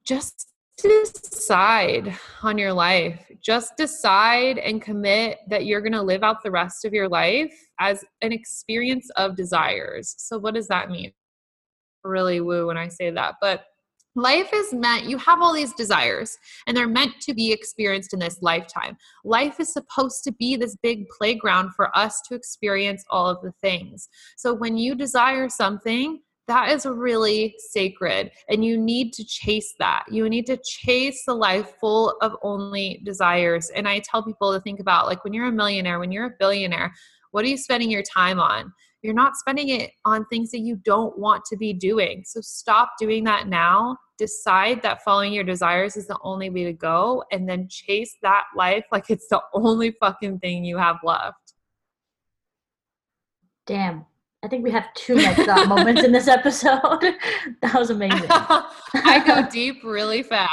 just 0.05 0.49
decide 0.79 2.17
on 2.43 2.59
your 2.59 2.73
life. 2.73 3.21
Just 3.41 3.77
decide 3.77 4.59
and 4.59 4.81
commit 4.81 5.39
that 5.49 5.67
you're 5.67 5.81
going 5.81 5.93
to 5.93 6.03
live 6.03 6.23
out 6.23 6.43
the 6.43 6.51
rest 6.51 6.85
of 6.85 6.93
your 6.93 7.09
life 7.09 7.55
as 7.81 8.05
an 8.23 8.33
experience 8.33 9.11
of 9.17 9.37
desires. 9.37 10.15
So, 10.19 10.39
what 10.39 10.55
does 10.55 10.69
that 10.69 10.91
mean? 10.91 11.13
Really 12.05 12.41
woo 12.41 12.67
when 12.67 12.77
I 12.77 12.89
say 12.89 13.11
that, 13.11 13.37
but 13.41 13.65
life 14.19 14.51
is 14.53 14.75
meant 14.75 15.09
you 15.09 15.17
have 15.19 15.41
all 15.41 15.55
these 15.55 15.73
desires 15.75 16.37
and 16.67 16.77
they're 16.77 16.89
meant 16.89 17.21
to 17.21 17.33
be 17.35 17.53
experienced 17.53 18.13
in 18.13 18.19
this 18.19 18.39
lifetime. 18.43 18.97
Life 19.25 19.61
is 19.61 19.73
supposed 19.73 20.25
to 20.25 20.33
be 20.33 20.57
this 20.57 20.77
big 20.83 21.09
playground 21.17 21.71
for 21.75 21.97
us 21.97 22.21
to 22.29 22.35
experience 22.35 23.05
all 23.11 23.27
of 23.27 23.41
the 23.43 23.53
things. 23.63 24.09
So 24.37 24.53
when 24.53 24.77
you 24.77 24.95
desire 24.95 25.49
something 25.49 26.21
that 26.49 26.71
is 26.71 26.87
really 26.87 27.55
sacred 27.59 28.33
and 28.49 28.65
you 28.65 28.79
need 28.79 29.13
to 29.13 29.23
chase 29.23 29.75
that. 29.79 30.05
You 30.11 30.31
need 30.31 30.47
to 30.47 30.59
chase 30.65 31.23
the 31.27 31.35
life 31.35 31.75
full 31.79 32.17
of 32.23 32.37
only 32.43 33.03
desires. 33.05 33.71
And 33.71 33.87
i 33.87 33.99
tell 33.99 34.23
people 34.23 34.55
to 34.55 34.61
think 34.61 34.81
about 34.81 35.07
like 35.07 35.23
when 35.25 35.35
you're 35.35 35.49
a 35.49 35.53
millionaire 35.53 35.99
when 35.99 36.11
you're 36.11 36.25
a 36.25 36.35
billionaire 36.39 36.95
what 37.31 37.45
are 37.45 37.49
you 37.49 37.59
spending 37.59 37.91
your 37.91 38.03
time 38.03 38.41
on 38.41 38.73
you're 39.03 39.15
not 39.15 39.37
spending 39.37 39.69
it 39.69 39.93
on 40.05 40.27
things 40.27 40.51
that 40.51 40.61
you 40.61 40.77
don't 40.85 41.19
want 41.19 41.45
to 41.47 41.57
be 41.57 41.73
doing. 41.73 42.25
So 42.27 42.41
stop 42.41 42.93
doing 42.99 43.25
that 43.25 43.49
now. 43.49 43.97
Decide 44.19 44.83
that 44.83 45.03
following 45.05 45.33
your 45.33 45.45
desires 45.45 45.97
is 45.97 46.07
the 46.09 46.19
only 46.23 46.51
way 46.51 46.65
to 46.65 46.73
go, 46.73 47.25
and 47.31 47.49
then 47.49 47.69
chase 47.69 48.17
that 48.23 48.45
life 48.57 48.85
like 48.93 49.11
it's 49.11 49.29
the 49.29 49.41
only 49.55 49.93
fucking 50.01 50.41
thing 50.41 50.65
you 50.65 50.79
have 50.79 50.97
left. 51.05 51.55
Damn. 53.67 54.07
I 54.43 54.47
think 54.47 54.63
we 54.63 54.71
have 54.71 54.95
two 54.95 55.17
mic 55.17 55.35
drop 55.37 55.59
uh, 55.59 55.67
moments 55.67 56.05
in 56.05 56.13
this 56.13 56.29
episode. 56.29 56.79
that 57.61 57.75
was 57.75 57.91
amazing. 57.91 58.29
I 58.31 59.23
go 59.27 59.49
deep 59.51 59.83
really 59.83 60.23
fast. 60.23 60.49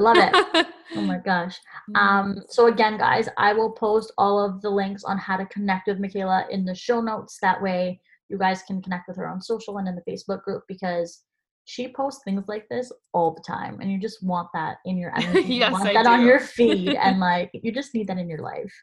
I 0.00 0.02
love 0.02 0.18
it. 0.18 0.66
Oh 0.96 1.02
my 1.02 1.18
gosh. 1.18 1.56
Um, 1.94 2.42
so 2.48 2.66
again, 2.66 2.98
guys, 2.98 3.28
I 3.38 3.52
will 3.52 3.70
post 3.70 4.12
all 4.18 4.44
of 4.44 4.60
the 4.60 4.70
links 4.70 5.04
on 5.04 5.18
how 5.18 5.36
to 5.36 5.46
connect 5.46 5.86
with 5.86 6.00
Michaela 6.00 6.46
in 6.50 6.64
the 6.64 6.74
show 6.74 7.00
notes. 7.00 7.38
That 7.40 7.62
way 7.62 8.00
you 8.28 8.36
guys 8.36 8.62
can 8.62 8.82
connect 8.82 9.06
with 9.06 9.16
her 9.16 9.28
on 9.28 9.40
social 9.40 9.78
and 9.78 9.86
in 9.86 9.94
the 9.94 10.02
Facebook 10.10 10.42
group 10.42 10.64
because 10.66 11.22
she 11.64 11.92
posts 11.92 12.22
things 12.24 12.42
like 12.48 12.68
this 12.68 12.90
all 13.12 13.32
the 13.32 13.42
time 13.46 13.78
and 13.80 13.92
you 13.92 14.00
just 14.00 14.20
want 14.20 14.48
that 14.52 14.78
in 14.84 14.98
your 14.98 15.16
energy. 15.16 15.42
You 15.42 15.60
Yes, 15.60 15.72
want 15.72 15.86
I 15.86 15.92
that 15.92 16.06
on 16.06 16.26
your 16.26 16.40
feed 16.40 16.94
and 17.00 17.20
like 17.20 17.50
you 17.52 17.70
just 17.70 17.94
need 17.94 18.08
that 18.08 18.18
in 18.18 18.28
your 18.28 18.40
life. 18.40 18.74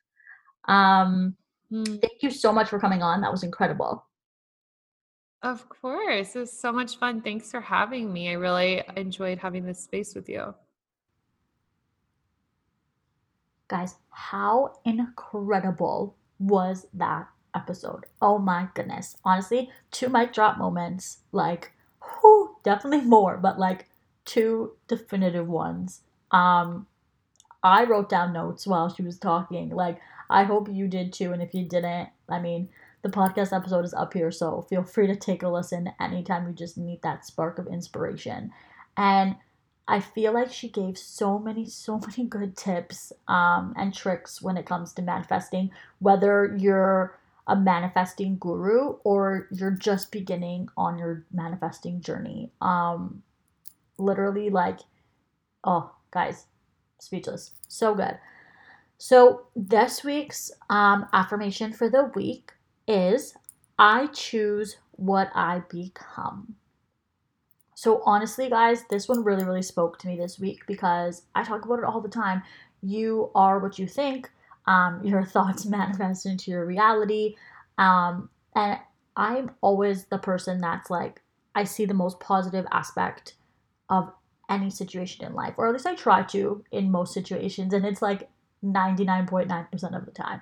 Um, 0.69 1.35
Mm, 1.71 1.99
thank 1.99 2.23
you 2.23 2.29
so 2.29 2.53
much 2.53 2.69
for 2.69 2.79
coming 2.79 3.03
on. 3.03 3.19
That 3.19 3.31
was 3.31 3.43
incredible. 3.43 4.05
Of 5.43 5.67
course. 5.67 6.35
It 6.35 6.39
was 6.39 6.57
so 6.57 6.71
much 6.71 6.97
fun. 6.97 7.21
Thanks 7.21 7.51
for 7.51 7.59
having 7.59 8.11
me. 8.13 8.29
I 8.29 8.33
really 8.33 8.83
enjoyed 8.95 9.37
having 9.37 9.65
this 9.65 9.83
space 9.83 10.15
with 10.15 10.29
you. 10.29 10.55
Guys, 13.67 13.95
how 14.09 14.79
incredible 14.85 16.15
was 16.39 16.87
that 16.93 17.27
episode? 17.55 18.05
Oh 18.21 18.37
my 18.37 18.69
goodness. 18.73 19.17
Honestly, 19.25 19.69
two 19.91 20.09
mic 20.09 20.33
drop 20.33 20.57
moments, 20.57 21.19
like, 21.31 21.73
whew, 22.01 22.55
definitely 22.63 23.01
more, 23.05 23.37
but 23.37 23.59
like 23.59 23.87
two 24.25 24.73
definitive 24.87 25.47
ones. 25.47 26.01
Um, 26.31 26.87
I 27.63 27.83
wrote 27.83 28.09
down 28.09 28.33
notes 28.33 28.67
while 28.67 28.93
she 28.93 29.01
was 29.01 29.17
talking. 29.17 29.69
Like, 29.69 29.99
I 30.29 30.43
hope 30.43 30.69
you 30.69 30.87
did 30.87 31.11
too. 31.11 31.33
And 31.33 31.41
if 31.41 31.53
you 31.53 31.65
didn't, 31.65 32.09
I 32.29 32.39
mean, 32.39 32.69
the 33.01 33.09
podcast 33.09 33.55
episode 33.55 33.85
is 33.85 33.93
up 33.93 34.13
here, 34.13 34.31
so 34.31 34.65
feel 34.69 34.83
free 34.83 35.07
to 35.07 35.15
take 35.15 35.43
a 35.43 35.49
listen 35.49 35.91
anytime 35.99 36.47
you 36.47 36.53
just 36.53 36.77
need 36.77 37.01
that 37.03 37.25
spark 37.25 37.59
of 37.59 37.67
inspiration. 37.67 38.51
And 38.97 39.35
I 39.87 39.99
feel 40.01 40.33
like 40.33 40.51
she 40.51 40.69
gave 40.69 40.97
so 40.97 41.39
many, 41.39 41.65
so 41.65 41.99
many 42.07 42.27
good 42.27 42.57
tips 42.57 43.13
um, 43.27 43.73
and 43.77 43.93
tricks 43.93 44.41
when 44.41 44.57
it 44.57 44.65
comes 44.65 44.93
to 44.93 45.01
manifesting, 45.01 45.71
whether 45.99 46.55
you're 46.59 47.17
a 47.47 47.55
manifesting 47.55 48.37
guru 48.37 48.95
or 49.03 49.47
you're 49.51 49.71
just 49.71 50.11
beginning 50.11 50.67
on 50.75 50.97
your 50.99 51.25
manifesting 51.31 52.01
journey. 52.01 52.51
Um, 52.61 53.23
literally, 53.97 54.49
like, 54.49 54.79
oh, 55.63 55.91
guys, 56.11 56.45
speechless. 56.99 57.51
So 57.67 57.95
good. 57.95 58.17
So, 58.97 59.43
this 59.55 60.03
week's 60.03 60.51
um, 60.69 61.07
affirmation 61.13 61.71
for 61.71 61.89
the 61.89 62.11
week 62.15 62.51
is 62.87 63.35
I 63.77 64.07
choose 64.07 64.77
what 64.93 65.29
I 65.35 65.61
become. 65.69 66.55
So, 67.77 68.01
honestly, 68.07 68.49
guys, 68.49 68.85
this 68.89 69.07
one 69.07 69.23
really, 69.23 69.43
really 69.43 69.61
spoke 69.61 69.99
to 69.99 70.07
me 70.07 70.17
this 70.17 70.39
week 70.39 70.65
because 70.65 71.21
I 71.35 71.43
talk 71.43 71.63
about 71.63 71.77
it 71.77 71.85
all 71.85 72.01
the 72.01 72.09
time. 72.09 72.41
You 72.81 73.29
are 73.35 73.59
what 73.59 73.77
you 73.77 73.85
think, 73.85 74.31
um, 74.65 74.99
your 75.05 75.23
thoughts 75.23 75.63
manifest 75.63 76.25
into 76.25 76.49
your 76.49 76.65
reality. 76.65 77.35
Um, 77.77 78.31
and 78.55 78.79
I'm 79.15 79.51
always 79.61 80.05
the 80.05 80.17
person 80.17 80.59
that's 80.59 80.89
like, 80.89 81.21
I 81.53 81.65
see 81.65 81.85
the 81.85 81.93
most 81.93 82.19
positive 82.19 82.65
aspect 82.71 83.35
of 83.91 84.11
any 84.49 84.71
situation 84.71 85.23
in 85.23 85.35
life, 85.35 85.53
or 85.57 85.67
at 85.67 85.73
least 85.73 85.85
I 85.85 85.93
try 85.93 86.23
to 86.23 86.63
in 86.71 86.89
most 86.89 87.13
situations. 87.13 87.73
And 87.73 87.85
it's 87.85 88.01
like 88.01 88.27
99.9% 88.65 89.95
of 89.95 90.05
the 90.07 90.11
time. 90.11 90.41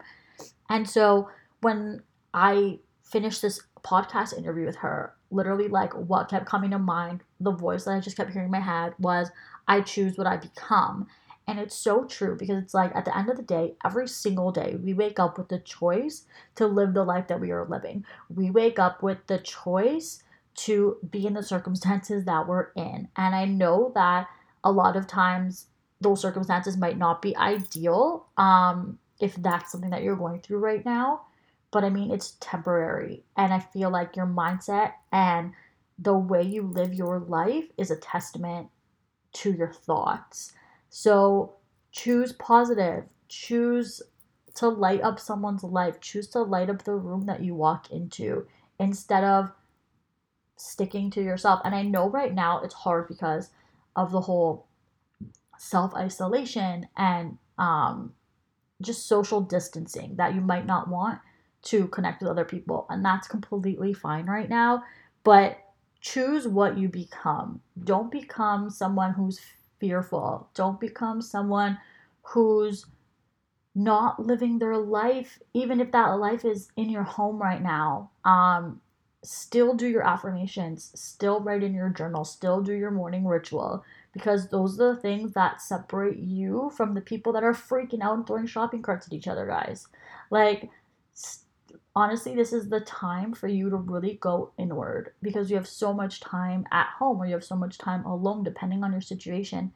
And 0.70 0.90
so 0.90 1.30
when 1.60 2.02
I 2.34 2.80
finished 3.04 3.42
this 3.42 3.60
podcast 3.84 4.38
interview 4.38 4.66
with 4.66 4.78
her, 4.78 5.15
literally 5.32 5.68
like 5.68 5.94
what 5.94 6.30
kept 6.30 6.46
coming 6.46 6.72
to 6.72 6.80
mind, 6.80 7.24
the 7.40 7.52
voice 7.52 7.86
that 7.86 7.96
I 7.96 8.00
just 8.00 8.18
kept 8.18 8.32
hearing 8.32 8.48
in 8.48 8.52
my 8.52 8.60
head 8.60 8.94
was 9.00 9.30
I 9.68 9.82
choose 9.82 10.18
what 10.18 10.28
I 10.28 10.38
become. 10.38 11.08
And 11.48 11.60
it's 11.60 11.76
so 11.76 12.06
true 12.06 12.36
because 12.36 12.62
it's 12.62 12.74
like 12.74 12.96
at 12.96 13.06
the 13.06 13.16
end 13.16 13.30
of 13.30 13.38
the 13.38 13.44
day, 13.44 13.76
every 13.86 14.08
single 14.08 14.52
day, 14.52 14.78
we 14.82 14.94
wake 14.94 15.20
up 15.20 15.38
with 15.38 15.50
the 15.50 15.60
choice 15.60 16.26
to 16.56 16.66
live 16.66 16.94
the 16.94 17.04
life 17.04 17.28
that 17.28 17.40
we 17.40 17.52
are 17.52 17.66
living. 17.66 18.04
We 18.34 18.50
wake 18.50 18.80
up 18.80 19.04
with 19.04 19.20
the 19.28 19.38
choice 19.38 20.24
to 20.56 20.98
be 21.10 21.28
in 21.28 21.34
the 21.34 21.44
circumstances 21.44 22.26
that 22.26 22.48
we're 22.48 22.72
in. 22.76 23.10
And 23.16 23.36
I 23.36 23.46
know 23.46 23.92
that 23.94 24.28
a 24.64 24.72
lot 24.72 24.96
of 24.96 25.06
times 25.06 25.68
those 26.02 26.22
circumstances 26.22 26.78
might 26.78 26.98
not 26.98 27.22
be 27.22 27.36
ideal 27.36 28.28
um, 28.38 28.98
if 29.20 29.36
that's 29.36 29.72
something 29.72 29.92
that 29.92 30.02
you're 30.02 30.16
going 30.16 30.42
through 30.42 30.60
right 30.60 30.84
now. 30.84 31.22
But 31.76 31.84
I 31.84 31.90
mean, 31.90 32.10
it's 32.10 32.38
temporary. 32.40 33.26
And 33.36 33.54
I 33.54 33.60
feel 33.60 33.90
like 33.90 34.16
your 34.16 34.28
mindset 34.28 34.94
and 35.12 35.52
the 36.00 36.18
way 36.18 36.42
you 36.42 36.62
live 36.62 36.94
your 36.94 37.20
life 37.20 37.66
is 37.78 37.92
a 37.92 37.98
testament 37.98 38.70
to 39.34 39.52
your 39.52 39.74
thoughts. 39.74 40.54
So 40.90 41.56
choose 41.92 42.32
positive, 42.32 43.04
choose 43.28 44.02
to 44.54 44.70
light 44.70 45.02
up 45.02 45.20
someone's 45.20 45.66
life, 45.66 46.00
choose 46.00 46.30
to 46.30 46.44
light 46.44 46.70
up 46.70 46.86
the 46.86 46.96
room 46.96 47.26
that 47.26 47.44
you 47.44 47.56
walk 47.56 47.92
into 47.92 48.48
instead 48.80 49.26
of 49.26 49.52
sticking 50.56 51.12
to 51.12 51.22
yourself. 51.22 51.60
And 51.66 51.76
I 51.76 51.82
know 51.82 52.10
right 52.10 52.34
now 52.34 52.62
it's 52.62 52.74
hard 52.74 53.10
because 53.10 53.50
of 53.98 54.14
the 54.14 54.22
whole 54.22 54.66
self 55.58 55.94
isolation 55.94 56.88
and 56.96 57.38
um, 57.58 58.14
just 58.82 59.10
social 59.10 59.42
distancing 59.42 60.16
that 60.16 60.34
you 60.34 60.40
might 60.40 60.66
not 60.66 60.88
want 60.88 61.20
to 61.66 61.88
connect 61.88 62.22
with 62.22 62.32
other 62.32 62.46
people. 62.46 62.86
And 62.90 63.04
that's 63.04 63.28
completely 63.28 63.94
fine 63.94 64.26
right 64.26 64.50
now. 64.50 64.84
But 65.24 65.58
choose 66.02 66.48
what 66.48 66.78
you 66.78 66.88
become. 66.88 67.62
Don't 67.84 68.12
become 68.12 68.70
someone 68.70 69.14
who's 69.14 69.40
fearful. 69.80 70.50
Don't 70.54 70.80
become 70.80 71.22
someone 71.22 71.78
who's 72.22 72.86
not 73.74 74.20
living 74.20 74.58
their 74.58 74.78
life, 74.78 75.40
even 75.54 75.82
if 75.82 75.92
that 75.92 76.08
life 76.12 76.46
is 76.46 76.70
in 76.78 76.90
your 76.90 77.04
home 77.04 77.42
right 77.42 77.62
now. 77.62 78.12
Um, 78.24 78.82
still 79.24 79.74
do 79.74 79.88
your 79.88 80.04
affirmations, 80.04 80.92
still 80.96 81.40
write 81.40 81.64
in 81.64 81.74
your 81.74 81.90
journal, 81.90 82.24
still 82.24 82.62
do 82.62 82.74
your 82.74 82.92
morning 82.92 83.26
ritual 83.26 83.84
because 84.14 84.48
those 84.48 84.80
are 84.80 84.94
the 84.96 85.02
things 85.02 85.34
that 85.34 85.62
separate 85.62 86.20
you 86.20 86.72
from 86.78 86.94
the 86.94 87.02
people 87.02 87.34
that 87.34 87.44
are 87.44 87.54
freaking 87.54 88.02
out 88.02 88.16
and 88.16 88.26
throwing 88.26 88.46
shopping 88.46 88.82
carts 88.82 89.08
at 89.08 89.14
each 89.14 89.28
other, 89.28 89.46
guys. 89.46 89.88
Like, 90.30 90.70
honestly, 91.96 92.36
this 92.36 92.52
is 92.52 92.70
the 92.70 92.82
time 92.82 93.34
for 93.34 93.48
you 93.48 93.70
to 93.70 93.78
really 93.78 94.16
go 94.22 94.52
inward 94.58 95.14
because 95.22 95.50
you 95.50 95.56
have 95.56 95.68
so 95.68 95.94
much 95.94 96.20
time 96.20 96.66
at 96.72 96.88
home 97.00 97.22
or 97.22 97.26
you 97.26 97.34
have 97.34 97.44
so 97.44 97.56
much 97.56 97.78
time 97.78 98.04
alone, 98.06 98.44
depending 98.44 98.84
on 98.84 98.92
your 98.92 99.02
situation. 99.02 99.72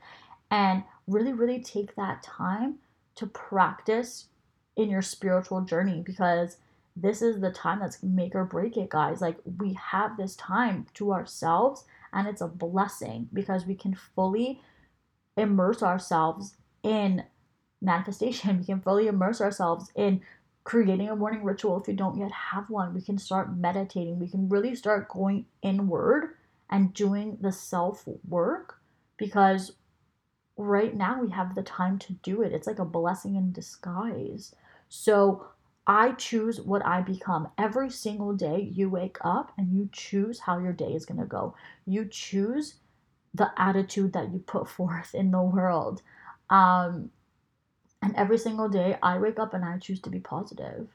And 0.51 0.83
really, 1.07 1.33
really 1.33 1.61
take 1.61 1.95
that 1.95 2.21
time 2.23 2.75
to 3.15 3.27
practice 3.27 4.27
in 4.75 4.89
your 4.89 5.01
spiritual 5.01 5.61
journey 5.61 6.01
because 6.05 6.57
this 6.95 7.21
is 7.21 7.39
the 7.39 7.51
time 7.51 7.79
that's 7.79 8.03
make 8.03 8.35
or 8.35 8.43
break 8.43 8.75
it, 8.75 8.89
guys. 8.89 9.21
Like, 9.21 9.37
we 9.57 9.73
have 9.73 10.17
this 10.17 10.35
time 10.35 10.87
to 10.95 11.13
ourselves, 11.13 11.85
and 12.11 12.27
it's 12.27 12.41
a 12.41 12.47
blessing 12.47 13.29
because 13.31 13.65
we 13.65 13.75
can 13.75 13.93
fully 13.93 14.61
immerse 15.37 15.81
ourselves 15.81 16.57
in 16.83 17.23
manifestation. 17.81 18.57
We 18.59 18.65
can 18.65 18.81
fully 18.81 19.07
immerse 19.07 19.39
ourselves 19.39 19.91
in 19.95 20.21
creating 20.63 21.09
a 21.09 21.15
morning 21.15 21.43
ritual 21.43 21.79
if 21.79 21.87
you 21.87 21.93
don't 21.93 22.17
yet 22.17 22.31
have 22.31 22.69
one. 22.69 22.93
We 22.93 23.01
can 23.01 23.17
start 23.17 23.55
meditating. 23.55 24.19
We 24.19 24.29
can 24.29 24.49
really 24.49 24.75
start 24.75 25.09
going 25.09 25.45
inward 25.61 26.35
and 26.69 26.93
doing 26.93 27.37
the 27.41 27.51
self 27.51 28.05
work 28.27 28.79
because 29.17 29.73
right 30.57 30.95
now 30.95 31.21
we 31.21 31.31
have 31.31 31.55
the 31.55 31.63
time 31.63 31.97
to 31.99 32.13
do 32.13 32.41
it. 32.41 32.51
It's 32.51 32.67
like 32.67 32.79
a 32.79 32.85
blessing 32.85 33.35
in 33.35 33.51
disguise. 33.51 34.53
So 34.89 35.47
I 35.87 36.11
choose 36.11 36.61
what 36.61 36.85
I 36.85 37.01
become. 37.01 37.49
Every 37.57 37.89
single 37.89 38.33
day 38.33 38.69
you 38.71 38.89
wake 38.89 39.17
up 39.21 39.53
and 39.57 39.73
you 39.73 39.89
choose 39.91 40.39
how 40.39 40.59
your 40.59 40.73
day 40.73 40.93
is 40.93 41.05
going 41.05 41.19
to 41.19 41.25
go. 41.25 41.55
You 41.85 42.05
choose 42.05 42.75
the 43.33 43.51
attitude 43.57 44.13
that 44.13 44.31
you 44.31 44.39
put 44.39 44.67
forth 44.69 45.15
in 45.15 45.31
the 45.31 45.41
world. 45.41 46.01
Um, 46.49 47.11
and 48.01 48.15
every 48.15 48.37
single 48.37 48.69
day 48.69 48.97
I 49.01 49.17
wake 49.17 49.39
up 49.39 49.53
and 49.53 49.65
I 49.65 49.77
choose 49.77 50.01
to 50.01 50.09
be 50.09 50.19
positive. 50.19 50.87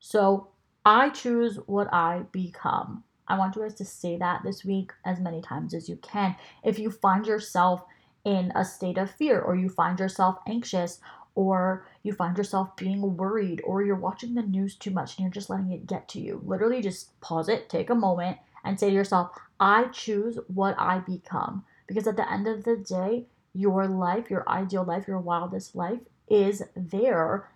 So 0.00 0.48
I 0.84 1.10
choose 1.10 1.58
what 1.66 1.92
I 1.92 2.22
become. 2.32 3.04
I 3.26 3.38
want 3.38 3.56
you 3.56 3.62
guys 3.62 3.74
to 3.74 3.84
say 3.84 4.18
that 4.18 4.42
this 4.44 4.64
week 4.64 4.92
as 5.04 5.18
many 5.18 5.40
times 5.40 5.72
as 5.74 5.88
you 5.88 5.96
can. 5.96 6.36
If 6.62 6.78
you 6.78 6.90
find 6.90 7.26
yourself 7.26 7.82
in 8.24 8.52
a 8.54 8.64
state 8.64 8.98
of 8.98 9.10
fear 9.10 9.40
or 9.40 9.56
you 9.56 9.68
find 9.68 9.98
yourself 9.98 10.38
anxious 10.46 11.00
or 11.34 11.86
you 12.02 12.12
find 12.12 12.36
yourself 12.36 12.76
being 12.76 13.16
worried, 13.16 13.60
or 13.64 13.82
you're 13.82 13.96
watching 13.96 14.34
the 14.34 14.42
news 14.42 14.76
too 14.76 14.90
much 14.90 15.16
and 15.16 15.24
you're 15.24 15.32
just 15.32 15.50
letting 15.50 15.72
it 15.72 15.86
get 15.86 16.08
to 16.08 16.20
you. 16.20 16.40
Literally, 16.44 16.80
just 16.80 17.18
pause 17.20 17.48
it, 17.48 17.68
take 17.68 17.90
a 17.90 17.94
moment, 17.94 18.38
and 18.64 18.78
say 18.78 18.88
to 18.88 18.94
yourself, 18.94 19.36
I 19.58 19.86
choose 19.86 20.38
what 20.46 20.76
I 20.78 20.98
become. 20.98 21.64
Because 21.86 22.06
at 22.06 22.16
the 22.16 22.30
end 22.30 22.46
of 22.46 22.64
the 22.64 22.76
day, 22.76 23.26
your 23.52 23.86
life, 23.88 24.30
your 24.30 24.48
ideal 24.48 24.84
life, 24.84 25.08
your 25.08 25.18
wildest 25.18 25.74
life 25.74 26.00
is 26.28 26.62
there. 26.76 27.50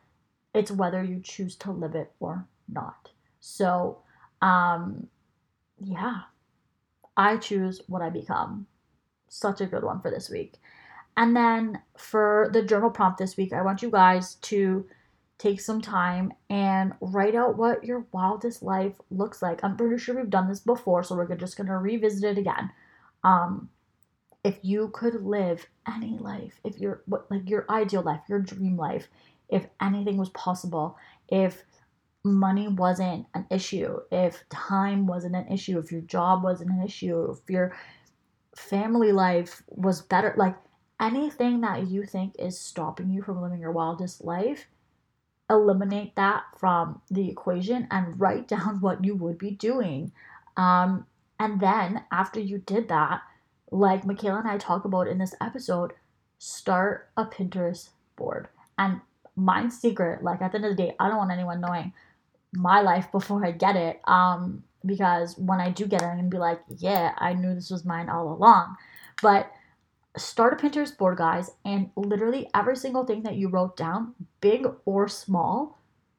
It's 0.55 0.71
whether 0.71 1.03
you 1.03 1.21
choose 1.23 1.57
to 1.57 1.73
live 1.73 1.95
it 1.95 2.13
or 2.21 2.47
not. 2.69 3.11
So, 3.41 3.99
um, 4.43 5.09
yeah, 5.79 6.23
I 7.17 7.37
choose 7.37 7.83
what 7.87 8.03
I 8.03 8.11
become. 8.11 8.67
Such 9.29 9.61
a 9.61 9.67
good 9.67 9.85
one 9.85 10.01
for 10.01 10.11
this 10.11 10.31
week. 10.31 10.55
And 11.17 11.35
then 11.35 11.83
for 11.97 12.49
the 12.53 12.63
journal 12.63 12.91
prompt 12.91 13.19
this 13.19 13.37
week, 13.37 13.53
I 13.53 13.63
want 13.63 13.83
you 13.83 13.91
guys 13.91 14.37
to 14.37 14.87
take 15.39 15.61
some 15.61 15.81
time 15.81 16.33
and 16.51 16.93
write 17.01 17.35
out 17.35 17.57
what 17.57 17.85
your 17.85 18.07
wildest 18.13 18.63
life 18.63 18.95
looks 19.11 19.41
like. 19.41 19.63
I'm 19.63 19.77
pretty 19.77 19.99
sure 19.99 20.17
we've 20.17 20.31
done 20.31 20.49
this 20.49 20.61
before, 20.61 21.03
so 21.03 21.15
we're 21.15 21.33
just 21.37 21.57
to 21.69 21.77
revisit 21.77 22.25
it 22.25 22.39
again. 22.39 22.71
Um, 23.23 23.69
if 24.49 24.59
you 24.63 24.89
could 24.95 25.27
live 25.27 25.67
any 25.87 26.17
life, 26.17 26.59
if 26.65 26.77
what 27.05 27.31
like 27.31 27.47
your 27.51 27.67
ideal 27.69 28.01
life, 28.01 28.23
your 28.31 28.39
dream 28.39 28.79
life, 28.79 29.07
if 29.51 29.67
anything 29.83 30.17
was 30.17 30.31
possible, 30.31 30.97
if 31.29 31.65
money 32.25 32.67
wasn't 32.67 33.27
an 33.35 33.45
issue, 33.51 33.99
if 34.11 34.49
time 34.49 35.07
wasn't 35.07 35.37
an 35.37 35.47
issue, 35.53 35.79
if 35.79 35.93
your 35.93 36.01
job 36.01 36.43
wasn't 36.43 36.71
an 36.71 36.83
issue, 36.83 37.31
if 37.31 37.51
your 37.51 37.77
family 38.57 39.13
life 39.13 39.63
was 39.69 40.01
better, 40.01 40.33
like 40.39 40.57
anything 40.99 41.61
that 41.61 41.87
you 41.89 42.07
think 42.07 42.35
is 42.39 42.59
stopping 42.59 43.11
you 43.11 43.21
from 43.21 43.43
living 43.43 43.61
your 43.61 43.73
wildest 43.73 44.25
life, 44.25 44.67
eliminate 45.51 46.17
that 46.17 46.45
from 46.57 47.03
the 47.11 47.29
equation 47.29 47.87
and 47.91 48.19
write 48.19 48.49
down 48.55 48.81
what 48.81 49.05
you 49.05 49.15
would 49.15 49.37
be 49.37 49.51
doing. 49.51 50.11
Um, 50.57 51.05
and 51.39 51.61
then 51.61 52.05
after 52.11 52.41
you 52.41 52.57
did 52.57 52.89
that, 52.89 53.21
like 53.71 54.07
Michaela 54.07 54.41
and 54.41 54.49
I 54.49 54.59
talk 54.59 54.85
about 54.85 55.09
in 55.09 55.19
this 55.19 55.35
episode, 55.41 55.93
start 56.39 57.09
a 57.17 57.25
Pinterest 57.25 57.91
board. 58.17 58.49
And 58.79 59.01
mine's 59.37 59.79
secret. 59.79 60.23
Like 60.23 60.43
at 60.43 60.53
the 60.53 60.57
end 60.57 60.67
of 60.67 60.77
the 60.77 60.83
day, 60.83 60.95
I 60.99 61.09
don't 61.09 61.19
want 61.19 61.31
anyone 61.31 61.61
knowing 61.61 61.93
my 62.53 62.81
life 62.81 63.11
before 63.13 63.45
I 63.45 63.53
get 63.53 63.77
it. 63.77 64.01
Um, 64.07 64.65
because 64.85 65.37
when 65.39 65.61
I 65.61 65.71
do 65.71 65.87
get 65.87 66.03
it, 66.03 66.07
I'm 66.07 66.17
gonna 66.17 66.29
be 66.29 66.39
like, 66.39 66.61
yeah, 66.69 67.13
I 67.19 67.33
knew 67.35 67.55
this 67.55 67.71
was 67.71 67.85
mine 67.85 68.09
all 68.09 68.33
along. 68.33 68.77
But 69.23 69.51
start 70.17 70.53
a 70.53 70.57
Pinterest 70.57 70.97
board, 70.97 71.19
guys, 71.19 71.51
and 71.65 71.91
literally 71.97 72.49
every 72.55 72.77
single 72.77 73.05
thing 73.05 73.23
that 73.25 73.37
you 73.37 73.49
wrote 73.49 73.77
down, 73.77 74.15
big 74.41 74.67
or 74.85 75.09
small, 75.09 75.79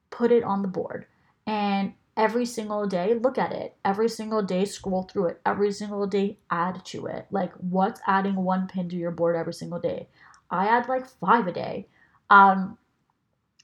put 0.10 0.32
it 0.32 0.44
on 0.44 0.62
the 0.62 0.68
board. 0.68 1.06
And 1.48 1.94
every 2.18 2.46
single 2.46 2.86
day, 2.88 3.14
look 3.14 3.38
at 3.38 3.52
it. 3.52 3.76
Every 3.86 4.10
single 4.10 4.42
day, 4.42 4.66
scroll 4.66 5.04
through 5.04 5.28
it. 5.28 5.42
Every 5.46 5.72
single 5.72 6.06
day, 6.08 6.38
add 6.50 6.84
to 6.86 7.06
it. 7.08 7.28
Like, 7.32 7.54
what's 7.54 8.02
adding 8.08 8.36
one 8.36 8.68
pin 8.68 8.90
to 8.90 8.96
your 8.96 9.12
board 9.12 9.36
every 9.36 9.54
single 9.54 9.80
day? 9.80 10.08
I 10.50 10.68
add 10.68 10.90
like 10.90 11.08
five 11.08 11.48
a 11.48 11.52
day. 11.52 11.88
Um, 12.30 12.78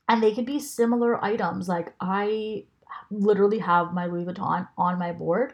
and 0.07 0.21
they 0.21 0.33
can 0.33 0.45
be 0.45 0.59
similar 0.59 1.23
items. 1.23 1.67
Like, 1.67 1.93
I 1.99 2.65
literally 3.11 3.59
have 3.59 3.93
my 3.93 4.05
Louis 4.05 4.25
Vuitton 4.25 4.67
on 4.77 4.99
my 4.99 5.11
board 5.11 5.53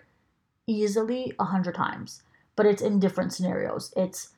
easily 0.68 1.34
a 1.39 1.46
hundred 1.46 1.76
times, 1.76 2.24
but 2.56 2.66
it's 2.66 2.82
in 2.82 3.00
different 3.00 3.34
scenarios. 3.34 3.94
It's 3.96 4.30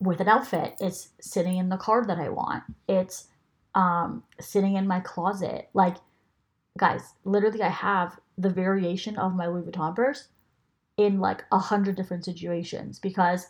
with 0.00 0.20
an 0.20 0.28
outfit. 0.28 0.74
It's 0.80 1.10
sitting 1.20 1.56
in 1.56 1.68
the 1.68 1.76
car 1.76 2.04
that 2.06 2.18
I 2.18 2.28
want. 2.28 2.64
It's 2.88 3.28
um, 3.74 4.22
sitting 4.40 4.76
in 4.76 4.86
my 4.86 5.00
closet. 5.00 5.68
Like, 5.74 5.96
guys, 6.78 7.14
literally, 7.24 7.62
I 7.62 7.68
have 7.68 8.18
the 8.38 8.50
variation 8.50 9.18
of 9.18 9.34
my 9.34 9.46
Louis 9.46 9.62
Vuitton 9.62 9.94
purse 9.94 10.28
in 10.96 11.20
like 11.20 11.44
a 11.52 11.58
hundred 11.58 11.96
different 11.96 12.24
situations 12.24 12.98
because 12.98 13.48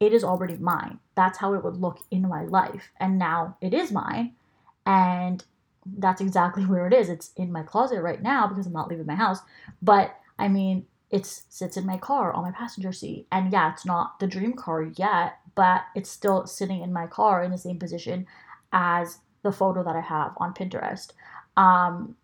it 0.00 0.12
is 0.12 0.24
already 0.24 0.56
mine. 0.56 0.98
That's 1.14 1.38
how 1.38 1.54
it 1.54 1.64
would 1.64 1.76
look 1.76 2.00
in 2.10 2.22
my 2.28 2.44
life. 2.44 2.90
And 2.98 3.18
now 3.18 3.56
it 3.60 3.72
is 3.72 3.92
mine. 3.92 4.34
And 4.86 5.44
that's 5.86 6.20
exactly 6.20 6.64
where 6.66 6.86
it 6.86 6.92
is. 6.92 7.08
It's 7.08 7.32
in 7.36 7.52
my 7.52 7.62
closet 7.62 8.02
right 8.02 8.22
now 8.22 8.46
because 8.46 8.66
I'm 8.66 8.72
not 8.72 8.88
leaving 8.88 9.06
my 9.06 9.14
house. 9.14 9.40
But 9.82 10.16
I 10.38 10.48
mean, 10.48 10.86
it 11.10 11.26
sits 11.26 11.76
in 11.76 11.86
my 11.86 11.96
car 11.96 12.32
on 12.32 12.42
my 12.42 12.50
passenger 12.50 12.92
seat. 12.92 13.26
And 13.30 13.52
yeah, 13.52 13.72
it's 13.72 13.86
not 13.86 14.18
the 14.18 14.26
dream 14.26 14.54
car 14.54 14.82
yet, 14.82 15.38
but 15.54 15.82
it's 15.94 16.10
still 16.10 16.46
sitting 16.46 16.82
in 16.82 16.92
my 16.92 17.06
car 17.06 17.44
in 17.44 17.52
the 17.52 17.58
same 17.58 17.78
position 17.78 18.26
as 18.72 19.18
the 19.42 19.52
photo 19.52 19.84
that 19.84 19.94
I 19.94 20.00
have 20.00 20.32
on 20.38 20.54
Pinterest. 20.54 21.12
Um, 21.56 22.16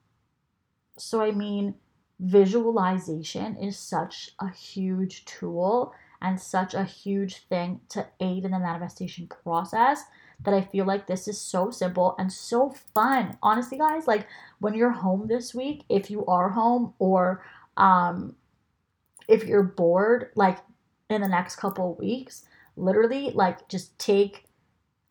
so, 1.01 1.23
I 1.23 1.31
mean, 1.31 1.75
visualization 2.19 3.57
is 3.57 3.79
such 3.79 4.33
a 4.41 4.51
huge 4.51 5.25
tool 5.25 5.95
and 6.21 6.39
such 6.39 6.75
a 6.75 6.85
huge 6.85 7.39
thing 7.49 7.81
to 7.89 8.07
aid 8.21 8.45
in 8.45 8.51
the 8.51 8.59
manifestation 8.59 9.27
process 9.27 10.03
that 10.45 10.55
I 10.55 10.61
feel 10.61 10.85
like 10.85 11.07
this 11.07 11.29
is 11.29 11.41
so 11.41 11.71
simple 11.71 12.15
and 12.19 12.33
so 12.33 12.75
fun. 12.95 13.39
Honestly, 13.43 13.79
guys, 13.79 14.07
like 14.07 14.27
when 14.59 14.75
you're 14.75 14.91
home 14.91 15.27
this 15.27 15.55
week, 15.55 15.85
if 15.89 16.11
you 16.11 16.25
are 16.27 16.51
home 16.51 16.95
or 16.99 17.45
um 17.77 18.37
if 19.29 19.45
you're 19.45 19.63
bored 19.63 20.31
like 20.35 20.59
in 21.09 21.23
the 21.23 21.29
next 21.29 21.57
couple 21.57 21.95
weeks, 21.95 22.45
literally 22.77 23.31
like 23.31 23.69
just 23.69 23.99
take 23.99 24.45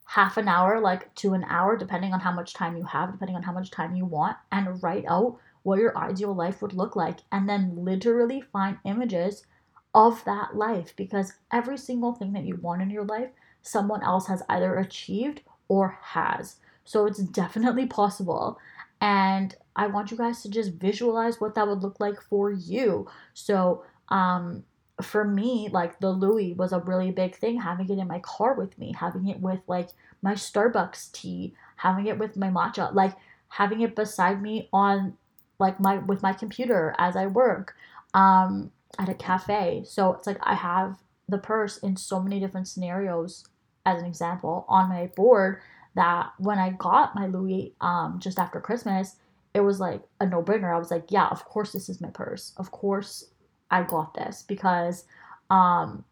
half 0.05 0.37
an 0.37 0.47
hour 0.47 0.79
like 0.79 1.13
to 1.15 1.33
an 1.33 1.43
hour 1.45 1.77
depending 1.77 2.13
on 2.13 2.19
how 2.19 2.31
much 2.31 2.53
time 2.53 2.75
you 2.75 2.83
have, 2.83 3.11
depending 3.11 3.35
on 3.35 3.43
how 3.43 3.51
much 3.51 3.71
time 3.71 3.95
you 3.95 4.05
want 4.05 4.37
and 4.51 4.81
write 4.83 5.05
out 5.07 5.39
what 5.69 5.79
your 5.79 5.95
ideal 5.95 6.33
life 6.33 6.63
would 6.63 6.73
look 6.73 6.95
like 6.95 7.19
and 7.31 7.47
then 7.47 7.75
literally 7.75 8.41
find 8.41 8.79
images 8.85 9.45
of 9.93 10.23
that 10.25 10.55
life 10.55 10.95
because 10.95 11.33
every 11.53 11.77
single 11.77 12.13
thing 12.13 12.33
that 12.33 12.43
you 12.43 12.55
want 12.55 12.81
in 12.81 12.89
your 12.89 13.05
life 13.05 13.29
someone 13.61 14.03
else 14.03 14.25
has 14.25 14.41
either 14.49 14.77
achieved 14.77 15.41
or 15.67 15.99
has. 16.01 16.55
So 16.85 17.05
it's 17.05 17.19
definitely 17.19 17.85
possible. 17.85 18.57
And 18.99 19.55
I 19.75 19.85
want 19.87 20.09
you 20.09 20.17
guys 20.17 20.41
to 20.41 20.49
just 20.49 20.73
visualize 20.73 21.39
what 21.39 21.53
that 21.53 21.67
would 21.67 21.83
look 21.83 21.99
like 21.99 22.19
for 22.19 22.51
you. 22.51 23.07
So, 23.35 23.83
um, 24.09 24.63
for 25.01 25.23
me, 25.23 25.69
like 25.71 25.99
the 25.99 26.09
Louis 26.09 26.55
was 26.55 26.73
a 26.73 26.79
really 26.79 27.11
big 27.11 27.35
thing, 27.35 27.61
having 27.61 27.89
it 27.89 27.99
in 27.99 28.07
my 28.07 28.19
car 28.19 28.55
with 28.55 28.77
me, 28.77 28.93
having 28.99 29.27
it 29.27 29.39
with 29.39 29.59
like 29.67 29.89
my 30.21 30.33
Starbucks 30.33 31.11
tea, 31.11 31.53
having 31.77 32.07
it 32.07 32.17
with 32.17 32.35
my 32.35 32.49
matcha, 32.49 32.93
like 32.93 33.13
having 33.49 33.81
it 33.81 33.95
beside 33.95 34.41
me 34.41 34.67
on 34.73 35.15
like 35.59 35.79
my 35.79 35.97
with 35.97 36.23
my 36.23 36.33
computer 36.33 36.95
as 36.97 37.15
I 37.15 37.27
work 37.27 37.75
um 38.13 38.71
at 38.97 39.09
a 39.09 39.13
cafe. 39.13 39.83
So 39.85 40.13
it's 40.13 40.27
like 40.27 40.39
I 40.41 40.55
have 40.55 40.97
the 41.27 41.37
purse 41.37 41.77
in 41.77 41.95
so 41.95 42.19
many 42.19 42.39
different 42.39 42.67
scenarios 42.67 43.45
as 43.85 44.01
an 44.01 44.07
example 44.07 44.65
on 44.67 44.89
my 44.89 45.07
board 45.15 45.61
that 45.95 46.31
when 46.37 46.59
I 46.59 46.71
got 46.71 47.15
my 47.15 47.27
Louis 47.27 47.73
um, 47.81 48.19
just 48.19 48.39
after 48.39 48.59
Christmas, 48.59 49.15
it 49.53 49.61
was 49.61 49.79
like 49.79 50.01
a 50.19 50.25
no 50.25 50.41
brainer. 50.41 50.73
I 50.73 50.77
was 50.77 50.91
like, 50.91 51.05
yeah, 51.11 51.27
of 51.27 51.45
course 51.45 51.71
this 51.71 51.89
is 51.89 52.01
my 52.01 52.09
purse. 52.09 52.53
Of 52.57 52.71
course 52.71 53.25
I 53.71 53.83
got 53.83 54.13
this 54.13 54.43
because 54.47 55.05
um, 55.49 56.03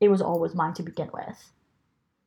it 0.00 0.08
was 0.08 0.20
always 0.20 0.54
mine 0.54 0.74
to 0.74 0.82
begin 0.82 1.10
with. 1.12 1.52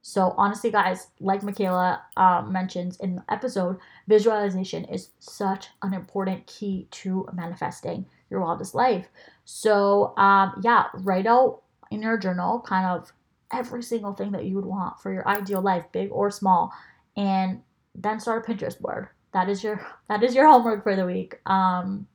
So 0.07 0.35
honestly, 0.37 0.69
guys, 0.69 1.07
like 1.19 1.41
Michaela 1.41 1.99
um, 2.15 2.51
mentions 2.53 2.95
in 2.97 3.15
the 3.15 3.23
episode, 3.27 3.79
visualization 4.07 4.85
is 4.85 5.09
such 5.17 5.69
an 5.81 5.95
important 5.95 6.45
key 6.45 6.87
to 6.91 7.27
manifesting 7.33 8.05
your 8.29 8.41
wildest 8.41 8.75
life. 8.75 9.07
So 9.45 10.15
um, 10.15 10.61
yeah, 10.61 10.89
write 10.93 11.25
out 11.25 11.63
in 11.89 12.03
your 12.03 12.19
journal 12.19 12.59
kind 12.59 12.85
of 12.85 13.13
every 13.51 13.81
single 13.81 14.13
thing 14.13 14.31
that 14.33 14.45
you 14.45 14.53
would 14.53 14.65
want 14.65 14.99
for 14.99 15.11
your 15.11 15.27
ideal 15.27 15.59
life, 15.59 15.85
big 15.91 16.11
or 16.11 16.29
small, 16.29 16.71
and 17.17 17.63
then 17.95 18.19
start 18.19 18.47
a 18.47 18.51
Pinterest 18.51 18.79
board. 18.79 19.07
That 19.33 19.49
is 19.49 19.63
your 19.63 19.83
that 20.07 20.21
is 20.21 20.35
your 20.35 20.47
homework 20.47 20.83
for 20.83 20.95
the 20.95 21.07
week. 21.07 21.39
Um, 21.47 22.05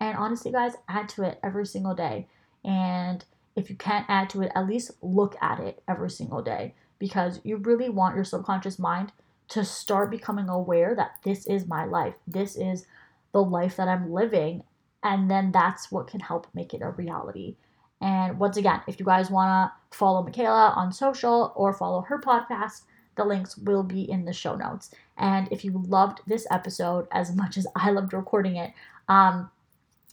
and 0.00 0.16
honestly, 0.16 0.52
guys, 0.52 0.72
add 0.88 1.10
to 1.10 1.24
it 1.24 1.38
every 1.42 1.66
single 1.66 1.94
day. 1.94 2.28
And 2.64 3.22
if 3.54 3.68
you 3.68 3.76
can't 3.76 4.06
add 4.08 4.30
to 4.30 4.40
it, 4.40 4.52
at 4.54 4.66
least 4.66 4.92
look 5.02 5.36
at 5.42 5.60
it 5.60 5.82
every 5.86 6.08
single 6.08 6.40
day 6.40 6.72
because 6.98 7.40
you 7.44 7.56
really 7.56 7.88
want 7.88 8.16
your 8.16 8.24
subconscious 8.24 8.78
mind 8.78 9.12
to 9.48 9.64
start 9.64 10.10
becoming 10.10 10.48
aware 10.48 10.94
that 10.94 11.16
this 11.24 11.46
is 11.46 11.66
my 11.66 11.84
life. 11.84 12.14
This 12.26 12.56
is 12.56 12.86
the 13.32 13.42
life 13.42 13.76
that 13.76 13.88
I'm 13.88 14.12
living. 14.12 14.62
And 15.02 15.30
then 15.30 15.52
that's 15.52 15.92
what 15.92 16.08
can 16.08 16.20
help 16.20 16.48
make 16.54 16.74
it 16.74 16.82
a 16.82 16.90
reality. 16.90 17.56
And 18.00 18.38
once 18.38 18.56
again, 18.56 18.80
if 18.86 18.98
you 18.98 19.06
guys 19.06 19.30
want 19.30 19.70
to 19.70 19.96
follow 19.96 20.22
Michaela 20.22 20.72
on 20.76 20.92
social 20.92 21.52
or 21.54 21.72
follow 21.72 22.02
her 22.02 22.18
podcast, 22.18 22.82
the 23.16 23.24
links 23.24 23.56
will 23.56 23.82
be 23.82 24.10
in 24.10 24.24
the 24.24 24.32
show 24.32 24.54
notes. 24.56 24.90
And 25.16 25.48
if 25.50 25.64
you 25.64 25.82
loved 25.86 26.20
this 26.26 26.46
episode 26.50 27.06
as 27.12 27.34
much 27.34 27.56
as 27.56 27.66
I 27.74 27.90
loved 27.90 28.12
recording 28.12 28.56
it, 28.56 28.72
um, 29.08 29.50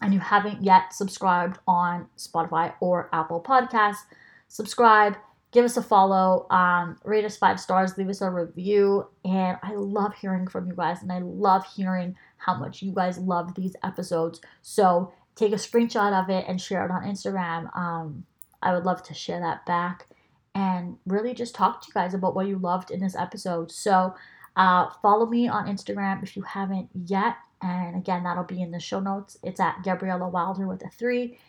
and 0.02 0.14
you 0.14 0.20
haven't 0.20 0.64
yet 0.64 0.94
subscribed 0.94 1.60
on 1.68 2.08
Spotify 2.18 2.74
or 2.80 3.10
Apple 3.14 3.42
Podcasts, 3.42 4.06
subscribe, 4.48 5.16
give 5.54 5.64
us 5.64 5.78
a 5.78 5.84
follow, 5.84 6.47
um, 6.49 6.97
rate 7.06 7.24
us 7.24 7.38
five 7.38 7.60
stars, 7.60 7.97
leave 7.97 8.10
us 8.10 8.22
a 8.22 8.30
review. 8.30 9.08
And 9.24 9.58
I 9.62 9.74
love 9.76 10.14
hearing 10.16 10.47
from 10.47 10.68
you 10.68 10.74
guys, 10.74 11.01
and 11.01 11.12
I 11.12 11.20
love 11.20 11.64
hearing 11.76 12.16
how 12.38 12.56
much 12.58 12.82
you 12.82 12.91
guys 12.91 13.18
love 13.18 13.56
these 13.56 13.76
episodes. 13.84 14.41
So 14.62 15.14
take 15.36 15.54
a 15.54 15.58
screenshot 15.58 16.12
of 16.22 16.30
it 16.30 16.45
and 16.47 16.60
share 16.60 16.84
it 16.84 16.91
on 16.91 17.04
Instagram. 17.04 17.76
Um, 17.78 18.26
I 18.62 18.74
would 18.74 18.86
love 18.86 19.04
to 19.04 19.14
share 19.14 19.39
that 19.39 19.66
back 19.66 20.08
and 20.56 20.97
really 21.06 21.34
just 21.34 21.56
talk 21.56 21.82
to 21.82 21.88
you 21.88 21.93
guys 21.93 22.14
about 22.14 22.36
what 22.36 22.47
you 22.47 22.58
loved 22.58 22.91
in 22.91 22.99
this 22.99 23.16
episode. 23.16 23.72
So, 23.72 24.14
uh, 24.56 24.89
follow 25.01 25.26
me 25.26 25.47
on 25.47 25.66
Instagram 25.66 26.22
if 26.22 26.36
you 26.36 26.43
haven't 26.43 26.89
yet. 26.93 27.38
And 27.62 27.95
again, 27.95 28.24
that'll 28.24 28.43
be 28.43 28.62
in 28.62 28.72
the 28.72 28.80
show 28.80 28.99
notes. 28.99 29.38
It's 29.41 29.60
at 29.60 29.84
Gabriella 29.84 30.30
Wilder 30.30 30.68
with 30.68 30.84
a 30.84 30.89
three. 30.89 31.39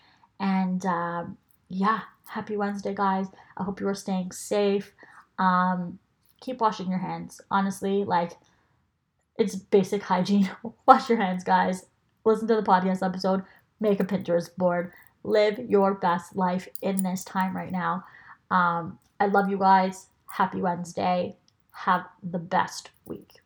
And 0.41 0.85
um, 0.87 1.37
yeah, 1.75 2.01
happy 2.29 2.57
Wednesday, 2.57 2.95
guys. 2.95 3.27
I 3.57 3.65
hope 3.65 3.81
you 3.81 3.89
are 3.89 3.95
staying 3.95 4.33
safe. 4.33 4.93
Um, 5.39 5.99
keep 6.41 6.61
washing 6.61 6.89
your 6.89 6.99
hands. 6.99 7.41
Honestly, 7.51 8.05
like 8.05 8.33
it's 9.39 9.57
basic 9.57 10.03
hygiene. 10.03 10.51
Wash 10.87 11.09
your 11.09 11.19
hands, 11.19 11.45
guys. 11.45 11.87
Listen 12.25 12.49
to 12.49 12.57
the 12.57 12.63
podcast 12.63 13.07
episode 13.07 13.43
make 13.81 14.01
a 14.01 14.05
Pinterest 14.05 14.55
board, 14.57 14.93
live 15.23 15.59
your 15.59 15.95
best 15.95 16.37
life 16.37 16.69
in 16.83 17.03
this 17.03 17.25
time 17.25 17.57
right 17.57 17.73
now. 17.73 18.05
Um, 18.51 18.99
I 19.21 19.27
love 19.27 19.49
you 19.49 19.59
guys. 19.59 20.07
Happy 20.27 20.61
Wednesday. 20.61 21.37
Have 21.73 22.05
the 22.23 22.39
best 22.39 22.91
week. 23.05 23.41